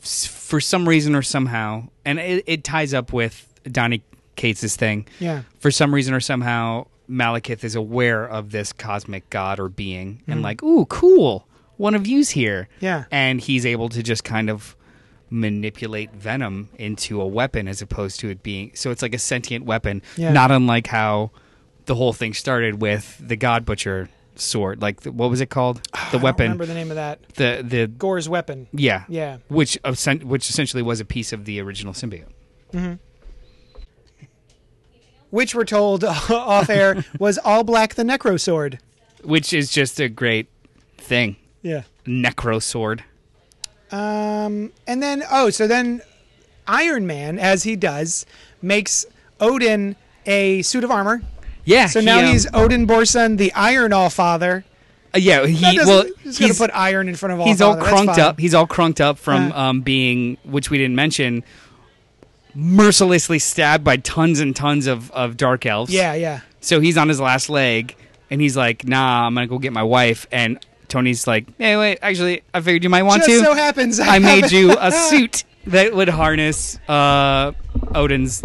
for 0.00 0.60
some 0.60 0.88
reason 0.88 1.14
or 1.14 1.22
somehow, 1.22 1.88
and 2.04 2.18
it, 2.18 2.44
it 2.46 2.64
ties 2.64 2.94
up 2.94 3.12
with 3.12 3.52
Donny 3.70 4.02
Cates' 4.36 4.76
thing. 4.76 5.06
Yeah. 5.20 5.42
For 5.60 5.70
some 5.70 5.94
reason 5.94 6.14
or 6.14 6.20
somehow, 6.20 6.86
Malekith 7.08 7.62
is 7.64 7.74
aware 7.76 8.24
of 8.26 8.50
this 8.50 8.72
cosmic 8.72 9.28
god 9.30 9.60
or 9.60 9.68
being, 9.68 10.22
and 10.26 10.42
like, 10.42 10.62
ooh, 10.62 10.84
cool, 10.86 11.45
one 11.76 11.94
of 11.94 12.06
you's 12.06 12.30
here. 12.30 12.68
Yeah. 12.80 13.04
and 13.10 13.40
he's 13.40 13.64
able 13.66 13.88
to 13.90 14.02
just 14.02 14.24
kind 14.24 14.48
of 14.50 14.76
manipulate 15.28 16.12
venom 16.12 16.68
into 16.78 17.20
a 17.20 17.26
weapon 17.26 17.66
as 17.68 17.82
opposed 17.82 18.20
to 18.20 18.30
it 18.30 18.42
being 18.44 18.70
so 18.74 18.92
it's 18.92 19.02
like 19.02 19.12
a 19.12 19.18
sentient 19.18 19.64
weapon 19.64 20.00
Yeah. 20.16 20.32
not 20.32 20.52
unlike 20.52 20.86
how 20.86 21.32
the 21.86 21.96
whole 21.96 22.12
thing 22.12 22.32
started 22.32 22.80
with 22.80 23.20
the 23.20 23.34
god 23.34 23.64
butcher 23.64 24.08
sword 24.36 24.80
like 24.80 25.00
the, 25.00 25.10
what 25.10 25.28
was 25.28 25.40
it 25.40 25.50
called 25.50 25.78
the 26.12 26.18
I 26.18 26.22
weapon 26.22 26.44
remember 26.44 26.64
the 26.66 26.74
name 26.74 26.90
of 26.90 26.94
that. 26.94 27.28
the 27.34 27.64
the 27.68 27.88
Gorr's 27.88 28.28
weapon. 28.28 28.68
yeah 28.72 29.02
Yeah. 29.08 29.38
which 29.48 29.76
uh, 29.82 29.94
which 30.22 30.48
essentially 30.48 30.82
was 30.84 31.00
a 31.00 31.04
piece 31.04 31.32
of 31.32 31.44
the 31.44 31.60
original 31.60 31.92
symbiote 31.92 32.26
mm-hmm. 32.72 32.94
Which 35.30 35.54
we're 35.54 35.64
told 35.64 36.04
off 36.30 36.70
air 36.70 37.04
was 37.18 37.36
all 37.38 37.64
black 37.64 37.94
the 37.94 38.04
Necro 38.04 38.38
sword. 38.40 38.78
which 39.24 39.52
is 39.52 39.70
just 39.70 39.98
a 40.00 40.08
great 40.08 40.48
thing 40.98 41.34
Yeah. 41.66 41.82
necro 42.06 42.62
sword 42.62 43.02
Um, 43.90 44.72
and 44.86 45.02
then 45.02 45.22
oh, 45.30 45.50
so 45.50 45.66
then 45.66 46.02
Iron 46.66 47.06
Man, 47.06 47.38
as 47.38 47.62
he 47.62 47.76
does, 47.76 48.26
makes 48.62 49.04
Odin 49.40 49.96
a 50.26 50.62
suit 50.62 50.82
of 50.84 50.90
armor. 50.90 51.22
yeah 51.64 51.86
So 51.86 52.00
he, 52.00 52.06
now 52.06 52.18
um, 52.20 52.26
he's 52.26 52.46
Odin 52.52 52.86
Borson, 52.86 53.36
the 53.38 53.52
Iron 53.54 53.92
All 53.92 54.10
Father. 54.10 54.64
uh, 55.14 55.18
yeah 55.18 55.46
he 55.46 55.78
well 55.78 56.04
he's 56.22 56.38
gonna 56.38 56.54
put 56.54 56.70
iron 56.74 57.08
in 57.08 57.14
front 57.14 57.32
of 57.34 57.40
all. 57.40 57.46
he's 57.46 57.60
all 57.60 57.76
crunked 57.76 58.18
up. 58.18 58.38
He's 58.40 58.54
all 58.54 58.66
crunked 58.66 59.00
up 59.00 59.18
from 59.18 59.48
Yeah. 59.48 59.68
um, 59.68 59.80
being, 59.82 60.36
which 60.44 60.70
we 60.70 60.78
didn't 60.78 60.96
mention, 60.96 61.42
mercilessly 62.54 63.38
stabbed 63.38 63.84
by 63.84 63.96
tons 63.98 64.40
and 64.40 64.54
tons 64.56 64.86
of, 64.86 65.10
of 65.12 65.36
dark 65.36 65.66
elves. 65.66 65.92
Yeah, 65.92 66.14
yeah. 66.14 66.40
So 66.60 66.80
he's 66.80 66.96
on 66.96 67.08
his 67.08 67.20
last 67.20 67.48
leg, 67.48 67.94
and 68.30 68.40
he's 68.40 68.56
like, 68.56 68.84
"Nah, 68.86 69.26
I'm 69.26 69.34
gonna 69.34 69.46
go 69.46 69.58
get 69.58 69.72
my 69.72 69.82
wife." 69.84 70.26
And 70.32 70.58
Tony's 70.88 71.26
like, 71.26 71.46
"Hey, 71.58 71.76
wait, 71.76 71.98
actually, 72.02 72.42
I 72.54 72.60
figured 72.60 72.82
you 72.84 72.90
might 72.90 73.02
want 73.02 73.22
Just 73.24 73.40
to. 73.40 73.44
so 73.44 73.54
happens 73.54 73.98
I 74.00 74.18
have 74.18 74.22
made 74.22 74.50
you 74.52 74.76
a 74.78 74.90
suit 75.10 75.44
that 75.66 75.94
would 75.94 76.08
harness 76.08 76.78
uh, 76.88 77.52
Odin's 77.94 78.44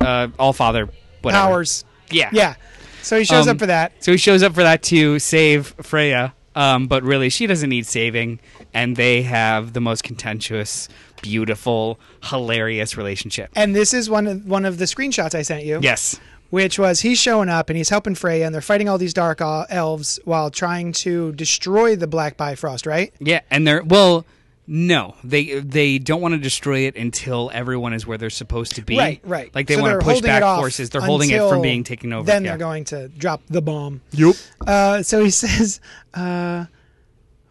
uh, 0.00 0.28
All 0.38 0.52
Father 0.52 0.88
whatever. 1.22 1.42
powers. 1.44 1.84
Yeah, 2.10 2.30
Yeah. 2.32 2.54
So 3.02 3.18
he 3.18 3.24
shows 3.24 3.46
Um, 3.48 3.52
up 3.56 3.58
for 3.58 3.66
that. 3.66 3.92
so 4.02 4.12
he 4.12 4.18
shows 4.18 4.42
up 4.42 4.54
for 4.54 4.62
that 4.62 4.82
to 4.84 5.18
save 5.18 5.74
Freya, 5.82 6.32
um, 6.54 6.86
but 6.86 7.02
really 7.02 7.28
she 7.28 7.46
doesn't 7.46 7.68
need 7.68 7.86
saving, 7.86 8.40
and 8.72 8.96
they 8.96 9.22
have 9.22 9.74
the 9.74 9.80
most 9.80 10.04
contentious, 10.04 10.88
beautiful, 11.22 11.98
hilarious 12.24 12.96
relationship. 12.96 13.50
And 13.54 13.74
this 13.76 13.92
is 13.94 14.08
one 14.08 14.26
of 14.26 14.46
one 14.46 14.64
of 14.64 14.78
the 14.78 14.86
screenshots 14.86 15.34
I 15.34 15.42
sent 15.42 15.64
you. 15.64 15.80
Yes. 15.82 16.18
Which 16.54 16.78
was 16.78 17.00
he's 17.00 17.20
showing 17.20 17.48
up 17.48 17.68
and 17.68 17.76
he's 17.76 17.88
helping 17.88 18.14
Freya 18.14 18.46
and 18.46 18.54
they're 18.54 18.62
fighting 18.62 18.88
all 18.88 18.96
these 18.96 19.12
dark 19.12 19.40
elves 19.40 20.20
while 20.24 20.52
trying 20.52 20.92
to 20.92 21.32
destroy 21.32 21.96
the 21.96 22.06
Black 22.06 22.36
Bifrost, 22.36 22.86
right? 22.86 23.12
Yeah, 23.18 23.40
and 23.50 23.66
they're 23.66 23.82
well. 23.82 24.24
No, 24.64 25.16
they 25.24 25.58
they 25.58 25.98
don't 25.98 26.20
want 26.20 26.34
to 26.34 26.38
destroy 26.38 26.86
it 26.86 26.94
until 26.94 27.50
everyone 27.52 27.92
is 27.92 28.06
where 28.06 28.18
they're 28.18 28.30
supposed 28.30 28.76
to 28.76 28.82
be. 28.82 28.96
Right, 28.96 29.20
right. 29.24 29.52
Like 29.52 29.66
they 29.66 29.74
So 29.74 29.82
want 29.82 29.98
to 29.98 30.06
push 30.06 30.20
back 30.20 30.44
forces. 30.44 30.90
They're 30.90 31.00
holding 31.00 31.30
it 31.30 31.40
from 31.48 31.60
being 31.60 31.82
taken 31.82 32.12
over. 32.12 32.24
Then 32.24 32.44
yeah. 32.44 32.50
they're 32.50 32.58
going 32.58 32.84
to 32.84 33.08
drop 33.08 33.42
the 33.48 33.60
bomb. 33.60 34.02
Yep. 34.12 34.36
Uh, 34.64 35.02
so 35.02 35.24
he 35.24 35.30
says, 35.42 35.80
uh, 36.14 36.66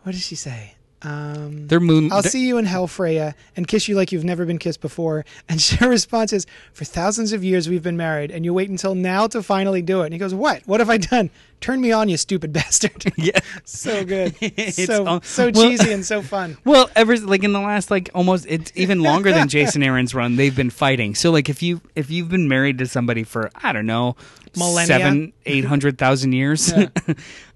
"What 0.03 0.13
does 0.13 0.25
she 0.25 0.35
say?" 0.35 0.75
Um, 1.03 1.67
They're 1.67 1.79
moon. 1.81 2.11
I'll 2.11 2.21
they're- 2.21 2.31
see 2.31 2.47
you 2.47 2.57
in 2.57 2.65
hell, 2.65 2.87
Freya, 2.87 3.35
and 3.57 3.67
kiss 3.67 3.87
you 3.87 3.95
like 3.95 4.11
you've 4.11 4.23
never 4.23 4.45
been 4.45 4.57
kissed 4.59 4.81
before. 4.81 5.25
And 5.49 5.61
her 5.79 5.89
response 5.89 6.31
is, 6.33 6.45
For 6.71 6.85
thousands 6.85 7.33
of 7.33 7.43
years 7.43 7.67
we've 7.67 7.83
been 7.83 7.97
married, 7.97 8.31
and 8.31 8.45
you 8.45 8.53
wait 8.53 8.69
until 8.69 8.95
now 8.95 9.27
to 9.27 9.43
finally 9.43 9.81
do 9.81 10.01
it. 10.01 10.05
And 10.05 10.13
he 10.13 10.19
goes, 10.19 10.33
What? 10.33 10.61
What 10.65 10.79
have 10.79 10.89
I 10.89 10.97
done? 10.97 11.29
Turn 11.59 11.79
me 11.81 11.91
on, 11.91 12.09
you 12.09 12.17
stupid 12.17 12.51
bastard. 12.59 13.03
Yeah. 13.17 13.39
so 13.65 14.03
good. 14.05 14.35
It's 14.41 14.85
so 14.85 15.19
so 15.23 15.51
well- 15.53 15.69
cheesy 15.69 15.91
and 15.93 16.05
so 16.05 16.21
fun. 16.21 16.57
Well, 16.65 16.89
ever 16.95 17.17
like 17.17 17.43
in 17.43 17.53
the 17.53 17.59
last 17.61 17.91
like 17.91 18.09
almost 18.15 18.45
it's 18.49 18.71
even 18.75 19.01
longer 19.03 19.31
than 19.33 19.47
Jason 19.49 19.83
Aaron's 19.83 20.13
run. 20.15 20.35
They've 20.37 20.55
been 20.55 20.69
fighting. 20.69 21.15
So 21.15 21.31
like 21.31 21.49
if 21.49 21.61
you 21.61 21.81
if 21.95 22.09
you've 22.09 22.29
been 22.29 22.47
married 22.47 22.77
to 22.79 22.85
somebody 22.85 23.23
for 23.23 23.49
I 23.55 23.71
don't 23.73 23.85
know 23.85 24.15
Millennia. 24.57 24.87
seven 24.87 25.33
eight 25.45 25.65
hundred 25.65 25.97
thousand 25.97 26.33
years, 26.33 26.71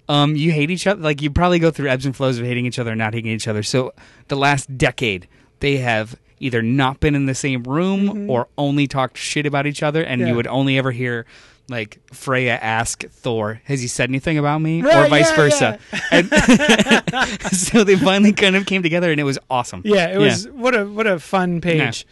um, 0.08 0.34
you 0.36 0.52
hate 0.52 0.70
each 0.70 0.86
other. 0.86 1.00
Like 1.00 1.20
you 1.22 1.30
probably 1.30 1.58
go 1.58 1.70
through 1.70 1.88
ebbs 1.90 2.06
and 2.06 2.14
flows 2.16 2.38
of 2.38 2.44
hating 2.46 2.66
each 2.66 2.78
other 2.78 2.90
and 2.92 2.98
not 2.98 3.14
hating 3.14 3.30
each 3.30 3.48
other. 3.48 3.62
So 3.62 3.92
the 4.28 4.36
last 4.36 4.76
decade, 4.78 5.28
they 5.60 5.78
have 5.78 6.16
either 6.40 6.62
not 6.62 7.00
been 7.00 7.14
in 7.14 7.26
the 7.26 7.34
same 7.34 7.62
room 7.64 8.30
or 8.30 8.46
only 8.56 8.86
talked 8.86 9.18
shit 9.18 9.44
about 9.46 9.66
each 9.66 9.82
other, 9.82 10.02
and 10.02 10.20
Mm-hmm. 10.20 10.26
Yeah. 10.26 10.28
you 10.30 10.36
would 10.36 10.46
only 10.46 10.78
ever 10.78 10.90
hear. 10.92 11.26
Like 11.70 11.98
Freya 12.14 12.52
ask 12.62 13.04
Thor, 13.10 13.60
"Has 13.64 13.82
he 13.82 13.88
said 13.88 14.08
anything 14.08 14.38
about 14.38 14.62
me?" 14.62 14.80
or 14.82 15.06
vice 15.08 15.28
yeah, 15.28 15.36
versa. 15.36 15.78
And 16.10 16.30
so 17.52 17.84
they 17.84 17.94
finally 17.96 18.32
kind 18.32 18.56
of 18.56 18.64
came 18.64 18.82
together, 18.82 19.10
and 19.10 19.20
it 19.20 19.24
was 19.24 19.38
awesome. 19.50 19.82
Yeah, 19.84 20.08
it 20.08 20.16
was 20.16 20.48
what 20.48 20.74
a 20.74 20.86
what 20.86 21.06
a 21.06 21.18
fun 21.18 21.60
page. 21.60 22.06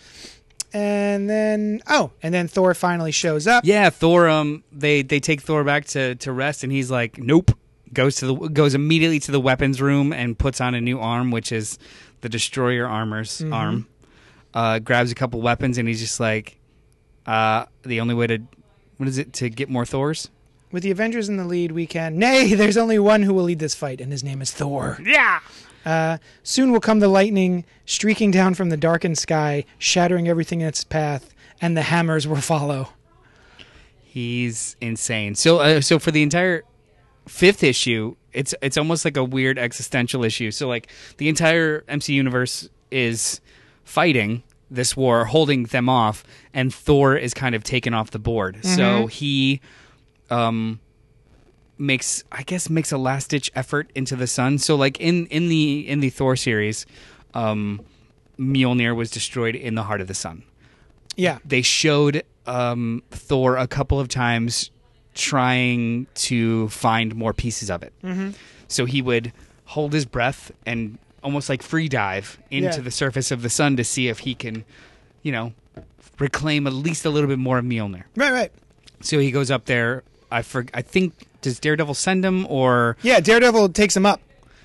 Yeah. 0.75 0.79
And 0.79 1.31
then 1.31 1.81
oh, 1.89 2.11
and 2.23 2.35
then 2.35 2.49
Thor 2.49 2.75
finally 2.75 3.13
shows 3.13 3.47
up. 3.47 3.65
Yeah, 3.65 3.89
Thor. 3.89 4.29
Um, 4.29 4.63
they 4.73 5.01
they 5.01 5.21
take 5.21 5.41
Thor 5.41 5.65
back 5.65 5.87
to 5.87 6.17
to 6.17 6.33
rest, 6.33 6.63
and 6.63 6.71
he's 6.71 6.91
like, 6.91 7.17
"Nope." 7.17 7.53
Goes 7.97 8.17
to 8.17 8.27
the 8.27 8.35
goes 8.51 8.75
immediately 8.75 9.19
to 9.21 9.33
the 9.33 9.41
weapons 9.41 9.81
room 9.81 10.13
and 10.13 10.39
puts 10.39 10.61
on 10.61 10.75
a 10.75 10.83
new 10.83 11.01
arm, 11.01 11.31
which 11.31 11.51
is 11.51 11.79
the 12.21 12.29
Destroyer 12.29 12.87
armor's 12.87 13.39
Mm-hmm. 13.41 13.53
arm. 13.55 13.87
Uh, 14.53 14.79
grabs 14.81 15.11
a 15.11 15.15
couple 15.15 15.41
weapons, 15.41 15.79
and 15.79 15.89
he's 15.89 16.01
just 16.01 16.21
like, 16.21 16.59
uh, 17.25 17.65
"The 17.87 17.99
only 18.01 18.15
way 18.15 18.27
to 18.27 18.39
what 18.99 19.09
is 19.09 19.17
it 19.17 19.33
to 19.35 19.49
get 19.49 19.71
more 19.71 19.87
Thors?" 19.87 20.29
With 20.71 20.83
the 20.83 20.91
Avengers 20.91 21.31
in 21.31 21.39
the 21.39 21.45
lead, 21.47 21.73
we 21.73 21.87
can. 21.87 22.19
Nay, 22.19 22.53
there's 22.61 22.77
only 22.77 22.99
one 22.99 23.23
who 23.23 23.33
will 23.33 23.45
lead 23.45 23.61
this 23.61 23.75
fight, 23.75 24.03
and 24.03 24.13
his 24.13 24.23
name 24.23 24.43
is 24.43 24.51
Thor. 24.53 24.99
Yeah. 25.03 25.41
Uh, 25.87 26.19
soon 26.43 26.73
will 26.73 26.81
come 26.81 26.99
the 26.99 27.09
lightning, 27.09 27.65
streaking 27.87 28.31
down 28.31 28.53
from 28.53 28.69
the 28.69 28.77
darkened 28.77 29.17
sky, 29.17 29.65
shattering 29.79 30.29
everything 30.29 30.61
in 30.61 30.67
its 30.69 30.85
path, 30.85 31.33
and 31.63 31.75
the 31.77 31.83
hammers 31.83 32.27
will 32.29 32.43
follow. 32.43 32.91
He's 34.03 34.77
insane. 34.83 35.35
So 35.35 35.59
uh, 35.61 35.81
so 35.81 35.99
for 35.99 36.11
the 36.11 36.23
entire 36.23 36.63
fifth 37.29 37.63
issue, 37.63 38.17
it's 38.33 38.55
it's 38.63 38.77
almost 38.77 39.05
like 39.05 39.17
a 39.17 39.25
weird 39.25 39.59
existential 39.59 40.25
issue. 40.25 40.51
So 40.51 40.69
like 40.69 40.89
the 41.19 41.29
entire 41.29 41.85
MC 41.89 42.13
universe 42.13 42.69
is 42.91 43.41
fighting 43.85 44.43
this 44.71 44.97
war, 44.97 45.25
holding 45.27 45.65
them 45.65 45.89
off, 45.89 46.25
and 46.53 46.75
Thor 46.75 47.17
is 47.17 47.35
kind 47.35 47.55
of 47.55 47.63
taken 47.63 47.95
off 47.95 48.11
the 48.11 48.19
board. 48.19 48.65
So 48.65 49.07
he 49.07 49.61
um 50.31 50.81
makes 51.79 52.25
I 52.33 52.43
guess 52.43 52.71
makes 52.71 52.93
a 52.93 52.99
last 52.99 53.31
ditch 53.31 53.51
effort 53.55 53.91
into 53.95 54.17
the 54.17 54.27
sun. 54.27 54.59
So 54.59 54.77
like 54.77 55.01
in 55.01 55.27
in 55.27 55.49
the 55.49 55.87
in 55.89 56.01
the 56.01 56.11
Thor 56.11 56.37
series, 56.37 56.87
um 57.35 57.81
Mjolnir 58.39 58.95
was 58.95 59.11
destroyed 59.11 59.55
in 59.55 59.77
the 59.77 59.85
heart 59.85 60.03
of 60.03 60.09
the 60.09 60.15
sun 60.15 60.43
Yeah, 61.17 61.39
they 61.43 61.63
showed 61.63 62.23
um, 62.47 63.03
Thor 63.11 63.57
a 63.57 63.67
couple 63.67 63.99
of 63.99 64.09
times 64.09 64.71
trying 65.17 66.07
to 66.15 66.69
find 66.69 67.15
more 67.17 67.33
pieces 67.33 67.71
of 67.71 67.83
it. 67.83 67.93
Mm-hmm. 68.05 68.31
So 68.69 68.85
he 68.85 69.03
would 69.03 69.33
hold 69.65 69.93
his 69.93 70.05
breath 70.05 70.53
and 70.65 70.99
almost 71.25 71.49
like 71.49 71.63
free 71.63 71.89
dive 71.89 72.39
into 72.51 72.77
Yeah. 72.77 72.83
the 72.83 72.91
surface 72.93 73.31
of 73.33 73.43
the 73.43 73.51
sun 73.51 73.77
to 73.77 73.85
see 73.85 74.07
if 74.09 74.21
he 74.21 74.35
can, 74.35 74.65
you 75.23 75.33
know, 75.33 75.53
reclaim 76.21 76.67
at 76.67 76.73
least 76.73 77.05
a 77.05 77.11
little 77.11 77.29
bit 77.29 77.39
more 77.39 77.59
of 77.59 77.65
Mjolnir. 77.65 78.05
right, 78.17 78.33
right. 78.33 78.53
So 79.01 79.19
he 79.19 79.31
goes 79.31 79.51
up 79.51 79.65
there. 79.67 80.03
I 80.31 80.43
for, 80.43 80.67
I 80.73 80.83
think 80.83 81.13
does 81.43 81.59
Daredevil 81.61 81.95
send 81.95 82.25
him 82.25 82.47
or 82.49 82.97
Yeah, 83.03 83.21
Daredevil 83.21 83.71
takes 83.71 83.97
him 83.97 84.07
up. 84.07 84.21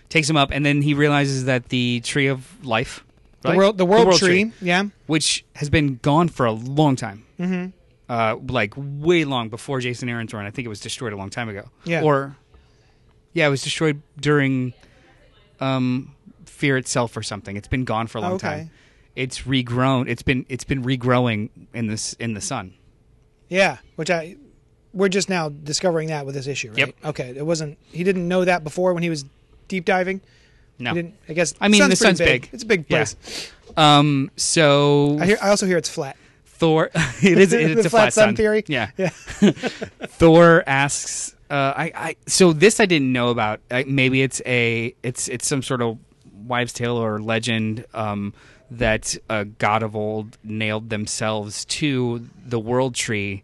takes 0.09 0.29
him 0.29 0.37
up, 0.37 0.49
and 0.51 0.65
then 0.65 0.81
he 0.81 0.93
realizes 0.93 1.45
that 1.45 1.69
the 1.69 2.01
tree 2.01 2.27
of 2.27 2.45
life, 2.65 3.03
The 3.41 3.49
right? 3.49 3.57
world, 3.57 3.77
the 3.77 3.85
world, 3.85 4.15
tree. 4.17 4.51
Yeah, 4.61 4.85
which 5.07 5.43
has 5.55 5.69
been 5.69 5.99
gone 6.01 6.27
for 6.29 6.45
a 6.45 6.51
long 6.51 6.95
time. 6.95 7.23
Mm-hmm. 7.39 7.67
Uh, 8.11 8.35
like 8.49 8.73
way 8.75 9.23
long 9.23 9.47
before 9.47 9.79
Jason 9.79 10.09
Aaron's 10.09 10.33
run. 10.33 10.45
I 10.45 10.51
think 10.51 10.65
it 10.65 10.69
was 10.69 10.81
destroyed 10.81 11.13
a 11.13 11.15
long 11.15 11.29
time 11.29 11.47
ago. 11.47 11.69
Yeah. 11.85 12.01
Or, 12.03 12.35
yeah, 13.31 13.47
it 13.47 13.49
was 13.49 13.63
destroyed 13.63 14.01
during 14.19 14.73
um, 15.61 16.13
Fear 16.45 16.75
itself 16.77 17.15
or 17.15 17.23
something. 17.23 17.55
It's 17.55 17.69
been 17.69 17.85
gone 17.85 18.07
for 18.07 18.17
a 18.17 18.21
long 18.21 18.33
Okay. 18.33 18.47
time. 18.47 18.71
It's 19.15 19.43
regrown. 19.43 20.09
It's 20.09 20.23
been 20.23 20.45
it's 20.49 20.65
been 20.65 20.83
regrowing 20.83 21.49
in 21.73 21.87
this 21.87 22.11
in 22.13 22.33
the 22.33 22.41
sun. 22.41 22.73
yeah. 23.47 23.77
Which 23.95 24.09
I, 24.09 24.35
we're 24.93 25.07
just 25.09 25.29
now 25.29 25.47
discovering 25.49 26.09
that 26.09 26.25
with 26.25 26.35
this 26.35 26.47
issue, 26.47 26.69
right? 26.69 26.77
Yep. 26.79 26.95
Okay, 27.05 27.33
it 27.37 27.45
wasn't. 27.45 27.77
He 27.93 28.03
didn't 28.03 28.27
know 28.27 28.43
that 28.45 28.63
before 28.63 28.93
when 28.93 29.03
he 29.03 29.09
was 29.09 29.23
deep 29.69 29.85
diving. 29.85 30.19
No. 30.79 30.91
I 31.29 31.33
guess. 31.33 31.53
I 31.61 31.67
mean, 31.69 31.87
the 31.89 31.95
sun's 31.95 32.19
big. 32.19 32.49
It's 32.51 32.63
a 32.63 32.65
big 32.65 32.85
Yeah. 32.89 32.97
place. 33.05 33.51
Um. 33.77 34.31
So 34.35 35.17
I 35.19 35.25
hear. 35.27 35.37
I 35.41 35.49
also 35.49 35.65
hear 35.65 35.77
it's 35.77 35.89
flat. 35.89 36.17
Thor. 36.61 36.91
it 37.23 37.37
is. 37.39 37.53
It's 37.53 37.81
The 37.81 37.87
a 37.87 37.89
flat 37.89 38.13
sun 38.13 38.29
sun 38.29 38.35
theory? 38.35 38.63
Yeah. 38.67 38.91
Yeah. 38.95 39.09
Thor 39.49 40.63
asks. 40.67 41.35
Uh, 41.49 41.73
I, 41.75 41.91
I. 41.95 42.15
So 42.27 42.53
this 42.53 42.79
I 42.79 42.85
didn't 42.85 43.11
know 43.11 43.29
about. 43.29 43.61
I, 43.71 43.83
maybe 43.85 44.21
it's 44.21 44.43
a. 44.45 44.95
It's 45.01 45.27
it's 45.27 45.47
some 45.47 45.63
sort 45.63 45.81
of 45.81 45.97
wives' 46.45 46.71
tale 46.71 46.97
or 46.97 47.19
legend 47.19 47.85
um, 47.95 48.35
that 48.69 49.17
a 49.27 49.45
god 49.45 49.81
of 49.81 49.95
old 49.95 50.37
nailed 50.43 50.91
themselves 50.91 51.65
to 51.65 52.29
the 52.45 52.59
world 52.59 52.93
tree 52.93 53.43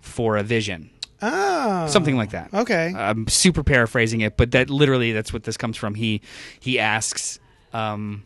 for 0.00 0.36
a 0.36 0.44
vision, 0.44 0.90
Oh, 1.20 1.88
something 1.88 2.16
like 2.16 2.30
that. 2.30 2.54
Okay. 2.54 2.92
I'm 2.94 3.26
super 3.26 3.64
paraphrasing 3.64 4.20
it, 4.20 4.36
but 4.36 4.52
that 4.52 4.70
literally 4.70 5.10
that's 5.12 5.32
what 5.32 5.42
this 5.42 5.56
comes 5.56 5.76
from. 5.76 5.96
He 5.96 6.20
he 6.60 6.78
asks 6.78 7.40
um, 7.72 8.24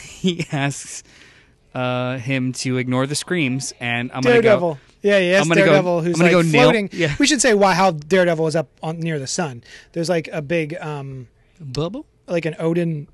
he 0.00 0.44
asks 0.50 1.04
uh, 1.74 2.18
him 2.18 2.52
to 2.54 2.76
ignore 2.78 3.06
the 3.06 3.14
screams, 3.14 3.72
and 3.80 4.10
I'm 4.12 4.22
gonna 4.22 4.34
Daredevil. 4.40 4.74
go. 4.74 4.78
yeah, 5.02 5.18
yes, 5.18 5.42
I'm 5.42 5.48
gonna 5.48 5.60
go- 5.60 5.66
Daredevil, 5.66 6.02
who's 6.02 6.20
I'm 6.20 6.26
gonna 6.26 6.36
like 6.38 6.46
go 6.46 6.50
floating. 6.50 6.88
yeah. 6.92 7.14
We 7.18 7.26
should 7.26 7.40
say 7.42 7.54
why 7.54 7.74
how 7.74 7.90
Daredevil 7.90 8.46
is 8.46 8.56
up 8.56 8.68
on 8.82 9.00
near 9.00 9.18
the 9.18 9.26
sun. 9.26 9.64
There's 9.92 10.08
like 10.08 10.28
a 10.32 10.40
big, 10.42 10.74
um, 10.80 11.28
Bubble. 11.60 12.06
like 12.26 12.44
an 12.44 12.54
Odin, 12.58 13.08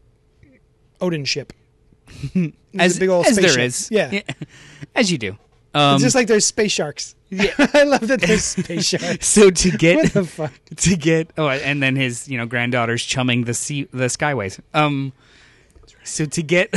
Odin 1.01 1.25
ship. 1.25 1.53
As, 2.79 2.97
a 2.97 3.01
big 3.01 3.09
old 3.09 3.27
as 3.27 3.37
there 3.37 3.59
is, 3.59 3.89
Yeah. 3.91 4.21
as 4.95 5.11
you 5.11 5.19
do. 5.19 5.37
Um, 5.75 5.95
it's 5.95 6.03
just 6.05 6.15
like 6.17 6.27
there's 6.29 6.45
space 6.45 6.71
sharks. 6.73 7.15
Yeah. 7.31 7.53
I 7.59 7.85
love 7.85 8.07
that 8.09 8.21
there's 8.21 8.45
space 8.45 8.87
sharks. 8.87 9.27
so 9.27 9.51
to 9.51 9.71
what 9.71 9.79
get 9.81 10.13
the 10.13 10.25
fuck? 10.25 10.53
to 10.77 10.97
get 10.97 11.31
oh, 11.39 11.49
and 11.49 11.81
then 11.83 11.95
his 11.97 12.29
you 12.29 12.37
know 12.39 12.47
granddaughters 12.47 13.05
chumming 13.05 13.45
the 13.45 13.55
sea 13.55 13.89
the 13.93 14.07
skyways. 14.07 14.59
Um, 14.75 15.13
so 16.05 16.25
to 16.27 16.43
get 16.43 16.73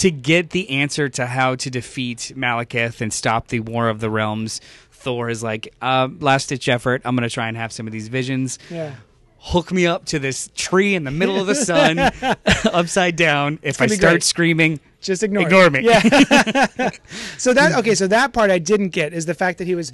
to 0.00 0.10
get 0.10 0.48
the 0.50 0.70
answer 0.70 1.10
to 1.10 1.26
how 1.26 1.54
to 1.56 1.68
defeat 1.70 2.32
Malekith 2.34 3.02
and 3.02 3.12
stop 3.12 3.48
the 3.48 3.60
War 3.60 3.90
of 3.90 4.00
the 4.00 4.08
Realms, 4.08 4.62
Thor 4.90 5.28
is 5.28 5.42
like, 5.42 5.74
uh, 5.82 6.08
last 6.20 6.48
ditch 6.48 6.70
effort. 6.70 7.02
I'm 7.04 7.14
gonna 7.14 7.28
try 7.28 7.48
and 7.48 7.56
have 7.58 7.70
some 7.70 7.86
of 7.86 7.92
these 7.92 8.08
visions. 8.08 8.58
Yeah. 8.70 8.94
Hook 9.40 9.70
me 9.70 9.86
up 9.86 10.06
to 10.06 10.18
this 10.18 10.48
tree 10.54 10.94
in 10.94 11.04
the 11.04 11.10
middle 11.10 11.38
of 11.38 11.46
the 11.46 11.54
sun, 11.54 11.98
upside 12.72 13.16
down. 13.16 13.58
If 13.62 13.82
I 13.82 13.88
start 13.88 14.12
great. 14.12 14.22
screaming, 14.22 14.80
Just 15.02 15.22
ignore, 15.22 15.42
Ignore 15.42 15.68
me. 15.68 15.80
Yeah. 15.84 16.00
so 17.36 17.52
that 17.52 17.74
okay. 17.78 17.94
So 17.94 18.06
that 18.06 18.32
part 18.32 18.50
I 18.50 18.58
didn't 18.58 18.90
get 18.90 19.12
is 19.12 19.26
the 19.26 19.34
fact 19.34 19.58
that 19.58 19.66
he 19.66 19.74
was 19.74 19.92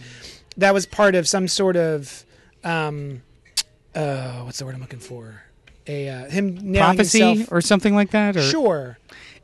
that 0.57 0.72
was 0.72 0.86
part 0.86 1.16
of 1.16 1.26
some 1.26 1.48
sort 1.48 1.76
of 1.76 2.24
um, 2.62 3.22
uh, 3.92 4.42
what's 4.42 4.59
the 4.59 4.66
word 4.66 4.76
I'm 4.76 4.80
looking 4.80 5.00
for? 5.00 5.42
A 5.88 6.09
uh, 6.09 6.24
him 6.28 6.74
prophecy 6.74 7.20
himself. 7.20 7.52
or 7.52 7.61
something 7.61 7.94
like 7.94 8.11
that. 8.11 8.36
Or 8.36 8.42
Sure, 8.42 8.98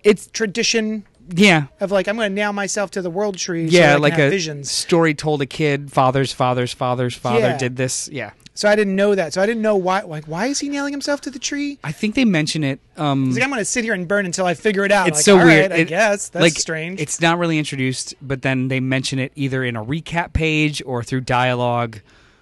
it's 0.04 0.26
tradition 0.28 1.04
yeah, 1.34 1.66
of 1.80 1.90
like 1.92 2.08
I'm 2.08 2.16
going 2.16 2.28
to 2.30 2.34
nail 2.34 2.52
myself 2.52 2.90
to 2.92 3.02
the 3.02 3.10
world 3.10 3.38
tree. 3.38 3.66
yeah, 3.66 3.92
can 3.92 4.02
like 4.02 4.18
a 4.18 4.28
visions. 4.28 4.70
story 4.70 5.14
told 5.14 5.40
a 5.42 5.46
kid. 5.46 5.92
Father's 5.92 6.32
father's 6.32 6.72
father's 6.72 7.14
father 7.14 7.38
Yeah. 7.40 7.56
did 7.58 7.76
this. 7.76 8.08
Yeah, 8.12 8.32
So 8.54 8.68
I 8.68 8.74
didn't 8.74 8.96
know 8.96 9.14
that. 9.14 9.32
So 9.32 9.40
I 9.40 9.46
didn't 9.46 9.62
know 9.62 9.76
why. 9.76 10.00
Like, 10.00 10.24
why 10.26 10.46
is 10.46 10.58
he 10.58 10.68
nailing 10.68 10.92
himself 10.92 11.20
to 11.22 11.30
the 11.30 11.38
tree? 11.38 11.78
I 11.84 11.92
think 11.92 12.16
they 12.16 12.24
mention 12.24 12.64
it. 12.64 12.80
Um, 12.96 13.26
He's 13.26 13.36
like, 13.36 13.44
I'm 13.44 13.50
going 13.50 13.60
to 13.60 13.64
sit 13.64 13.84
here 13.84 13.94
and 13.94 14.06
burn 14.08 14.26
until 14.26 14.44
I 14.44 14.54
figure 14.54 14.84
it 14.84 14.90
out. 14.92 15.06
it's 15.08 15.18
Like, 15.18 15.24
so 15.24 15.38
all 15.38 15.44
weird. 15.46 15.70
right, 15.70 15.80
I 15.80 15.84
guess 15.84 16.28
that's 16.28 16.42
like, 16.42 16.54
strange. 16.58 17.00
It's 17.00 17.20
not 17.20 17.38
really 17.38 17.58
introduced, 17.58 18.14
but 18.20 18.42
then 18.42 18.66
they 18.68 18.80
mention 18.80 19.18
it 19.20 19.30
either 19.36 19.62
in 19.64 19.76
a 19.76 19.84
recap 19.84 20.32
page 20.32 20.82
or 20.84 21.02
through 21.04 21.22
dialogue 21.22 22.00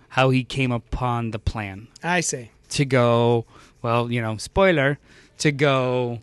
how 0.08 0.30
he 0.30 0.42
came 0.42 0.72
upon 0.72 1.30
the 1.32 1.38
plan 1.38 1.86
I 2.02 2.20
see. 2.22 2.50
to 2.70 2.84
go. 2.86 3.44
Well, 3.82 4.10
you 4.10 4.20
know, 4.22 4.36
spoiler 4.38 4.98
to 5.38 5.52
go 5.52 6.20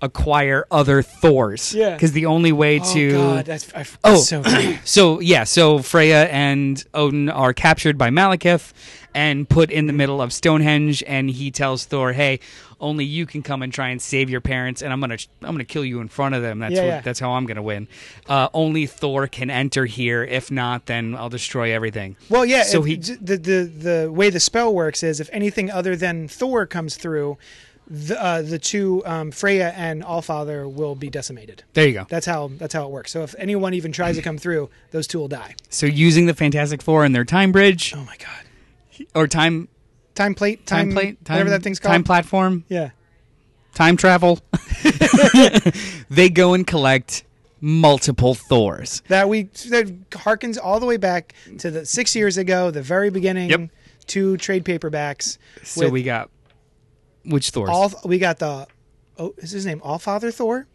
acquire 0.00 0.66
other 0.70 1.02
Thors. 1.02 1.74
Yeah. 1.74 1.94
because 1.94 2.12
the 2.12 2.26
only 2.26 2.52
way 2.52 2.80
Oh 2.80 2.92
to 2.94 3.12
God, 3.12 3.44
that's, 3.46 3.72
I, 3.74 3.84
Oh. 4.04 4.16
so. 4.20 4.42
So 4.84 5.20
yeah, 5.20 5.44
so 5.44 5.78
Freya 5.80 6.24
and 6.26 6.82
Odin 6.94 7.28
are 7.28 7.52
captured 7.52 7.98
by 7.98 8.10
Malekith 8.10 8.72
and 9.14 9.48
put 9.48 9.70
in 9.70 9.86
the 9.86 9.92
middle 9.92 10.20
of 10.22 10.32
Stonehenge, 10.32 11.02
and 11.06 11.28
he 11.30 11.50
tells 11.50 11.84
Thor, 11.84 12.12
"Hey, 12.12 12.40
only 12.80 13.04
you 13.04 13.26
can 13.26 13.42
come 13.42 13.62
and 13.62 13.72
try 13.72 13.88
and 13.88 14.00
save 14.00 14.30
your 14.30 14.40
parents, 14.40 14.82
and 14.82 14.92
I'm 14.92 15.00
gonna 15.00 15.16
I'm 15.42 15.52
gonna 15.54 15.64
kill 15.64 15.84
you 15.84 16.00
in 16.00 16.08
front 16.08 16.34
of 16.34 16.42
them. 16.42 16.60
That's 16.60 16.74
Yeah, 16.74 16.80
what, 16.82 16.86
yeah. 16.88 17.00
that's 17.00 17.18
how 17.18 17.32
I'm 17.32 17.44
gonna 17.46 17.62
win. 17.62 17.88
Uh, 18.28 18.48
only 18.54 18.86
Thor 18.86 19.26
can 19.26 19.50
enter 19.50 19.86
here. 19.86 20.22
If 20.24 20.50
not, 20.50 20.86
then 20.86 21.14
I'll 21.16 21.28
destroy 21.30 21.72
everything. 21.74 22.16
Well, 22.28 22.44
yeah. 22.44 22.62
So 22.62 22.82
he- 22.82 22.96
the 22.96 23.36
the 23.36 23.70
the 24.04 24.12
way 24.12 24.30
the 24.30 24.40
spell 24.40 24.72
works 24.72 25.02
is 25.02 25.20
if 25.20 25.28
anything 25.32 25.70
other 25.70 25.96
than 25.96 26.28
Thor 26.28 26.66
comes 26.66 26.96
through, 26.96 27.36
the 27.90 28.22
uh, 28.22 28.42
the 28.42 28.58
two 28.58 29.02
um, 29.06 29.30
Freya 29.30 29.70
and 29.76 30.02
Allfather 30.02 30.70
will 30.70 30.94
be 30.94 31.08
decimated. 31.10 31.64
There 31.72 31.86
you 31.86 31.94
go. 31.94 32.06
That's 32.08 32.26
how 32.26 32.48
that's 32.58 32.74
how 32.74 32.84
it 32.84 32.90
works. 32.90 33.10
So 33.12 33.22
if 33.22 33.34
anyone 33.38 33.74
even 33.74 33.92
tries 33.92 34.16
to 34.16 34.22
come 34.22 34.36
through, 34.38 34.68
those 34.90 35.06
two 35.06 35.18
will 35.18 35.28
die. 35.28 35.54
So 35.70 35.86
using 35.86 36.26
the 36.26 36.34
Fantastic 36.34 36.82
Four 36.82 37.04
and 37.04 37.14
their 37.14 37.24
time 37.24 37.50
bridge 37.52 37.94
Oh 37.96 38.04
my 38.04 38.16
God. 38.18 39.06
or 39.14 39.26
time 39.26 39.68
Time 40.14 40.34
plate, 40.34 40.66
time, 40.66 40.88
time, 40.88 40.94
plate, 40.94 41.24
time, 41.24 41.34
whatever 41.36 41.50
that 41.50 41.62
thing's 41.62 41.78
called. 41.78 41.92
time 41.92 42.02
platform, 42.02 42.64
yeah. 42.68 42.90
time 43.74 43.96
travel, 43.96 44.40
they 46.10 46.28
go 46.28 46.54
and 46.54 46.66
collect 46.66 47.22
multiple 47.60 48.34
Thors. 48.34 49.00
That 49.06 49.28
we 49.28 49.44
that 49.44 49.86
harkens 50.10 50.58
all 50.60 50.80
the 50.80 50.86
way 50.86 50.96
back 50.96 51.34
to 51.58 51.70
the 51.70 51.86
six 51.86 52.16
years 52.16 52.36
ago, 52.36 52.72
the 52.72 52.82
very 52.82 53.10
beginning. 53.10 53.50
Yep. 53.50 53.70
Two 54.06 54.36
trade 54.38 54.64
paperbacks. 54.64 55.38
So 55.62 55.88
we 55.88 56.02
got 56.02 56.30
which 57.28 57.50
Thors? 57.50 57.68
all 57.70 57.92
we 58.04 58.18
got 58.18 58.38
the 58.38 58.66
oh 59.18 59.34
is 59.38 59.50
his 59.50 59.66
name 59.66 59.80
Allfather 59.80 60.32
Thor, 60.32 60.66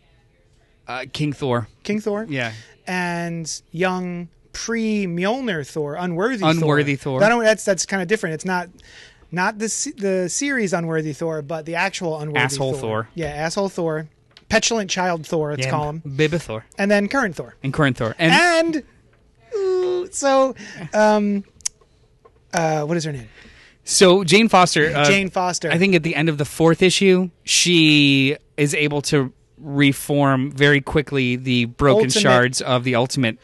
uh, 0.87 1.05
King 1.11 1.33
Thor. 1.33 1.67
King 1.83 1.99
Thor. 1.99 2.25
Yeah. 2.29 2.53
and 2.87 3.61
young 3.71 4.29
pre 4.51 5.05
Mjolnir 5.07 5.67
Thor, 5.67 5.95
unworthy 5.95 6.45
Unworthy 6.45 6.95
Thor. 6.95 7.19
Thor. 7.19 7.25
I 7.25 7.29
don't. 7.29 7.43
That's 7.43 7.65
that's 7.65 7.85
kind 7.85 8.01
of 8.01 8.07
different. 8.07 8.35
It's 8.35 8.45
not 8.45 8.69
not 9.31 9.57
the 9.57 9.93
the 9.97 10.29
series 10.29 10.73
unworthy 10.73 11.13
Thor, 11.13 11.41
but 11.41 11.65
the 11.65 11.75
actual 11.75 12.19
unworthy 12.19 12.39
Asshole 12.39 12.73
Thor. 12.73 13.09
Yeah, 13.15 13.27
asshole 13.27 13.69
Thor, 13.69 14.07
petulant 14.49 14.89
child 14.91 15.25
Thor. 15.25 15.51
Let's 15.51 15.65
call 15.67 15.89
him, 15.89 16.01
Biba 16.05 16.39
Thor 16.39 16.65
and 16.77 16.91
then 16.91 17.07
current 17.07 17.35
Thor, 17.35 17.55
and 17.63 17.73
current 17.73 17.97
Thor. 17.97 18.15
And, 18.19 18.75
and 18.75 18.83
ooh, 19.55 20.07
so 20.11 20.53
um, 20.93 21.43
uh, 22.53 22.83
what 22.83 22.95
is 22.97 23.05
her 23.05 23.11
name? 23.11 23.29
So 23.83 24.23
Jane 24.23 24.49
Foster. 24.49 24.95
Uh, 24.95 25.05
Jane 25.05 25.29
Foster. 25.29 25.71
I 25.71 25.77
think 25.77 25.95
at 25.95 26.03
the 26.03 26.15
end 26.15 26.29
of 26.29 26.37
the 26.37 26.45
fourth 26.45 26.81
issue, 26.81 27.29
she 27.43 28.37
is 28.57 28.73
able 28.73 29.01
to 29.03 29.31
reform 29.57 30.51
very 30.51 30.81
quickly 30.81 31.35
the 31.35 31.65
broken 31.65 32.05
Ultimate- 32.05 32.21
shards 32.21 32.61
of 32.61 32.83
the 32.83 32.95
ultimate. 32.95 33.37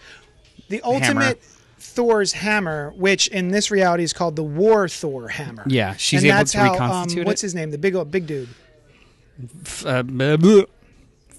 the 0.70 0.82
ultimate. 0.82 1.42
Thor's 1.82 2.34
hammer, 2.34 2.94
which 2.96 3.28
in 3.30 3.50
this 3.50 3.72
reality 3.72 4.04
is 4.04 4.14
called 4.14 4.36
the 4.36 4.44
War 4.44 4.88
Thor 4.88 5.28
hammer. 5.28 5.64
Yeah, 5.68 5.96
she's 5.98 6.22
and 6.24 6.28
able 6.30 6.38
that's 6.38 6.52
to 6.54 6.58
how, 6.60 6.72
reconstitute 6.72 7.22
um, 7.24 7.26
What's 7.26 7.42
his 7.42 7.56
name? 7.56 7.72
The 7.72 7.78
big 7.78 7.96
old 7.96 8.12
big 8.12 8.26
dude, 8.28 8.48
Uh, 9.86 10.04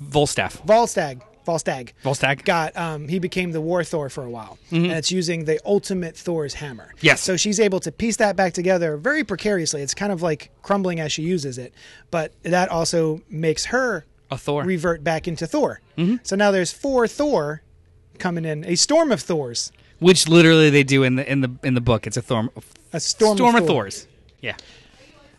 Volstaff. 0.03 0.65
Volstagg. 0.67 1.21
Volstagg. 1.47 1.91
Volstagg. 2.05 2.45
got 2.45 2.77
um, 2.77 3.09
he 3.09 3.19
became 3.19 3.53
the 3.53 3.61
War 3.61 3.83
Thor 3.85 4.09
for 4.11 4.25
a 4.25 4.31
while, 4.31 4.59
and 4.71 4.87
it's 4.87 5.11
using 5.11 5.45
the 5.47 5.59
ultimate 5.65 6.17
Thor's 6.17 6.55
hammer. 6.55 6.87
Mm-hmm. 6.97 7.07
Yes. 7.07 7.21
So 7.23 7.37
she's 7.37 7.59
able 7.59 7.81
to 7.81 7.91
piece 7.93 8.17
that 8.17 8.37
back 8.37 8.53
together 8.53 8.97
very 8.97 9.25
precariously. 9.25 9.83
It's 9.83 9.95
kind 9.95 10.13
of 10.13 10.23
like 10.23 10.51
crumbling 10.63 11.01
as 11.01 11.13
she 11.13 11.23
uses 11.23 11.59
it, 11.59 11.73
but 12.11 12.33
that 12.43 12.69
also 12.69 13.23
makes 13.29 13.67
her 13.67 14.05
A 14.31 14.37
Thor. 14.39 14.65
revert 14.65 15.03
back 15.03 15.27
into 15.27 15.47
Thor. 15.47 15.81
So 16.23 16.35
now 16.37 16.51
there's 16.51 16.73
four 16.73 17.07
Thor 17.09 17.63
coming 18.19 18.45
in, 18.45 18.65
a 18.65 18.75
storm 18.75 19.13
of 19.13 19.21
Thors, 19.21 19.71
which 19.99 20.29
literally 20.29 20.71
they 20.71 20.83
do 20.83 21.03
in 21.03 21.17
the 21.17 21.31
in 21.31 21.41
the 21.43 21.51
in 21.63 21.75
the 21.75 21.81
book. 21.81 22.07
It's 22.07 22.17
a 22.17 22.23
Thor. 22.23 22.49
a 22.93 23.01
storm, 23.01 23.37
Storm 23.37 23.55
of, 23.57 23.63
of 23.63 23.67
Thor. 23.69 23.85
Thors. 23.85 24.07
Yeah. 24.41 24.57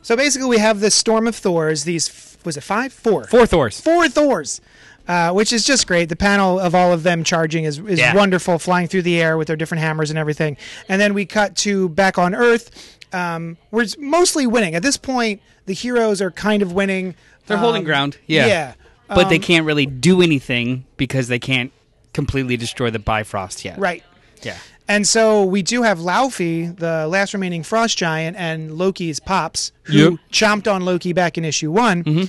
So 0.04 0.16
basically, 0.16 0.48
we 0.50 0.58
have 0.58 0.80
this 0.80 0.96
storm 0.96 1.28
of 1.28 1.36
Thors. 1.36 1.84
These 1.84 2.10
f- 2.10 2.38
was 2.44 2.58
it 2.58 2.62
five, 2.62 2.92
four, 2.92 3.26
Four 3.26 3.46
Thors. 3.46 3.80
four 3.80 4.10
Thors, 4.10 4.62
uh, 5.08 5.32
which 5.32 5.52
is 5.54 5.64
just 5.66 5.88
great. 5.88 6.10
The 6.10 6.16
panel 6.16 6.60
of 6.60 6.74
all 6.76 6.94
of 6.94 7.04
them 7.04 7.24
charging 7.24 7.64
is, 7.66 7.80
is 7.80 8.00
Yeah. 8.00 8.16
wonderful, 8.16 8.60
flying 8.60 8.88
through 8.88 9.02
the 9.04 9.20
air 9.22 9.38
with 9.38 9.48
their 9.48 9.56
different 9.58 9.82
hammers 9.84 10.10
and 10.10 10.18
everything. 10.20 10.58
And 10.88 11.02
then 11.02 11.14
we 11.14 11.26
cut 11.26 11.56
to 11.58 11.90
back 11.90 12.18
on 12.18 12.34
Earth. 12.36 12.98
Um, 13.14 13.58
we're 13.72 13.88
mostly 14.00 14.48
winning 14.48 14.74
at 14.76 14.84
this 14.84 14.98
point. 14.98 15.42
The 15.66 15.74
heroes 15.74 16.22
are 16.22 16.32
kind 16.32 16.62
of 16.62 16.72
winning. 16.74 17.16
They're 17.48 17.58
holding 17.58 17.82
Um, 17.82 17.86
ground. 17.86 18.18
Yeah. 18.28 18.46
yeah. 18.48 18.74
But 19.10 19.28
they 19.30 19.36
Um, 19.36 19.42
can't 19.42 19.66
really 19.66 19.86
do 19.86 20.22
anything 20.22 20.86
because 20.96 21.28
they 21.28 21.40
can't 21.40 21.72
completely 22.14 22.56
destroy 22.56 22.90
the 22.90 23.00
Bifrost 23.00 23.66
yet. 23.66 23.78
Right. 23.78 24.04
Yeah. 24.42 24.56
And 24.88 25.08
so 25.08 25.44
we 25.46 25.62
do 25.62 25.84
have 25.84 26.00
Laufey, 26.00 26.76
the 26.78 27.08
last 27.08 27.34
remaining 27.34 27.64
frost 27.64 27.98
giant, 27.98 28.36
and 28.38 28.78
Loki's 28.78 29.20
pops, 29.20 29.72
who 29.84 29.94
Yep. 29.94 30.14
chomped 30.32 30.74
on 30.74 30.84
Loki 30.84 31.14
back 31.14 31.38
in 31.38 31.46
issue 31.46 31.72
one. 31.72 32.04
Mm-hmm. 32.04 32.24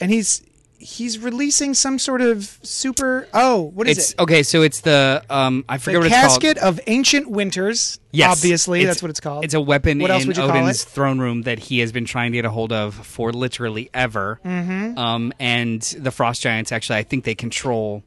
And 0.00 0.10
he's 0.10 0.42
he's 0.78 1.18
releasing 1.18 1.74
some 1.74 1.98
sort 1.98 2.20
of 2.20 2.58
super. 2.62 3.26
Oh, 3.34 3.72
what 3.74 3.88
is 3.88 3.98
It's 3.98 4.10
it? 4.12 4.20
okay. 4.20 4.42
So 4.42 4.62
it's 4.62 4.80
the 4.82 5.24
um 5.28 5.64
I 5.68 5.78
forget 5.78 5.94
The 5.94 5.98
what 5.98 6.06
it's 6.06 6.14
called. 6.14 6.42
casket 6.42 6.58
of 6.58 6.80
ancient 6.86 7.28
winters. 7.30 7.98
Yes, 8.12 8.30
obviously 8.30 8.84
that's 8.84 9.02
what 9.02 9.10
it's 9.10 9.20
called. 9.20 9.44
It's 9.44 9.54
a 9.54 9.60
weapon 9.60 9.98
What 9.98 10.10
else 10.10 10.22
in 10.22 10.28
would 10.28 10.36
you 10.36 10.42
call 10.46 10.56
Odin's 10.56 10.82
it? 10.82 10.88
throne 10.88 11.18
room 11.18 11.42
that 11.42 11.58
he 11.58 11.80
has 11.80 11.92
been 11.92 12.04
trying 12.04 12.32
to 12.32 12.38
get 12.38 12.44
a 12.44 12.50
hold 12.50 12.72
of 12.72 12.94
for 12.94 13.32
literally 13.32 13.90
ever. 13.92 14.40
Mm-hmm. 14.44 14.96
Um, 14.98 15.32
and 15.40 15.82
the 15.82 16.10
frost 16.10 16.42
giants 16.42 16.70
actually, 16.72 16.98
I 16.98 17.02
think 17.02 17.24
they 17.24 17.34
control 17.34 18.02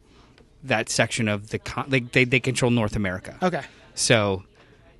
that 0.63 0.89
section 0.89 1.27
of 1.27 1.49
the 1.49 1.59
con- 1.59 1.85
they, 1.89 1.99
they 2.01 2.23
they 2.23 2.39
control 2.39 2.71
North 2.71 2.95
America. 2.95 3.37
okay. 3.43 3.61
So 3.95 4.43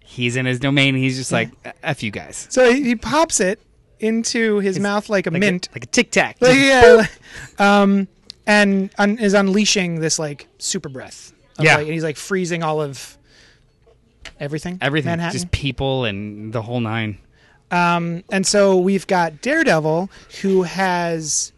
he's 0.03 0.35
in 0.35 0.45
his 0.45 0.59
domain. 0.59 0.95
And 0.95 1.03
he's 1.03 1.17
just 1.17 1.31
like 1.31 1.49
f 1.83 2.03
you 2.03 2.11
guys. 2.11 2.47
So 2.49 2.71
he, 2.73 2.83
he 2.83 2.95
pops 2.95 3.39
it. 3.39 3.59
Into 4.01 4.59
his 4.59 4.79
mouth 4.79 5.09
like 5.09 5.27
a 5.27 5.31
like 5.31 5.39
mint. 5.39 5.67
a, 5.67 5.71
like 5.75 5.83
a 5.83 5.87
tic 5.87 6.11
tac. 6.11 6.37
Like, 6.41 6.57
yeah, 6.57 7.05
um, 7.59 8.07
and 8.47 8.89
un- 8.97 9.17
is 9.19 9.33
unleashing 9.33 9.99
this 9.99 10.17
like 10.19 10.47
super 10.57 10.89
breath. 10.89 11.33
of, 11.57 11.65
Yeah. 11.65 11.75
like- 11.75 11.85
and 11.85 11.93
he's 11.93 12.03
like 12.03 12.17
freezing 12.17 12.63
all 12.63 12.81
of 12.81 13.17
everything. 14.39 14.77
Everything, 14.81 15.09
Manhattan. 15.11 15.33
just 15.33 15.51
people 15.51 16.05
and 16.05 16.51
the 16.53 16.61
whole 16.61 16.79
nine. 16.79 17.17
Um, 17.69 18.23
and 18.31 18.45
so 18.45 18.77
we've 18.77 19.07
got 19.07 19.41
Daredevil, 19.41 20.09
who 20.41 20.63
has 20.63 21.53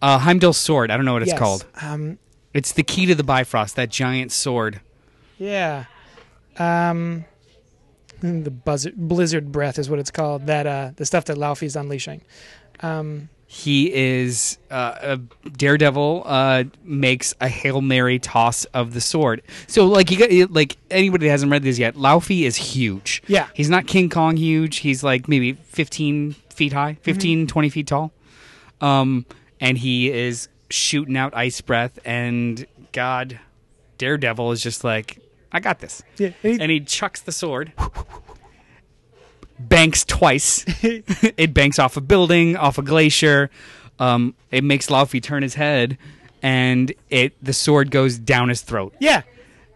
Uh, 0.00 0.18
Heimdall's 0.18 0.56
sword. 0.56 0.90
I 0.90 0.96
don't 0.96 1.04
know 1.04 1.12
what 1.12 1.22
it's 1.22 1.30
yes, 1.32 1.38
called. 1.38 1.66
Um, 1.80 2.18
It's 2.54 2.72
the 2.72 2.82
key 2.82 3.06
to 3.06 3.14
the 3.14 3.22
Bifrost. 3.24 3.76
That 3.76 3.90
giant 3.90 4.32
sword. 4.32 4.80
yeah. 5.38 5.84
Um, 6.58 7.24
the 8.22 8.50
buzzard, 8.50 8.94
blizzard 8.96 9.52
breath 9.52 9.78
is 9.78 9.90
what 9.90 9.98
it's 9.98 10.10
called. 10.10 10.46
That 10.46 10.66
uh, 10.66 10.90
the 10.96 11.04
stuff 11.06 11.24
that 11.26 11.36
Laufey's 11.36 11.76
unleashing. 11.76 12.22
Um, 12.80 13.28
He 13.46 13.92
is 13.92 14.58
uh, 14.70 14.94
a 15.02 15.16
Daredevil. 15.50 16.22
Uh, 16.24 16.64
makes 16.84 17.34
a 17.40 17.48
hail 17.48 17.80
mary 17.82 18.18
toss 18.18 18.64
of 18.66 18.94
the 18.94 19.00
sword. 19.00 19.42
So 19.66 19.86
like 19.86 20.10
you 20.10 20.18
got 20.18 20.50
like 20.52 20.76
anybody 20.90 21.26
that 21.26 21.32
hasn't 21.32 21.52
read 21.52 21.62
this 21.62 21.78
yet, 21.78 21.94
Laufey 21.94 22.42
is 22.42 22.56
huge. 22.56 23.22
Yeah. 23.26 23.48
he's 23.54 23.68
not 23.68 23.86
King 23.86 24.08
Kong 24.08 24.36
huge. 24.36 24.78
He's 24.78 25.04
like 25.04 25.28
maybe 25.28 25.52
15 25.52 26.32
feet 26.50 26.72
high, 26.72 26.96
15, 27.02 27.46
20 27.46 27.68
feet 27.68 27.86
tall. 27.86 28.12
Um, 28.80 29.26
and 29.60 29.78
he 29.78 30.10
is 30.10 30.48
shooting 30.70 31.16
out 31.16 31.36
ice 31.36 31.60
breath. 31.60 31.98
And 32.04 32.66
God, 32.92 33.38
Daredevil 33.98 34.52
is 34.52 34.62
just 34.62 34.82
like, 34.82 35.18
I 35.52 35.60
got 35.60 35.80
this. 35.80 36.02
yeah, 36.16 36.30
he- 36.42 36.58
and 36.60 36.70
he 36.70 36.80
chucks 36.80 37.20
the 37.20 37.32
sword. 37.32 37.72
banks 39.58 40.04
twice. 40.04 40.64
it 40.82 41.54
banks 41.54 41.78
off 41.78 41.96
a 41.96 42.00
building, 42.00 42.56
off 42.56 42.78
a 42.78 42.82
glacier. 42.82 43.50
Um, 43.98 44.34
it 44.50 44.64
makes 44.64 44.86
Laufey 44.88 45.22
turn 45.22 45.42
his 45.42 45.54
head, 45.54 45.98
and 46.42 46.92
it 47.10 47.34
the 47.44 47.52
sword 47.52 47.90
goes 47.90 48.18
down 48.18 48.48
his 48.48 48.62
throat. 48.62 48.94
yeah. 48.98 49.22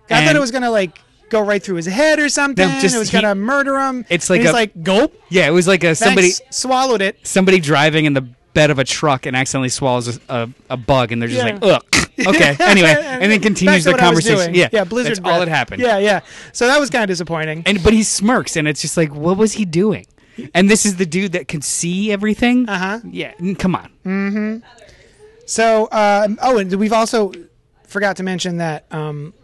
I 0.09 0.25
thought 0.25 0.37
it 0.37 0.41
was 0.41 0.53
gonna 0.53 0.71
like 0.71 0.97
go 1.31 1.41
right 1.41 1.61
through 1.61 1.75
his 1.77 1.87
head 1.87 2.21
or 2.21 2.29
something. 2.29 2.67
No, 2.69 2.81
just 2.81 2.95
it 2.95 2.99
was 2.99 3.11
he- 3.11 3.21
gonna 3.21 3.35
murder 3.35 3.77
him. 3.81 4.05
It's 4.09 4.31
like 4.31 4.41
he's 4.41 4.51
a- 4.51 4.53
like 4.53 4.85
gulp. 4.85 5.13
Yeah, 5.31 5.49
it 5.49 5.51
was 5.51 5.67
like 5.67 5.83
a 5.83 5.97
somebody 5.97 6.31
Thanks, 6.31 6.57
swallowed 6.57 7.03
it. 7.03 7.19
somebody 7.27 7.59
driving 7.59 8.05
in 8.05 8.13
the 8.15 8.23
bed 8.57 8.71
of 8.71 8.79
a 8.81 8.85
truck 8.85 9.27
and 9.27 9.37
accidentally 9.37 9.69
swallows 9.69 10.17
a, 10.17 10.21
a, 10.29 10.49
a 10.71 10.77
bug, 10.77 11.13
and 11.13 11.21
they're 11.23 11.29
just 11.29 11.45
Yeah. 11.47 11.53
like, 11.55 11.63
ugh. 11.63 12.03
Okay. 12.27 12.57
Anyway, 12.61 12.97
and 12.99 13.31
then 13.31 13.41
continues 13.41 13.85
the 13.85 13.91
what 13.93 14.01
I 14.01 14.09
was 14.09 14.25
conversation. 14.27 14.55
Yeah, 14.55 14.71
yeah, 14.73 14.85
blizzard. 14.85 15.19
That's 15.19 15.29
all 15.29 15.39
that 15.41 15.49
happened. 15.49 15.83
Yeah, 15.83 15.99
yeah. 15.99 16.21
So 16.55 16.67
that 16.67 16.81
was 16.81 16.89
kind 16.89 17.05
of 17.05 17.09
disappointing. 17.09 17.63
And 17.67 17.85
but 17.85 17.93
he 17.93 18.03
smirks, 18.03 18.57
and 18.57 18.67
it's 18.67 18.81
just 18.81 18.97
like, 18.97 19.15
what 19.15 19.37
was 19.37 19.53
he 19.53 19.67
doing? 19.67 20.07
And 20.55 20.71
this 20.71 20.87
is 20.87 20.97
the 20.97 21.05
dude 21.05 21.33
that 21.33 21.47
can 21.47 21.61
see 21.61 22.11
everything. 22.11 22.69
Uh 22.71 22.79
huh. 22.79 23.01
Yeah, 23.05 23.35
come 23.59 23.75
on. 23.77 23.91
Hmm. 24.03 24.57
So, 25.45 25.87
uh, 25.87 26.29
oh, 26.43 26.57
and 26.59 26.73
we've 26.77 26.93
also 26.95 27.33
forgot 27.87 28.17
to 28.17 28.23
mention 28.23 28.57
that 28.57 28.87
um, 28.91 29.35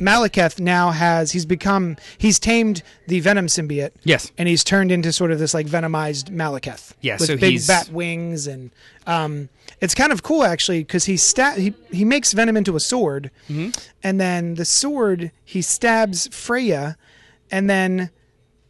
Malekith 0.00 0.58
now 0.60 0.90
has 0.90 1.32
he's 1.32 1.46
become 1.46 1.96
he's 2.18 2.38
tamed 2.38 2.82
the 3.06 3.20
Venom 3.20 3.46
symbiote. 3.46 3.92
Yes. 4.04 4.32
and 4.38 4.48
he's 4.48 4.64
turned 4.64 4.90
into 4.90 5.12
sort 5.12 5.30
of 5.30 5.38
this 5.38 5.54
like 5.54 5.66
venomized 5.66 6.30
Malekith. 6.30 6.92
Yeah, 7.00 7.14
with 7.18 7.26
so 7.28 7.36
big 7.36 7.52
he's- 7.52 7.66
bat 7.66 7.88
wings 7.90 8.46
and 8.46 8.70
um, 9.06 9.48
it's 9.80 9.94
kind 9.94 10.12
of 10.12 10.22
cool 10.22 10.44
actually 10.44 10.80
because 10.80 11.04
he 11.04 11.16
sta- 11.16 11.54
he 11.54 11.74
he 11.92 12.04
makes 12.04 12.32
Venom 12.32 12.56
into 12.56 12.74
a 12.76 12.80
sword, 12.80 13.30
Mm-hmm. 13.48 13.70
and 14.02 14.20
then 14.20 14.54
the 14.54 14.64
sword 14.64 15.30
he 15.44 15.60
stabs 15.62 16.26
Freya, 16.28 16.96
and 17.50 17.68
then 17.68 18.10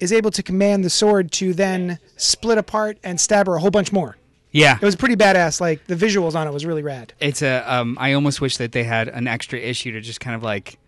is 0.00 0.12
able 0.12 0.30
to 0.32 0.42
command 0.42 0.84
the 0.84 0.90
sword 0.90 1.30
to 1.32 1.54
then 1.54 1.98
split 2.16 2.58
apart 2.58 2.98
and 3.04 3.20
stab 3.20 3.46
her 3.46 3.54
a 3.54 3.60
whole 3.60 3.70
bunch 3.70 3.92
more. 3.92 4.16
Yeah, 4.50 4.76
It 4.76 4.84
was 4.84 4.94
pretty 4.96 5.16
badass. 5.16 5.60
Like 5.60 5.84
the 5.86 5.94
visuals 5.96 6.34
on 6.34 6.46
it 6.46 6.52
was 6.52 6.64
really 6.66 6.82
rad. 6.82 7.12
it's 7.20 7.42
a. 7.42 7.62
Um, 7.72 7.96
I 8.00 8.12
almost 8.12 8.40
wish 8.40 8.56
that 8.58 8.72
they 8.72 8.84
had 8.84 9.08
an 9.08 9.26
extra 9.26 9.58
issue 9.58 9.92
to 9.92 10.00
just 10.00 10.20
kind 10.20 10.36
of 10.36 10.42
like 10.42 10.78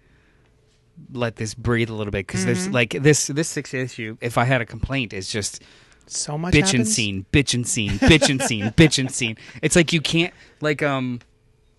let 1.13 1.37
this 1.37 1.55
breathe 1.55 1.91
a 1.91 1.95
little 1.95 2.11
bit 2.11 2.27
because 2.27 2.41
Mm-hmm. 2.41 2.53
there's 2.53 2.69
like 2.71 2.91
this 3.01 3.27
this 3.29 3.49
sixth 3.49 3.75
issue. 3.75 4.17
If 4.21 4.39
I 4.39 4.45
had 4.45 4.61
a 4.61 4.67
complaint, 4.67 5.13
is 5.13 5.31
just 5.31 5.63
So 6.07 6.37
much 6.39 6.55
bitch 6.55 6.75
and 6.75 6.87
scene, 6.87 7.27
bitch 7.33 7.55
and 7.55 7.67
scene, 7.67 7.93
bitch 7.93 8.29
and 8.31 8.41
scene, 8.43 8.65
bitch 8.77 8.99
and 8.99 9.11
scene. 9.11 9.37
It's 9.63 9.77
like 9.77 9.93
you 9.93 10.01
can't 10.01 10.33
like 10.61 10.83
um. 10.83 11.21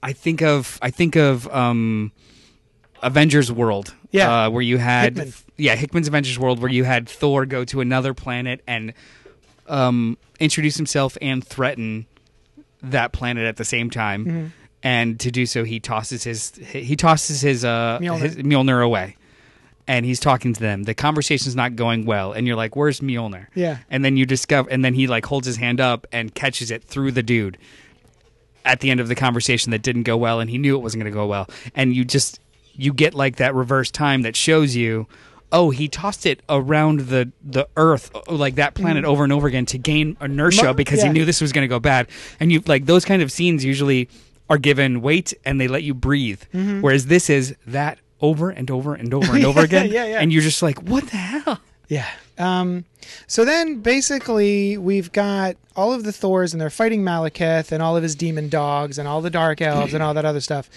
I 0.03 0.13
think 0.13 0.41
of 0.43 0.77
I 0.81 0.91
think 0.91 1.15
of 1.15 1.47
um, 1.53 2.11
Avengers 3.01 3.51
World. 3.51 3.93
Yeah. 4.11 4.45
uh, 4.45 4.49
where 4.49 4.61
you 4.61 4.77
had 4.77 5.17
Hickman. 5.17 5.33
yeah 5.57 5.75
Hickman's 5.75 6.07
Avengers 6.07 6.39
World, 6.39 6.59
where 6.59 6.71
you 6.71 6.83
had 6.85 7.09
Thor 7.09 7.45
go 7.45 7.65
to 7.65 7.81
another 7.81 8.13
planet 8.13 8.61
and 8.67 8.93
um, 9.67 10.17
introduce 10.39 10.77
himself 10.77 11.17
and 11.21 11.45
threaten 11.45 12.05
that 12.81 13.11
planet 13.11 13.45
at 13.45 13.57
the 13.57 13.65
same 13.65 13.89
time. 13.89 14.25
Mm-hmm. 14.25 14.45
And 14.83 15.19
to 15.21 15.31
do 15.31 15.45
so, 15.45 15.63
he 15.63 15.79
tosses 15.79 16.23
his 16.23 16.55
he 16.55 16.95
tosses 16.95 17.41
his 17.41 17.65
uh 17.65 17.99
Mjolnir. 18.01 18.19
his 18.19 18.35
Mjolnir 18.37 18.83
away, 18.83 19.15
and 19.87 20.05
he's 20.05 20.19
talking 20.19 20.53
to 20.53 20.59
them. 20.59 20.83
The 20.83 20.93
conversation's 20.93 21.55
not 21.55 21.75
going 21.75 22.05
well, 22.05 22.31
and 22.31 22.45
you're 22.45 22.55
like, 22.55 22.75
"Where's 22.75 22.99
Mjolnir?" 22.99 23.47
Yeah. 23.55 23.79
And 23.89 24.05
then 24.05 24.17
you 24.17 24.25
discover, 24.25 24.69
and 24.69 24.85
then 24.85 24.93
he 24.93 25.07
like 25.07 25.25
holds 25.25 25.47
his 25.47 25.57
hand 25.57 25.81
up 25.81 26.05
and 26.11 26.33
catches 26.33 26.69
it 26.69 26.83
through 26.83 27.11
the 27.11 27.23
dude 27.23 27.57
at 28.65 28.81
the 28.81 28.91
end 28.91 28.99
of 28.99 29.07
the 29.07 29.15
conversation 29.15 29.71
that 29.71 29.81
didn't 29.81 30.03
go 30.03 30.15
well, 30.15 30.39
and 30.39 30.49
he 30.49 30.57
knew 30.57 30.75
it 30.75 30.81
wasn't 30.81 31.01
going 31.01 31.11
to 31.11 31.15
go 31.15 31.25
well. 31.25 31.49
And 31.73 31.95
you 31.95 32.05
just 32.05 32.39
you 32.75 32.93
get 32.93 33.13
like 33.13 33.37
that 33.37 33.55
reverse 33.55 33.89
time 33.89 34.21
that 34.21 34.35
shows 34.35 34.75
you, 34.75 35.07
oh, 35.51 35.71
he 35.71 35.87
tossed 35.87 36.25
it 36.25 36.41
around 36.49 37.01
the 37.01 37.31
the 37.43 37.67
Earth, 37.75 38.11
uh, 38.13 38.21
like 38.31 38.55
that 38.55 38.75
planet, 38.75 39.05
over 39.05 39.23
and 39.23 39.33
over 39.33 39.47
again 39.47 39.65
to 39.67 39.77
gain 39.77 40.17
inertia 40.21 40.73
because 40.73 40.99
yeah. 40.99 41.07
he 41.07 41.13
knew 41.13 41.25
this 41.25 41.41
was 41.41 41.51
going 41.51 41.63
to 41.63 41.67
go 41.67 41.79
bad. 41.79 42.07
And 42.39 42.51
you 42.51 42.61
like 42.67 42.85
those 42.85 43.05
kind 43.05 43.21
of 43.21 43.31
scenes 43.31 43.65
usually 43.65 44.09
are 44.49 44.57
given 44.57 45.01
weight 45.01 45.33
and 45.45 45.59
they 45.59 45.67
let 45.67 45.83
you 45.83 45.93
breathe, 45.93 46.43
whereas 46.51 47.07
this 47.07 47.29
is 47.29 47.55
that 47.65 47.99
over 48.21 48.49
and 48.49 48.71
over 48.71 48.95
and 48.95 49.13
over 49.13 49.35
and 49.35 49.45
over 49.51 49.61
again, 49.61 49.89
yeah, 49.89 50.05
yeah. 50.05 50.19
and 50.19 50.33
you're 50.33 50.41
just 50.41 50.61
like, 50.61 50.81
what 50.83 51.05
the 51.07 51.17
hell? 51.17 51.59
Yeah. 51.89 52.07
Um, 52.37 52.85
so 53.25 53.45
then 53.45 53.79
basically 53.79 54.77
we've 54.77 55.11
got 55.11 55.55
all 55.75 55.93
of 55.93 56.03
the 56.03 56.11
Thors 56.11 56.53
and 56.53 56.61
they're 56.61 56.69
fighting 56.69 57.03
Malekith 57.03 57.71
and 57.71 57.81
all 57.81 57.95
of 57.95 58.03
his 58.03 58.15
demon 58.15 58.49
dogs 58.49 58.97
and 58.97 59.07
all 59.07 59.21
the 59.21 59.29
dark 59.29 59.61
elves 59.61 59.93
and 59.93 60.03
all 60.03 60.13
that 60.13 60.25
other 60.25 60.41
stuff. 60.41 60.69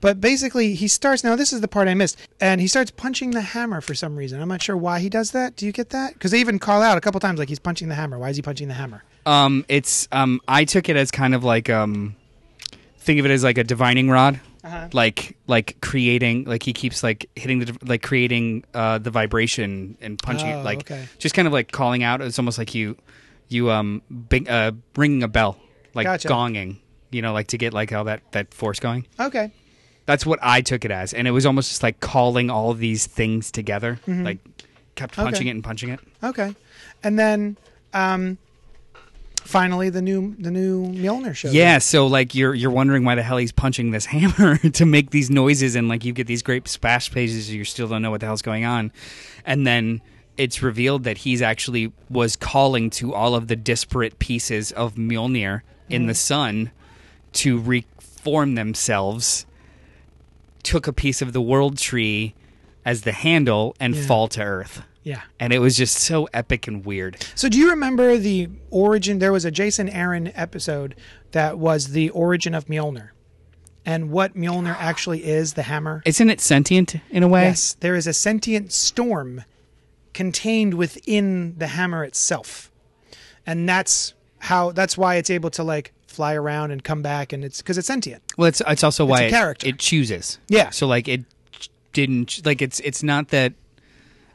But 0.00 0.20
basically 0.20 0.74
he 0.74 0.88
starts 0.88 1.22
now 1.22 1.36
this 1.36 1.52
is 1.52 1.60
the 1.60 1.68
part 1.68 1.88
I 1.88 1.94
missed. 1.94 2.18
And 2.40 2.60
he 2.60 2.66
starts 2.66 2.90
punching 2.90 3.32
the 3.32 3.42
hammer 3.42 3.80
for 3.80 3.94
some 3.94 4.16
reason. 4.16 4.40
I'm 4.40 4.48
not 4.48 4.62
sure 4.62 4.76
why 4.76 5.00
he 5.00 5.08
does 5.08 5.32
that. 5.32 5.56
Do 5.56 5.66
you 5.66 5.72
get 5.72 5.90
that? 5.90 6.18
Cuz 6.18 6.30
they 6.30 6.40
even 6.40 6.58
call 6.58 6.82
out 6.82 6.98
a 6.98 7.00
couple 7.00 7.20
times 7.20 7.38
like 7.38 7.48
he's 7.48 7.58
punching 7.58 7.88
the 7.88 7.94
hammer. 7.94 8.18
Why 8.18 8.30
is 8.30 8.36
he 8.36 8.42
punching 8.42 8.68
the 8.68 8.74
hammer? 8.74 9.02
Um, 9.26 9.64
it's 9.68 10.08
um, 10.12 10.40
I 10.48 10.64
took 10.64 10.88
it 10.88 10.96
as 10.96 11.10
kind 11.10 11.34
of 11.34 11.44
like 11.44 11.70
um, 11.70 12.16
think 13.04 13.20
of 13.20 13.26
it 13.26 13.30
as 13.30 13.44
like 13.44 13.58
a 13.58 13.64
divining 13.64 14.08
rod, 14.10 14.40
Uh-huh. 14.64 14.88
like 14.92 15.36
like 15.46 15.76
creating 15.80 16.44
like 16.44 16.62
he 16.62 16.72
keeps 16.72 17.02
like 17.02 17.28
hitting 17.36 17.58
the 17.60 17.76
like 17.84 18.02
creating 18.02 18.64
uh 18.74 18.98
the 18.98 19.10
vibration 19.10 19.96
and 20.00 20.18
punching 20.18 20.50
Oh, 20.52 20.60
it 20.60 20.64
like 20.64 20.78
okay. 20.90 21.04
just 21.18 21.34
kind 21.34 21.46
of 21.46 21.52
like 21.52 21.70
calling 21.70 22.02
out. 22.02 22.20
It's 22.22 22.38
almost 22.38 22.58
like 22.58 22.74
you 22.74 22.96
you 23.48 23.70
um 23.70 24.00
bing, 24.30 24.48
uh 24.48 24.72
ringing 24.96 25.22
a 25.22 25.28
bell 25.28 25.56
like 25.94 26.06
Gotcha. 26.06 26.28
gonging, 26.28 26.78
you 27.10 27.20
know, 27.22 27.32
like 27.32 27.48
to 27.48 27.58
get 27.58 27.72
like 27.74 27.92
all 27.92 28.04
that 28.04 28.20
that 28.32 28.54
force 28.54 28.80
going. 28.80 29.06
Okay. 29.20 29.52
That's 30.06 30.26
what 30.26 30.38
I 30.42 30.60
took 30.60 30.84
it 30.84 30.90
as, 30.90 31.14
and 31.14 31.26
it 31.28 31.30
was 31.30 31.46
almost 31.46 31.70
just 31.70 31.82
like 31.82 32.00
calling 32.00 32.50
all 32.50 32.74
these 32.74 33.06
things 33.06 33.50
together, 33.50 34.00
like 34.06 34.38
kept 34.96 35.12
Mm-hmm. 35.14 35.20
Okay. 35.20 35.30
punching 35.30 35.46
it 35.48 35.50
and 35.50 35.64
punching 35.64 35.90
it. 35.90 36.00
Okay. 36.22 36.54
And 37.02 37.18
then 37.18 37.56
um 37.92 38.38
finally 39.44 39.90
the 39.90 40.02
new 40.02 40.34
the 40.36 40.50
new 40.50 40.86
Mjolnir 40.86 41.34
shows. 41.34 41.54
Yeah, 41.54 41.78
so 41.78 42.06
like 42.06 42.34
you're 42.34 42.54
you're 42.54 42.70
wondering 42.70 43.04
why 43.04 43.14
the 43.14 43.22
hell 43.22 43.36
he's 43.36 43.52
punching 43.52 43.90
this 43.90 44.06
hammer 44.14 44.58
to 44.58 44.84
make 44.84 45.10
these 45.10 45.30
noises, 45.30 45.76
and 45.76 45.88
like 45.88 46.04
you 46.04 46.12
get 46.12 46.26
these 46.26 46.42
great 46.42 46.66
splash 46.68 47.10
pages, 47.10 47.52
you 47.52 47.64
still 47.64 47.88
don't 47.88 48.02
know 48.02 48.10
what 48.10 48.20
the 48.20 48.26
hell's 48.26 48.42
going 48.42 48.64
on, 48.64 48.92
and 49.44 49.66
then 49.66 50.00
it's 50.36 50.62
revealed 50.62 51.04
that 51.04 51.18
he's 51.18 51.40
actually 51.40 51.92
was 52.10 52.34
calling 52.36 52.90
to 52.90 53.14
all 53.14 53.34
of 53.34 53.46
the 53.46 53.56
disparate 53.56 54.18
pieces 54.18 54.72
of 54.72 54.94
Mjolnir 54.94 55.60
in 55.88 56.06
the 56.06 56.12
mm-hmm. 56.12 56.16
sun 56.16 56.70
to 57.34 57.60
reform 57.60 58.54
themselves. 58.54 59.46
Took 60.62 60.86
a 60.86 60.92
piece 60.92 61.20
of 61.20 61.34
the 61.34 61.42
world 61.42 61.76
tree 61.76 62.34
as 62.84 63.02
the 63.02 63.12
handle 63.12 63.76
and 63.78 63.94
Yeah. 63.94 64.06
fall 64.06 64.28
to 64.28 64.42
earth. 64.42 64.82
Yeah. 65.04 65.20
And 65.38 65.52
it 65.52 65.58
was 65.60 65.76
just 65.76 65.98
so 65.98 66.28
epic 66.32 66.66
and 66.66 66.84
weird. 66.84 67.24
So 67.34 67.48
do 67.48 67.58
you 67.58 67.70
remember 67.70 68.16
the 68.16 68.48
origin? 68.70 69.18
There 69.20 69.32
was 69.32 69.44
a 69.44 69.50
Jason 69.50 69.88
Aaron 69.88 70.32
episode 70.34 70.96
that 71.32 71.58
was 71.58 71.88
the 71.88 72.10
origin 72.10 72.54
of 72.54 72.66
Mjolnir, 72.66 73.10
and 73.84 74.10
what 74.10 74.34
Mjolnir 74.34 74.74
actually 74.80 75.24
is, 75.24 75.52
the 75.54 75.62
hammer. 75.64 76.02
Isn't 76.06 76.30
it 76.30 76.40
sentient 76.40 76.96
in 77.10 77.22
a 77.22 77.28
way? 77.28 77.42
Yes, 77.44 77.74
there 77.80 77.94
is 77.94 78.06
a 78.06 78.12
sentient 78.14 78.72
storm 78.72 79.44
contained 80.14 80.74
within 80.74 81.58
the 81.58 81.66
hammer 81.68 82.02
itself, 82.04 82.70
and 83.46 83.68
that's 83.68 84.14
how. 84.38 84.72
That's 84.72 84.96
why 84.96 85.16
it's 85.16 85.30
able 85.30 85.50
to 85.50 85.62
like 85.62 85.92
fly 86.06 86.34
around 86.34 86.70
and 86.70 86.82
come 86.82 87.02
back, 87.02 87.32
and 87.32 87.44
it's 87.44 87.60
because 87.60 87.76
it's 87.76 87.86
sentient. 87.88 88.22
Well, 88.38 88.48
it's 88.48 88.62
it's 88.66 88.84
also 88.84 89.04
why 89.04 89.22
a 89.22 89.26
it- 89.26 89.30
character. 89.30 89.66
It, 89.68 89.78
chooses. 89.78 90.38
Yeah. 90.48 90.70
So 90.70 90.86
like 90.86 91.08
it 91.08 91.24
didn't 91.92 92.44
like 92.46 92.62
it's 92.62 92.80
it's 92.80 93.02
not 93.02 93.28
that 93.28 93.52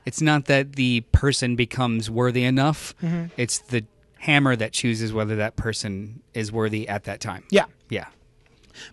it's 0.06 0.22
not 0.22 0.46
that 0.46 0.74
the 0.74 1.02
person 1.12 1.56
becomes 1.56 2.10
worthy 2.10 2.44
enough. 2.44 2.96
Mm-hmm. 3.02 3.26
It's 3.38 3.60
the 3.60 3.86
hammer 4.20 4.56
that 4.56 4.74
chooses 4.74 5.14
whether 5.14 5.36
that 5.38 5.56
person 5.56 6.22
is 6.34 6.52
worthy 6.52 6.88
at 6.88 7.06
that 7.06 7.20
time. 7.20 7.44
Yeah. 7.50 7.66
Yeah. 7.90 8.08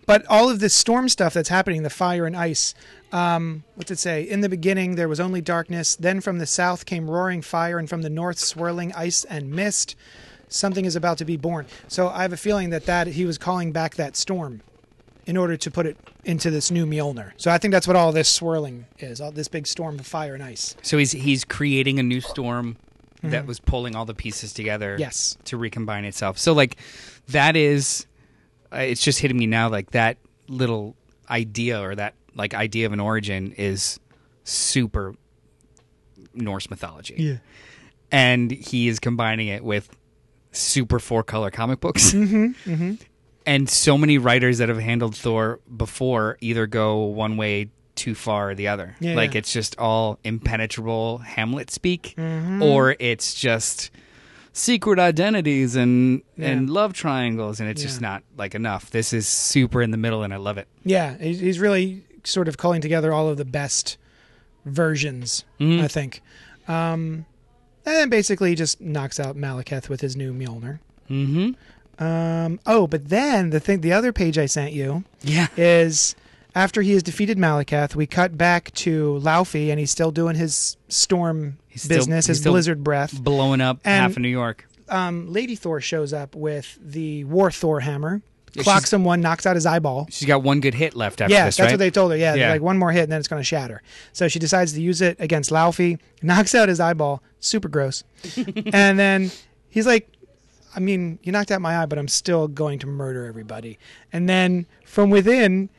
But 0.05 0.25
all 0.27 0.49
of 0.49 0.59
this 0.59 0.73
storm 0.73 1.07
stuff 1.09 1.33
that's 1.33 1.49
happening, 1.49 1.83
the 1.83 1.89
fire 1.89 2.25
and 2.25 2.35
ice, 2.35 2.73
um, 3.11 3.63
what's 3.75 3.91
it 3.91 3.99
say? 3.99 4.23
In 4.23 4.41
the 4.41 4.49
beginning, 4.49 4.95
there 4.95 5.07
was 5.07 5.19
only 5.19 5.41
darkness. 5.41 5.95
Then 5.95 6.19
from 6.19 6.39
the 6.39 6.45
south 6.45 6.85
came 6.85 7.09
roaring 7.09 7.41
fire, 7.41 7.79
and 7.79 7.89
from 7.89 8.01
the 8.01 8.09
north, 8.09 8.39
swirling 8.39 8.91
ice 8.93 9.23
and 9.23 9.49
mist. 9.49 9.95
Something 10.49 10.85
is 10.85 10.95
about 10.95 11.17
to 11.19 11.25
be 11.25 11.37
born. 11.37 11.67
So 11.87 12.09
I 12.09 12.21
have 12.21 12.33
a 12.33 12.37
feeling 12.37 12.69
that, 12.71 12.85
that 12.85 13.07
he 13.07 13.25
was 13.25 13.37
calling 13.37 13.71
back 13.71 13.95
that 13.95 14.15
storm 14.15 14.61
in 15.27 15.35
order 15.35 15.57
to 15.57 15.69
put 15.69 15.85
it 15.85 15.97
into 16.23 16.49
this 16.49 16.71
new 16.71 16.85
Mjolnir. 16.85 17.33
So 17.37 17.51
I 17.51 17.57
think 17.57 17.73
that's 17.73 17.85
what 17.85 17.97
all 17.97 18.11
this 18.13 18.29
swirling 18.29 18.85
is 18.97 19.21
all 19.21 19.31
this 19.31 19.49
big 19.49 19.67
storm 19.67 19.99
of 19.99 20.07
fire 20.07 20.33
and 20.33 20.41
ice. 20.41 20.75
So 20.81 20.97
he's 20.97 21.11
he's 21.11 21.43
creating 21.43 21.99
a 21.99 22.03
new 22.03 22.21
storm 22.21 22.77
that 23.23 23.45
was 23.45 23.59
pulling 23.59 23.95
all 23.95 24.05
the 24.05 24.13
pieces 24.13 24.53
together. 24.53 24.93
Mm-hmm. 24.93 25.01
Yes. 25.01 25.37
To 25.45 25.57
recombine 25.57 26.05
itself. 26.05 26.37
So 26.37 26.53
like 26.53 26.77
that 27.27 27.57
is 27.57 28.07
uh, 28.71 28.77
it's 28.77 29.03
just 29.03 29.19
hitting 29.19 29.37
me 29.37 29.47
now 29.47 29.69
like 29.69 29.91
that 29.91 30.17
little 30.47 30.95
idea 31.29 31.81
or 31.81 31.93
that 31.95 32.15
like 32.33 32.53
idea 32.53 32.85
of 32.85 32.93
an 32.93 33.01
origin 33.01 33.51
is 33.57 33.99
super 34.45 35.13
Norse 36.33 36.69
mythology. 36.69 37.15
Yeah. 37.17 37.37
And 38.11 38.49
he 38.49 38.87
is 38.87 38.99
combining 38.99 39.49
it 39.49 39.63
with 39.63 39.89
super 40.53 40.99
four 40.99 41.23
color 41.23 41.51
comic 41.51 41.81
books. 41.81 42.13
Mm-hmm. 42.13 42.93
And 43.47 43.69
so 43.69 43.97
many 43.97 44.17
writers 44.19 44.57
that 44.59 44.69
have 44.69 44.77
handled 44.79 45.15
Thor 45.15 45.59
before 45.75 46.37
either 46.41 46.67
go 46.67 47.05
one 47.05 47.37
way 47.37 47.69
too 47.95 48.13
far 48.13 48.51
or 48.51 48.55
the 48.55 48.67
other. 48.67 48.95
Yeah, 48.99 49.15
like 49.15 49.33
yeah. 49.33 49.39
it's 49.39 49.51
just 49.51 49.75
all 49.79 50.19
impenetrable 50.23 51.17
Hamlet 51.19 51.71
speak, 51.71 52.13
Mm-hmm. 52.17 52.61
or 52.61 52.95
it's 52.99 53.33
just 53.33 53.89
secret 54.53 54.99
identities 54.99 55.75
and 55.75 56.21
Yeah. 56.35 56.49
and 56.49 56.69
love 56.69 56.93
triangles, 56.93 57.59
and 57.59 57.69
it's 57.69 57.81
just 57.81 58.01
not 58.01 58.21
like 58.37 58.53
enough. 58.53 58.91
This 58.91 59.13
is 59.13 59.27
super 59.27 59.81
in 59.81 59.91
the 59.91 59.97
middle, 59.97 60.21
and 60.23 60.33
I 60.33 60.37
love 60.37 60.57
it. 60.59 60.67
Yeah, 60.83 61.17
he's 61.17 61.57
really 61.59 62.03
sort 62.23 62.47
of 62.47 62.57
calling 62.57 62.81
together 62.81 63.13
all 63.13 63.29
of 63.29 63.37
the 63.37 63.45
best 63.45 63.97
versions, 64.65 65.45
Mhm. 65.59 65.81
I 65.81 65.87
think. 65.87 66.21
Um, 66.67 67.25
and 67.85 67.95
then 67.95 68.09
basically 68.09 68.53
just 68.55 68.81
knocks 68.81 69.19
out 69.19 69.37
Malekith 69.37 69.87
with 69.89 70.01
his 70.01 70.15
new 70.17 70.33
Mjolnir. 70.33 70.79
Mm-hmm. 71.09 71.51
Um, 71.99 72.59
oh, 72.65 72.87
but 72.87 73.09
then 73.09 73.49
the 73.49 73.59
thing, 73.59 73.81
the 73.81 73.93
other 73.93 74.13
page 74.13 74.37
I 74.37 74.45
sent 74.45 74.73
you 74.73 75.03
Yeah. 75.23 75.47
is 75.57 76.15
after 76.55 76.81
he 76.81 76.93
has 76.93 77.03
defeated 77.03 77.37
Malekith, 77.37 77.95
we 77.95 78.05
cut 78.07 78.37
back 78.37 78.71
to 78.75 79.19
Laufey, 79.23 79.69
and 79.69 79.79
he's 79.79 79.91
still 79.91 80.11
doing 80.11 80.35
his 80.35 80.77
storm 80.89 81.57
He's 81.67 81.83
still- 81.83 81.97
business, 81.97 82.25
he's 82.25 82.35
his 82.35 82.39
still- 82.39 82.53
blizzard 82.53 82.83
breath. 82.83 83.19
Blowing 83.21 83.61
up 83.61 83.79
And- 83.85 84.01
half 84.01 84.11
of 84.11 84.19
New 84.19 84.29
York. 84.29 84.67
Um, 84.89 85.31
Lady 85.31 85.55
Thor 85.55 85.81
shows 85.81 86.13
up 86.13 86.35
with 86.35 86.77
the 86.83 87.23
War 87.25 87.51
Thor 87.51 87.81
hammer, 87.81 88.21
Yeah, 88.53 88.63
clocks 88.63 88.93
him 88.93 89.03
one, 89.03 89.19
knocks 89.19 89.45
out 89.45 89.55
his 89.55 89.65
eyeball. 89.65 90.07
She's 90.09 90.27
got 90.27 90.41
one 90.43 90.61
good 90.61 90.73
hit 90.75 90.95
left 90.95 91.19
after 91.19 91.33
yeah, 91.33 91.45
this, 91.45 91.57
that's 91.57 91.65
right? 91.67 91.73
what 91.73 91.79
they 91.79 91.91
told 91.91 92.11
her. 92.11 92.17
Yeah, 92.17 92.35
Yeah. 92.35 92.51
like 92.51 92.61
one 92.61 92.77
more 92.77 92.91
hit 92.91 93.03
and 93.03 93.11
then 93.11 93.19
it's 93.19 93.27
going 93.27 93.39
to 93.41 93.43
shatter. 93.45 93.81
So 94.13 94.27
she 94.29 94.39
decides 94.39 94.71
to 94.73 94.81
use 94.81 95.01
it 95.01 95.17
against 95.19 95.49
Laufey, 95.51 95.99
knocks 96.21 96.55
out 96.55 96.69
his 96.69 96.79
eyeball. 96.79 97.21
Super 97.41 97.67
gross. 97.67 98.03
and 98.73 98.97
then 98.97 99.29
he's 99.69 99.85
like, 99.85 100.09
I 100.77 100.79
mean, 100.79 101.17
you 101.23 101.31
knocked 101.31 101.49
out 101.51 101.59
my 101.59 101.81
eye, 101.81 101.87
but 101.87 101.97
I'm 101.97 102.07
still 102.07 102.47
going 102.47 102.77
to 102.79 102.87
murder 102.87 103.25
everybody. 103.25 103.79
And 104.13 104.29
then 104.29 104.67
from 104.85 105.09
within, 105.09 105.69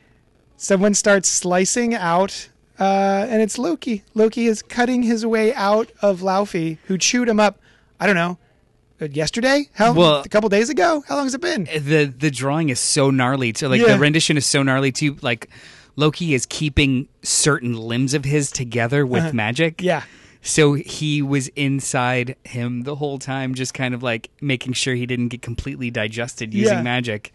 someone 0.57 0.93
starts 0.93 1.29
slicing 1.29 1.95
out, 1.95 2.49
uh, 2.79 3.25
and 3.29 3.41
it's 3.41 3.57
Loki. 3.57 4.03
Loki 4.13 4.45
is 4.47 4.61
cutting 4.61 5.01
his 5.03 5.25
way 5.25 5.53
out 5.53 5.89
of 6.01 6.19
Laufey, 6.19 6.77
who 6.87 6.97
chewed 6.97 7.29
him 7.29 7.39
up. 7.39 7.59
I 7.97 8.07
don't 8.07 8.15
know. 8.17 8.37
uh, 9.01 9.05
Yesterday? 9.09 9.69
How? 9.73 9.93
Well- 9.93 10.21
a 10.21 10.27
couple 10.27 10.49
days 10.49 10.69
ago? 10.69 11.01
How 11.07 11.15
long 11.15 11.25
has 11.25 11.33
it 11.33 11.39
been? 11.39 11.63
the 11.63 12.13
the 12.17 12.29
drawing 12.29 12.67
is 12.67 12.81
so 12.81 13.09
gnarly 13.09 13.53
too. 13.53 13.69
Like 13.69 13.79
Yeah. 13.79 13.93
the 13.93 13.99
rendition 13.99 14.35
is 14.35 14.45
so 14.45 14.61
gnarly 14.63 14.91
too. 14.91 15.17
Like 15.21 15.49
Loki 15.95 16.33
is 16.33 16.45
keeping 16.45 17.07
certain 17.23 17.73
limbs 17.73 18.13
of 18.13 18.25
his 18.25 18.51
together 18.51 19.05
with 19.05 19.23
Uh-huh. 19.23 19.31
magic. 19.33 19.81
Yeah. 19.81 20.03
So 20.41 20.73
he 20.73 21.21
was 21.21 21.49
inside 21.49 22.35
him 22.45 22.83
the 22.83 22.95
whole 22.95 23.19
time, 23.19 23.53
just 23.55 23.73
kind 23.73 23.93
of 23.93 24.01
like 24.01 24.29
making 24.41 24.73
sure 24.73 24.95
he 24.95 25.05
didn't 25.05 25.27
get 25.29 25.41
completely 25.41 25.91
digested 25.91 26.53
using 26.53 26.77
Yeah. 26.77 26.81
magic, 26.83 27.33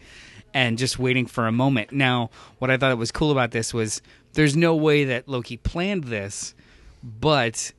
and 0.53 0.77
just 0.77 0.97
waiting 0.97 1.25
for 1.25 1.45
a 1.47 1.51
moment. 1.51 1.91
Now, 1.91 2.29
what 2.59 2.71
I 2.71 2.77
thought 2.77 2.97
was 2.97 3.11
cool 3.11 3.31
about 3.31 3.51
this 3.51 3.73
was 3.73 4.01
there's 4.33 4.55
no 4.55 4.75
way 4.75 5.03
that 5.05 5.27
Loki 5.27 5.57
planned 5.57 6.05
this, 6.05 6.55
but 7.03 7.71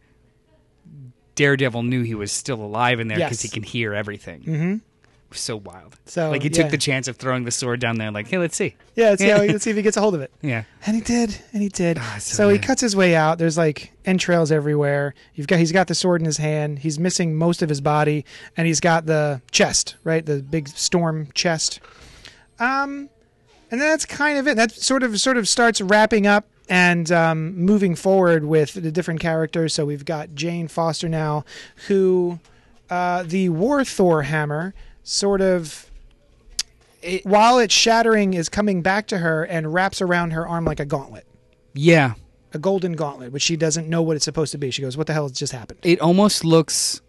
Daredevil 1.34 1.82
knew 1.82 2.02
he 2.02 2.14
was 2.14 2.32
still 2.32 2.62
alive 2.62 3.00
in 3.00 3.08
there 3.08 3.18
because 3.18 3.42
Yes. 3.42 3.42
he 3.42 3.48
can 3.48 3.62
hear 3.62 3.94
everything. 3.94 4.40
Mm-hmm. 4.42 4.76
So 5.32 5.56
wild. 5.56 5.96
So 6.06 6.30
like 6.30 6.42
he 6.42 6.48
yeah. 6.48 6.62
took 6.62 6.70
the 6.70 6.78
chance 6.78 7.08
of 7.08 7.16
throwing 7.16 7.44
the 7.44 7.50
sword 7.50 7.80
down 7.80 7.96
there. 7.96 8.10
Like, 8.10 8.28
hey, 8.28 8.38
let's 8.38 8.56
see. 8.56 8.76
Yeah, 8.94 9.10
let's 9.10 9.22
see, 9.22 9.28
how, 9.28 9.38
let's 9.44 9.64
see 9.64 9.70
if 9.70 9.76
he 9.76 9.82
gets 9.82 9.96
a 9.96 10.00
hold 10.00 10.14
of 10.14 10.20
it. 10.20 10.32
Yeah. 10.40 10.64
And 10.86 10.94
he 10.94 11.02
did, 11.02 11.36
and 11.52 11.62
he 11.62 11.68
did. 11.68 11.98
Ah, 12.00 12.16
so 12.18 12.34
so 12.34 12.48
he 12.48 12.58
cuts 12.58 12.80
his 12.80 12.94
way 12.94 13.16
out. 13.16 13.38
There's 13.38 13.58
like 13.58 13.92
entrails 14.04 14.52
everywhere. 14.52 15.14
You've 15.34 15.46
got 15.46 15.58
he's 15.58 15.72
got 15.72 15.88
the 15.88 15.94
sword 15.94 16.20
in 16.20 16.26
his 16.26 16.38
hand. 16.38 16.78
He's 16.78 16.98
missing 16.98 17.34
most 17.34 17.60
of 17.62 17.68
his 17.68 17.80
body, 17.80 18.24
and 18.56 18.66
he's 18.66 18.80
got 18.80 19.06
the 19.06 19.42
chest, 19.50 19.96
right? 20.04 20.24
The 20.24 20.42
big 20.42 20.68
storm 20.68 21.28
chest. 21.34 21.80
Um, 22.58 23.10
and 23.70 23.80
that's 23.80 24.06
kind 24.06 24.38
of 24.38 24.46
it. 24.46 24.56
That 24.56 24.72
sort 24.72 25.02
of 25.02 25.18
sort 25.20 25.36
of 25.36 25.48
starts 25.48 25.80
wrapping 25.80 26.26
up 26.26 26.46
and 26.68 27.10
um, 27.12 27.56
moving 27.56 27.94
forward 27.94 28.44
with 28.44 28.74
the 28.74 28.92
different 28.92 29.20
characters. 29.20 29.74
So 29.74 29.84
we've 29.84 30.04
got 30.04 30.34
Jane 30.34 30.68
Foster 30.68 31.08
now, 31.08 31.44
who 31.88 32.40
uh, 32.90 33.24
the 33.24 33.48
War 33.48 33.84
Thor 33.84 34.22
hammer 34.22 34.74
sort 35.08 35.40
of 35.40 35.88
It- 37.00 37.24
while 37.24 37.58
it's 37.60 37.72
shattering 37.74 38.34
is 38.34 38.48
coming 38.48 38.82
back 38.82 39.06
to 39.08 39.18
her 39.18 39.44
and 39.44 39.72
wraps 39.72 40.02
around 40.02 40.32
her 40.32 40.46
arm 40.46 40.64
like 40.64 40.80
a 40.80 40.84
gauntlet 40.84 41.24
Yeah. 41.74 42.14
a 42.52 42.58
golden 42.58 42.94
gauntlet 42.94 43.30
which 43.32 43.42
she 43.42 43.56
doesn't 43.56 43.88
know 43.88 44.02
what 44.02 44.16
it's 44.16 44.24
supposed 44.24 44.50
to 44.52 44.58
be 44.58 44.70
she 44.72 44.82
goes 44.82 44.96
what 44.96 45.06
the 45.06 45.12
hell 45.12 45.22
has 45.28 45.32
just 45.38 45.52
happened 45.52 45.78
It 45.84 46.00
almost 46.00 46.44
looks 46.44 47.00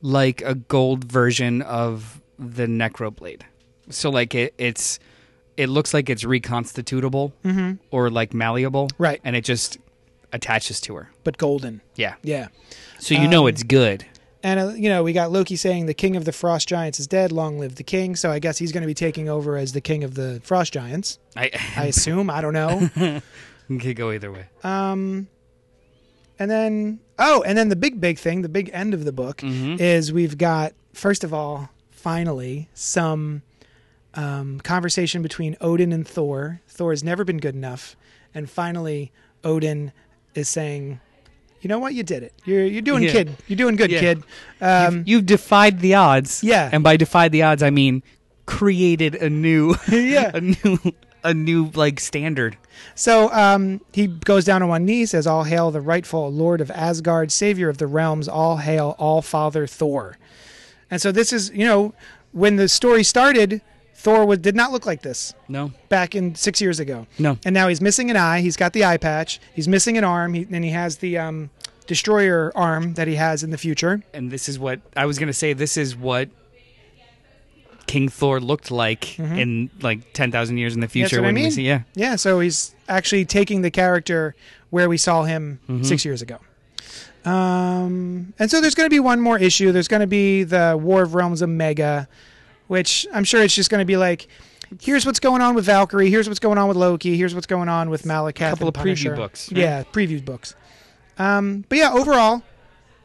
like 0.00 0.42
a 0.42 0.54
gold 0.54 1.02
version 1.04 1.60
of 1.62 2.22
the 2.38 2.66
Necroblade. 2.66 3.42
So 3.90 4.08
like 4.10 4.34
it, 4.34 4.54
it's 4.56 4.98
it 5.56 5.68
looks 5.68 5.92
like 5.92 6.08
it's 6.08 6.22
reconstitutable 6.24 7.32
or 7.90 8.08
like 8.08 8.32
malleable. 8.32 8.88
Right. 8.96 9.20
And 9.24 9.34
it 9.36 9.44
just 9.44 9.76
attaches 10.32 10.80
to 10.82 10.94
her. 10.94 11.10
but 11.24 11.36
golden 11.38 11.80
Yeah. 11.96 12.14
yeah 12.22 12.48
So 13.00 13.14
you 13.14 13.26
know 13.26 13.42
Um, 13.42 13.48
it's 13.48 13.62
good. 13.64 14.06
And 14.42 14.58
uh, 14.60 14.68
you 14.76 14.88
know 14.88 15.02
we 15.02 15.12
got 15.12 15.30
loki 15.30 15.56
saying 15.56 15.86
the 15.86 15.94
king 15.94 16.16
of 16.16 16.24
the 16.24 16.32
frost 16.32 16.68
giants 16.68 16.98
is 17.00 17.06
dead 17.06 17.30
long 17.32 17.58
live 17.58 17.74
the 17.76 17.82
king. 17.82 18.16
So 18.16 18.30
i 18.30 18.38
guess 18.38 18.58
he's 18.58 18.72
going 18.72 18.82
to 18.82 18.86
be 18.86 18.94
taking 18.94 19.28
over 19.28 19.56
as 19.56 19.72
the 19.72 19.80
king 19.80 20.04
of 20.04 20.14
the 20.14 20.40
frost 20.44 20.72
giants. 20.72 21.18
I, 21.36 21.50
i 21.76 21.84
assume 21.94 22.30
i 22.30 22.40
don't 22.40 22.54
know. 22.54 22.90
Could 23.68 23.96
go 23.96 24.10
either 24.10 24.32
way. 24.32 24.46
um 24.64 25.28
and 26.38 26.50
then 26.50 27.00
oh 27.18 27.42
and 27.42 27.56
then 27.58 27.68
the 27.68 27.76
big 27.76 28.00
big 28.00 28.18
thing 28.18 28.42
the 28.42 28.48
big 28.48 28.70
end 28.72 28.94
of 28.94 29.04
the 29.04 29.12
book 29.12 29.38
Mhm. 29.38 29.78
is 29.78 30.12
we've 30.12 30.38
got 30.38 30.72
first 30.92 31.22
of 31.24 31.32
all 31.34 31.68
finally 31.90 32.68
some 32.74 33.42
um, 34.14 34.58
conversation 34.60 35.22
between 35.22 35.56
odin 35.60 35.92
and 35.92 36.08
thor. 36.08 36.60
Thor 36.66 36.90
has 36.90 37.04
never 37.04 37.22
been 37.22 37.36
good 37.38 37.54
enough. 37.54 37.94
And 38.34 38.50
finally 38.50 39.12
odin 39.44 39.92
is 40.34 40.48
saying 40.48 40.98
you 41.60 41.68
know 41.68 41.78
what 41.78 41.94
you 41.94 42.02
did 42.02 42.22
it 42.22 42.32
you're 42.44 42.64
you're 42.64 42.82
doing 42.82 43.02
Yeah. 43.02 43.12
kid 43.12 43.36
you're 43.46 43.56
doing 43.56 43.76
good 43.76 43.90
Yeah. 43.90 44.00
kid 44.00 44.22
um, 44.60 45.04
You've 45.06 45.26
defied 45.26 45.80
the 45.80 45.94
odds. 45.94 46.42
Yeah. 46.42 46.68
And 46.72 46.82
by 46.84 46.96
defied 46.96 47.32
the 47.32 47.42
odds 47.42 47.62
I 47.62 47.70
mean 47.70 48.02
created 48.46 49.14
a 49.14 49.30
new 49.30 49.74
Yeah. 49.88 50.30
a 50.34 50.40
new 50.40 50.78
a 51.22 51.34
new 51.34 51.70
like 51.74 52.00
standard. 52.00 52.56
So 52.94 53.30
um, 53.32 53.82
he 53.92 54.06
goes 54.06 54.44
down 54.46 54.62
on 54.62 54.68
one 54.70 54.86
knee, 54.86 55.04
says, 55.04 55.26
"All 55.26 55.44
hail 55.44 55.70
the 55.70 55.80
rightful 55.82 56.32
Lord 56.32 56.62
of 56.62 56.70
Asgard, 56.70 57.30
Savior 57.30 57.68
of 57.68 57.76
the 57.76 57.86
realms. 57.86 58.26
All 58.26 58.56
hail 58.56 58.96
All 58.98 59.20
Father 59.20 59.66
Thor." 59.66 60.16
And 60.90 61.00
so 61.00 61.12
this 61.12 61.30
is, 61.32 61.50
you 61.54 61.66
know, 61.66 61.92
when 62.32 62.56
the 62.56 62.68
story 62.68 63.04
started, 63.04 63.60
Thor 64.02 64.24
was, 64.26 64.38
did 64.38 64.56
not 64.56 64.72
look 64.72 64.86
like 64.86 65.02
this 65.02 65.34
No. 65.48 65.72
back 65.90 66.14
in 66.14 66.34
six 66.34 66.60
years 66.60 66.80
ago, 66.80 67.06
No. 67.18 67.38
and 67.44 67.52
now 67.52 67.68
he's 67.68 67.80
missing 67.82 68.10
an 68.10 68.16
eye. 68.16 68.40
He's 68.40 68.56
got 68.56 68.72
the 68.72 68.84
eye 68.84 68.96
patch. 68.96 69.38
He's 69.54 69.68
missing 69.68 69.98
an 69.98 70.04
arm, 70.04 70.32
he, 70.34 70.46
and 70.50 70.64
he 70.64 70.70
has 70.70 70.96
the 70.98 71.18
um, 71.18 71.50
destroyer 71.86 72.50
arm 72.54 72.94
that 72.94 73.06
he 73.08 73.16
has 73.16 73.42
in 73.42 73.50
the 73.50 73.58
future. 73.58 74.02
and 74.14 74.30
this 74.30 74.48
is 74.48 74.58
what 74.58 74.80
I 74.96 75.04
was 75.06 75.18
gonna 75.18 75.32
say. 75.34 75.52
This 75.52 75.76
is 75.76 75.94
what 75.96 76.30
King 77.86 78.08
Thor 78.08 78.40
looked 78.40 78.70
like 78.70 79.18
in 79.18 79.68
like 79.82 80.12
ten 80.12 80.30
thousand 80.30 80.58
years 80.58 80.74
in 80.74 80.80
the 80.80 80.86
Mm-hmm. 80.86 81.00
That's 81.00 81.10
future 81.10 81.22
what 81.22 81.28
I 81.28 81.32
mean. 81.32 81.50
see. 81.50 81.66
Yeah, 81.66 81.82
Yeah, 81.94 82.16
so 82.16 82.40
he's 82.40 82.74
actually 82.88 83.24
taking 83.24 83.62
the 83.62 83.70
character 83.70 84.34
where 84.70 84.88
we 84.88 84.96
saw 84.96 85.24
him 85.24 85.58
six 85.82 86.04
years 86.04 86.22
ago. 86.22 86.38
Um, 87.24 88.32
and 88.38 88.50
so 88.50 88.60
there's 88.60 88.74
going 88.74 88.86
to 88.86 88.94
be 88.94 89.00
one 89.00 89.20
more 89.20 89.38
issue. 89.38 89.72
There's 89.72 89.88
going 89.88 90.00
to 90.00 90.06
be 90.06 90.42
the 90.44 90.78
War 90.80 91.02
of 91.02 91.14
Realms 91.14 91.42
Omega, 91.42 92.08
which 92.70 93.04
I'm 93.12 93.24
sure 93.24 93.42
it's 93.42 93.52
just 93.56 93.68
going 93.68 93.80
to 93.80 93.84
be 93.84 93.96
like, 93.96 94.28
here's 94.80 95.04
what's 95.04 95.18
going 95.18 95.42
on 95.42 95.56
with 95.56 95.64
Valkyrie. 95.64 96.08
Here's 96.08 96.28
what's 96.28 96.38
going 96.38 96.56
on 96.56 96.68
with 96.68 96.76
Loki. 96.76 97.16
Here's 97.16 97.34
what's 97.34 97.48
going 97.48 97.68
on 97.68 97.90
with 97.90 98.04
Malekith. 98.04 98.46
A 98.46 98.50
couple 98.50 98.68
of 98.68 98.74
preview 98.74 99.16
books, 99.16 99.50
right? 99.50 99.60
Yeah, 99.60 99.82
preview 99.82 100.24
books. 100.24 100.54
Um, 101.18 101.64
but 101.68 101.78
yeah, 101.78 101.92
overall, 101.92 102.44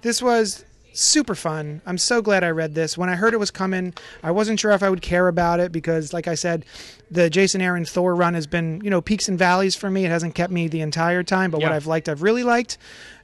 this 0.03 0.22
was 0.22 0.66
super 0.93 1.34
fun. 1.34 1.82
I'm 1.88 1.97
so 1.97 2.22
glad 2.22 2.43
I 2.43 2.49
read 2.49 2.76
this. 2.76 2.95
When 2.95 3.09
I 3.09 3.16
heard 3.16 3.34
it 3.34 3.39
was 3.39 3.49
coming, 3.49 3.95
I 4.22 4.30
wasn't 4.30 4.59
sure 4.59 4.70
if 4.70 4.84
I 4.84 4.89
would 4.91 5.01
care 5.01 5.28
about 5.28 5.59
it 5.59 5.72
because, 5.72 6.13
like 6.13 6.28
I 6.28 6.36
said, 6.36 6.63
the 7.09 7.32
Jason 7.32 7.59
Aaron 7.59 7.86
Thor 7.86 8.13
run 8.13 8.36
has 8.36 8.45
been, 8.45 8.82
you 8.84 8.91
know, 8.91 9.01
peaks 9.01 9.28
and 9.28 9.38
valleys 9.39 9.76
for 9.76 9.89
me. 9.89 10.05
It 10.05 10.09
hasn't 10.09 10.36
kept 10.36 10.53
me 10.53 10.68
the 10.68 10.82
entire 10.82 11.24
time, 11.24 11.49
but 11.49 11.59
what 11.59 11.72
I've 11.72 11.88
liked, 11.88 12.07
I've 12.07 12.22
really 12.22 12.43
liked. 12.43 12.78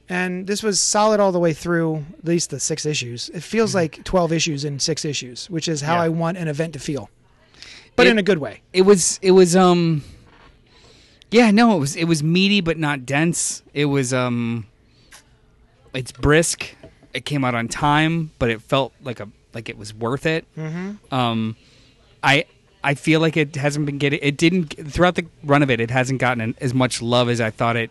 And 0.08 0.46
this 0.46 0.62
was 0.62 0.80
solid 0.80 1.20
all 1.20 1.32
the 1.32 1.38
way 1.38 1.52
through, 1.52 2.04
at 2.18 2.24
least 2.24 2.50
the 2.50 2.60
six 2.60 2.84
issues. 2.84 3.28
It 3.30 3.42
feels 3.42 3.74
like 3.74 4.02
12 4.04 4.32
issues 4.32 4.64
in 4.64 4.78
six 4.78 5.04
issues, 5.04 5.48
which 5.48 5.68
is 5.68 5.80
how 5.80 5.94
Mm-hmm. 5.94 6.00
Yeah. 6.00 6.04
I 6.04 6.08
want 6.10 6.38
an 6.38 6.48
event 6.48 6.72
to 6.74 6.78
feel, 6.78 7.08
but 7.96 8.06
It- 8.06 8.10
in 8.10 8.18
a 8.18 8.22
good 8.22 8.38
way. 8.38 8.60
it 8.72 8.82
was 8.82 9.18
it 9.22 9.30
was 9.32 9.54
um 9.56 10.02
yeah 11.30 11.50
no 11.50 11.76
it 11.76 11.80
was 11.80 11.96
it 11.96 12.04
was 12.04 12.22
meaty 12.22 12.60
but 12.60 12.76
not 12.78 13.06
dense 13.06 13.62
it 13.72 13.86
was 13.86 14.12
um 14.12 14.66
it's 15.94 16.12
brisk 16.12 16.74
it 17.14 17.24
came 17.24 17.42
out 17.44 17.54
on 17.54 17.68
time 17.68 18.30
but 18.38 18.50
it 18.50 18.60
felt 18.60 18.92
like 19.02 19.18
a 19.20 19.28
like 19.54 19.68
it 19.70 19.78
was 19.78 19.94
worth 19.94 20.26
it 20.26 20.44
mm-hmm. 20.56 20.92
um 21.14 21.56
i 22.22 22.44
i 22.84 22.92
feel 22.94 23.18
like 23.20 23.36
it 23.36 23.56
hasn't 23.56 23.86
been 23.86 23.96
getting 23.98 24.18
it 24.22 24.36
didn't 24.36 24.74
throughout 24.92 25.14
the 25.14 25.24
run 25.42 25.62
of 25.62 25.70
it 25.70 25.80
it 25.80 25.90
hasn't 25.90 26.20
gotten 26.20 26.40
an, 26.42 26.54
as 26.60 26.74
much 26.74 27.00
love 27.00 27.30
as 27.30 27.40
i 27.40 27.48
thought 27.50 27.76
it. 27.76 27.90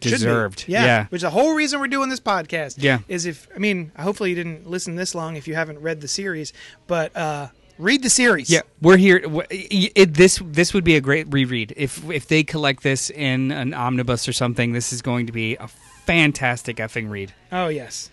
Deserved 0.00 0.64
Yeah. 0.68 0.84
yeah 0.84 1.06
Which 1.06 1.18
is 1.20 1.22
the 1.22 1.30
whole 1.30 1.54
reason 1.54 1.80
we're 1.80 1.88
doing 1.88 2.08
this 2.08 2.20
podcast. 2.20 2.76
Yeah. 2.78 2.98
Is 3.08 3.26
if 3.26 3.48
I 3.54 3.58
mean, 3.58 3.92
hopefully 3.98 4.30
you 4.30 4.36
didn't 4.36 4.66
listen 4.68 4.94
this 4.96 5.14
long 5.14 5.36
if 5.36 5.46
you 5.48 5.54
haven't 5.54 5.80
read 5.80 6.00
the 6.00 6.08
series, 6.08 6.52
but 6.86 7.16
uh 7.16 7.48
read 7.78 8.02
the 8.02 8.10
series. 8.10 8.50
Yeah, 8.50 8.60
we're 8.80 8.96
here. 8.98 9.20
It, 9.50 10.14
this 10.14 10.40
this 10.44 10.72
would 10.74 10.84
be 10.84 10.96
a 10.96 11.00
great 11.00 11.26
reread 11.32 11.72
if 11.76 12.08
if 12.10 12.28
they 12.28 12.44
collect 12.44 12.82
this 12.82 13.10
in 13.10 13.50
an 13.50 13.74
omnibus 13.74 14.28
or 14.28 14.32
something. 14.32 14.72
This 14.72 14.92
is 14.92 15.02
going 15.02 15.26
to 15.26 15.32
be 15.32 15.56
a 15.56 15.68
fantastic 16.06 16.76
effing 16.76 17.10
read. 17.10 17.32
Oh 17.50 17.68
yes. 17.68 18.10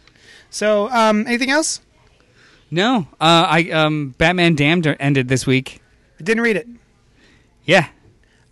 So, 0.50 0.90
um 0.90 1.28
anything 1.28 1.52
else? 1.52 1.82
No, 2.72 3.08
uh, 3.20 3.46
I 3.50 3.70
um, 3.72 4.14
Batman 4.20 4.54
Damned 4.56 4.96
ended 5.00 5.28
this 5.28 5.48
week. 5.48 5.82
I 6.20 6.24
didn't 6.24 6.44
read 6.44 6.56
it. 6.56 6.68
Yeah, 7.66 7.88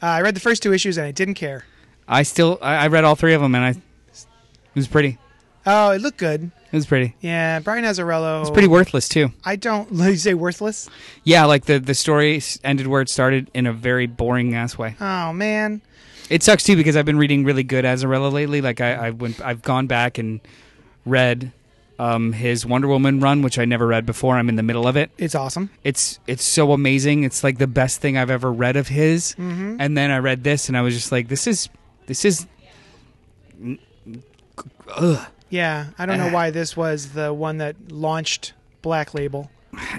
Uh, 0.01 0.05
I 0.07 0.21
read 0.21 0.35
the 0.35 0.39
first 0.39 0.63
two 0.63 0.73
issues 0.73 0.97
and 0.97 1.05
I 1.05 1.11
didn't 1.11 1.35
care. 1.35 1.65
I 2.07 2.23
still 2.23 2.57
I, 2.61 2.75
I 2.75 2.87
read 2.87 3.03
all 3.03 3.15
three 3.15 3.33
of 3.33 3.41
them 3.41 3.55
and 3.55 3.63
I 3.63 3.69
it 3.69 4.75
was 4.75 4.87
pretty. 4.87 5.17
Oh, 5.65 5.91
it 5.91 6.01
looked 6.01 6.17
good. 6.17 6.51
It 6.71 6.75
was 6.75 6.85
pretty. 6.85 7.15
Yeah, 7.19 7.59
Brian 7.59 7.83
Azzarello. 7.83 8.41
It's 8.41 8.51
pretty 8.51 8.67
worthless 8.67 9.09
too. 9.09 9.31
I 9.43 9.55
don't. 9.55 9.91
You 10.07 10.15
say 10.15 10.33
worthless. 10.33 10.89
Yeah, 11.23 11.45
like 11.45 11.65
the 11.65 11.79
the 11.79 11.95
story 11.95 12.41
ended 12.63 12.87
where 12.87 13.01
it 13.01 13.09
started 13.09 13.49
in 13.53 13.65
a 13.65 13.73
very 13.73 14.05
boring 14.07 14.53
ass 14.55 14.77
way. 14.77 14.95
Oh 15.01 15.33
man. 15.33 15.81
It 16.29 16.43
sucks 16.43 16.63
too 16.63 16.75
because 16.75 16.95
I've 16.95 17.05
been 17.05 17.17
reading 17.17 17.43
really 17.43 17.63
good 17.63 17.85
Azzarello 17.85 18.31
lately. 18.31 18.61
Like 18.61 18.81
I, 18.81 19.07
I 19.07 19.09
went, 19.11 19.39
I've 19.41 19.61
gone 19.61 19.87
back 19.87 20.17
and 20.17 20.41
read 21.05 21.53
um, 21.99 22.33
his 22.33 22.65
Wonder 22.65 22.87
Woman 22.87 23.19
run, 23.19 23.41
which 23.41 23.57
I 23.57 23.65
never 23.65 23.87
read 23.87 24.05
before. 24.05 24.35
I'm 24.35 24.49
in 24.49 24.55
the 24.55 24.63
middle 24.63 24.87
of 24.87 24.97
it. 24.97 25.09
It's 25.17 25.35
awesome. 25.35 25.69
It's 25.83 26.19
it's 26.27 26.43
so 26.43 26.71
amazing. 26.71 27.23
It's 27.23 27.43
like 27.43 27.57
the 27.57 27.67
best 27.67 28.01
thing 28.01 28.17
I've 28.17 28.29
ever 28.29 28.51
read 28.51 28.75
of 28.75 28.89
his. 28.89 29.33
Mm-hmm. 29.33 29.77
And 29.79 29.97
then 29.97 30.11
I 30.11 30.19
read 30.19 30.43
this, 30.43 30.67
and 30.67 30.77
I 30.77 30.81
was 30.81 30.93
just 30.93 31.11
like, 31.11 31.29
this 31.29 31.47
is 31.47 31.69
this 32.07 32.25
is. 32.25 32.47
Ugh. 34.95 35.25
Yeah, 35.49 35.87
I 35.97 36.05
don't 36.05 36.17
know 36.17 36.27
Uh. 36.27 36.31
why 36.31 36.49
this 36.51 36.75
was 36.75 37.09
the 37.13 37.33
one 37.33 37.57
that 37.59 37.75
launched 37.89 38.53
Black 38.81 39.13
Label. 39.13 39.49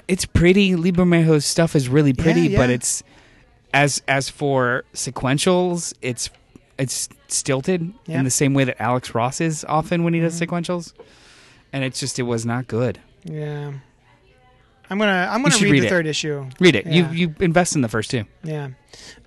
It's 0.07 0.25
pretty. 0.25 0.75
Lee 0.75 0.91
Bermejo's 0.91 1.45
stuff 1.45 1.75
is 1.75 1.87
really 1.89 2.13
pretty, 2.13 2.41
Yeah, 2.49 2.57
but 2.59 2.69
it's 2.69 3.01
as 3.73 4.01
as 4.07 4.29
for 4.29 4.83
sequentials, 4.93 5.93
it's 6.01 6.29
it's 6.77 7.09
stilted 7.27 7.81
Yeah. 7.81 7.87
Mm-hmm. 7.87 8.11
in 8.19 8.23
the 8.25 8.31
same 8.31 8.53
way 8.53 8.63
that 8.65 8.81
Alex 8.81 9.13
Ross 9.15 9.41
is 9.41 9.63
often 9.65 10.03
when 10.03 10.13
he 10.13 10.19
does 10.19 10.39
sequentials, 10.39 10.93
and 11.73 11.83
it's 11.83 11.99
just 11.99 12.19
it 12.19 12.23
was 12.23 12.45
not 12.45 12.67
good. 12.67 12.99
Yeah. 13.23 13.73
I'm 14.89 14.97
gonna 14.97 15.29
I'm 15.31 15.43
gonna 15.43 15.55
read, 15.55 15.71
read 15.71 15.83
the 15.83 15.87
it. 15.87 15.89
third 15.89 16.07
issue. 16.07 16.49
Read 16.59 16.75
it. 16.75 16.85
Yeah. 16.85 17.11
You 17.11 17.27
you 17.27 17.35
invest 17.39 17.75
in 17.75 17.81
the 17.81 17.89
first 17.89 18.09
two. 18.09 18.25
Yeah. 18.43 18.69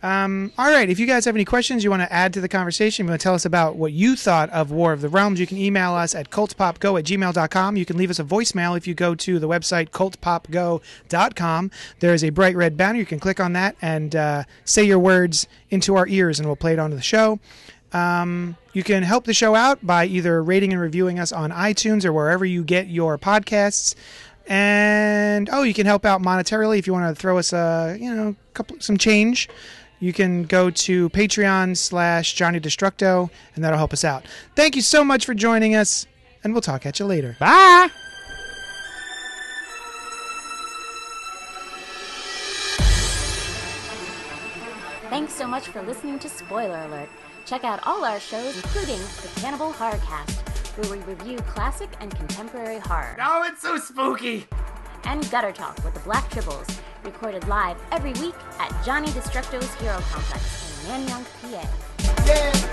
Um, 0.03 0.53
all 0.59 0.71
right. 0.71 0.91
If 0.91 0.99
you 0.99 1.07
guys 1.07 1.25
have 1.25 1.37
any 1.37 1.45
questions 1.45 1.85
you 1.85 1.91
want 1.91 2.03
to 2.03 2.13
add 2.13 2.33
to 2.35 2.41
the 2.41 2.49
conversation, 2.49 3.05
you 3.07 3.11
want 3.11 3.21
to 3.21 3.23
tell 3.23 3.35
us 3.35 3.45
about 3.45 3.77
what 3.77 3.93
you 3.93 4.17
thought 4.17 4.51
of 4.51 4.73
War 4.73 4.93
of 4.93 5.01
the 5.01 5.09
Realms, 5.09 5.39
you 5.39 5.47
can 5.47 5.57
email 5.57 5.93
us 5.93 6.15
at 6.17 6.31
cultpopgo 6.31 6.99
at 6.99 7.05
gmail.com. 7.05 7.77
You 7.77 7.85
can 7.85 7.97
leave 7.97 8.11
us 8.11 8.19
a 8.19 8.25
voicemail 8.25 8.77
if 8.77 8.89
you 8.89 8.95
go 8.95 9.15
to 9.15 9.39
the 9.39 9.49
website 9.49 9.91
cultpopgo.com. 9.91 11.71
There 12.01 12.13
is 12.15 12.25
a 12.25 12.31
bright 12.31 12.57
red 12.57 12.77
banner. 12.77 12.99
You 12.99 13.07
can 13.07 13.21
click 13.21 13.39
on 13.39 13.53
that 13.53 13.77
and 13.81 14.17
uh, 14.17 14.45
say 14.65 14.83
your 14.83 14.99
words 14.99 15.47
into 15.71 15.95
our 15.95 16.09
ears, 16.09 16.41
and 16.41 16.49
we'll 16.49 16.57
play 16.57 16.73
it 16.73 16.79
onto 16.81 16.97
the 16.97 17.03
show. 17.03 17.39
Um, 17.93 18.57
you 18.73 18.83
can 18.83 19.03
help 19.03 19.25
the 19.27 19.35
show 19.35 19.55
out 19.55 19.87
by 19.87 20.07
either 20.07 20.43
rating 20.43 20.73
and 20.73 20.81
reviewing 20.81 21.19
us 21.19 21.31
on 21.31 21.51
iTunes 21.51 22.05
or 22.05 22.13
wherever 22.13 22.45
you 22.45 22.65
get 22.65 22.89
your 22.89 23.19
podcasts. 23.19 23.95
And 24.53 25.49
oh, 25.51 25.63
you 25.63 25.73
can 25.73 25.87
help 25.87 26.05
out 26.05 26.21
monetarily 26.21 26.79
if 26.79 26.87
you 26.87 26.93
want 26.93 27.09
to 27.09 27.19
throw 27.19 27.39
us 27.39 27.55
a 27.55 27.97
you 27.99 28.15
know 28.15 28.37
couple 28.53 28.77
some 28.81 28.99
change. 28.99 29.49
You 29.99 30.13
can 30.13 30.43
go 30.43 30.69
to 30.69 31.09
Patreon 31.09 31.75
slash 31.75 32.35
Johnny 32.35 32.61
Destructo, 32.61 33.31
and 33.55 33.65
that'll 33.65 33.79
help 33.79 33.95
us 33.95 34.05
out. 34.05 34.27
Thank 34.55 34.77
you 34.77 34.83
so 34.83 35.05
much 35.05 35.25
for 35.25 35.33
joining 35.33 35.75
us, 35.75 36.07
and 36.45 36.53
we'll 36.53 36.61
talk 36.61 36.85
at 36.85 36.99
you 36.99 37.07
later. 37.07 37.35
Bye. 37.41 37.89
Thanks 45.09 45.33
so 45.33 45.47
much 45.47 45.69
for 45.69 45.81
listening 45.81 46.19
to 46.19 46.29
Spoiler 46.29 46.81
Alert. 46.81 47.09
Check 47.47 47.65
out 47.65 47.81
all 47.87 48.05
our 48.05 48.21
shows, 48.21 48.55
including 48.57 48.99
the 48.99 49.31
Cannibal 49.41 49.73
Horrorcast, 49.73 50.62
where 50.77 50.91
we 50.91 50.99
review 51.05 51.37
classic 51.39 51.91
and 52.01 52.15
contemporary 52.15 52.79
horror, 52.79 53.17
Oh, 53.21 53.45
it's 53.47 53.61
so 53.63 53.79
spooky. 53.79 54.47
and 55.05 55.29
Gutter 55.31 55.53
Talk 55.53 55.83
with 55.85 55.95
the 55.95 56.01
Black 56.01 56.29
Tribbles, 56.31 56.79
recorded 57.05 57.47
live 57.49 57.77
every 57.91 58.13
week 58.15 58.35
at 58.59 58.71
Johnny 58.85 59.09
Destructo's 59.09 59.73
Hero 59.75 59.99
Complex 60.11 60.85
in 60.89 61.07
Manayunk, 61.07 61.27
PA. 61.43 62.73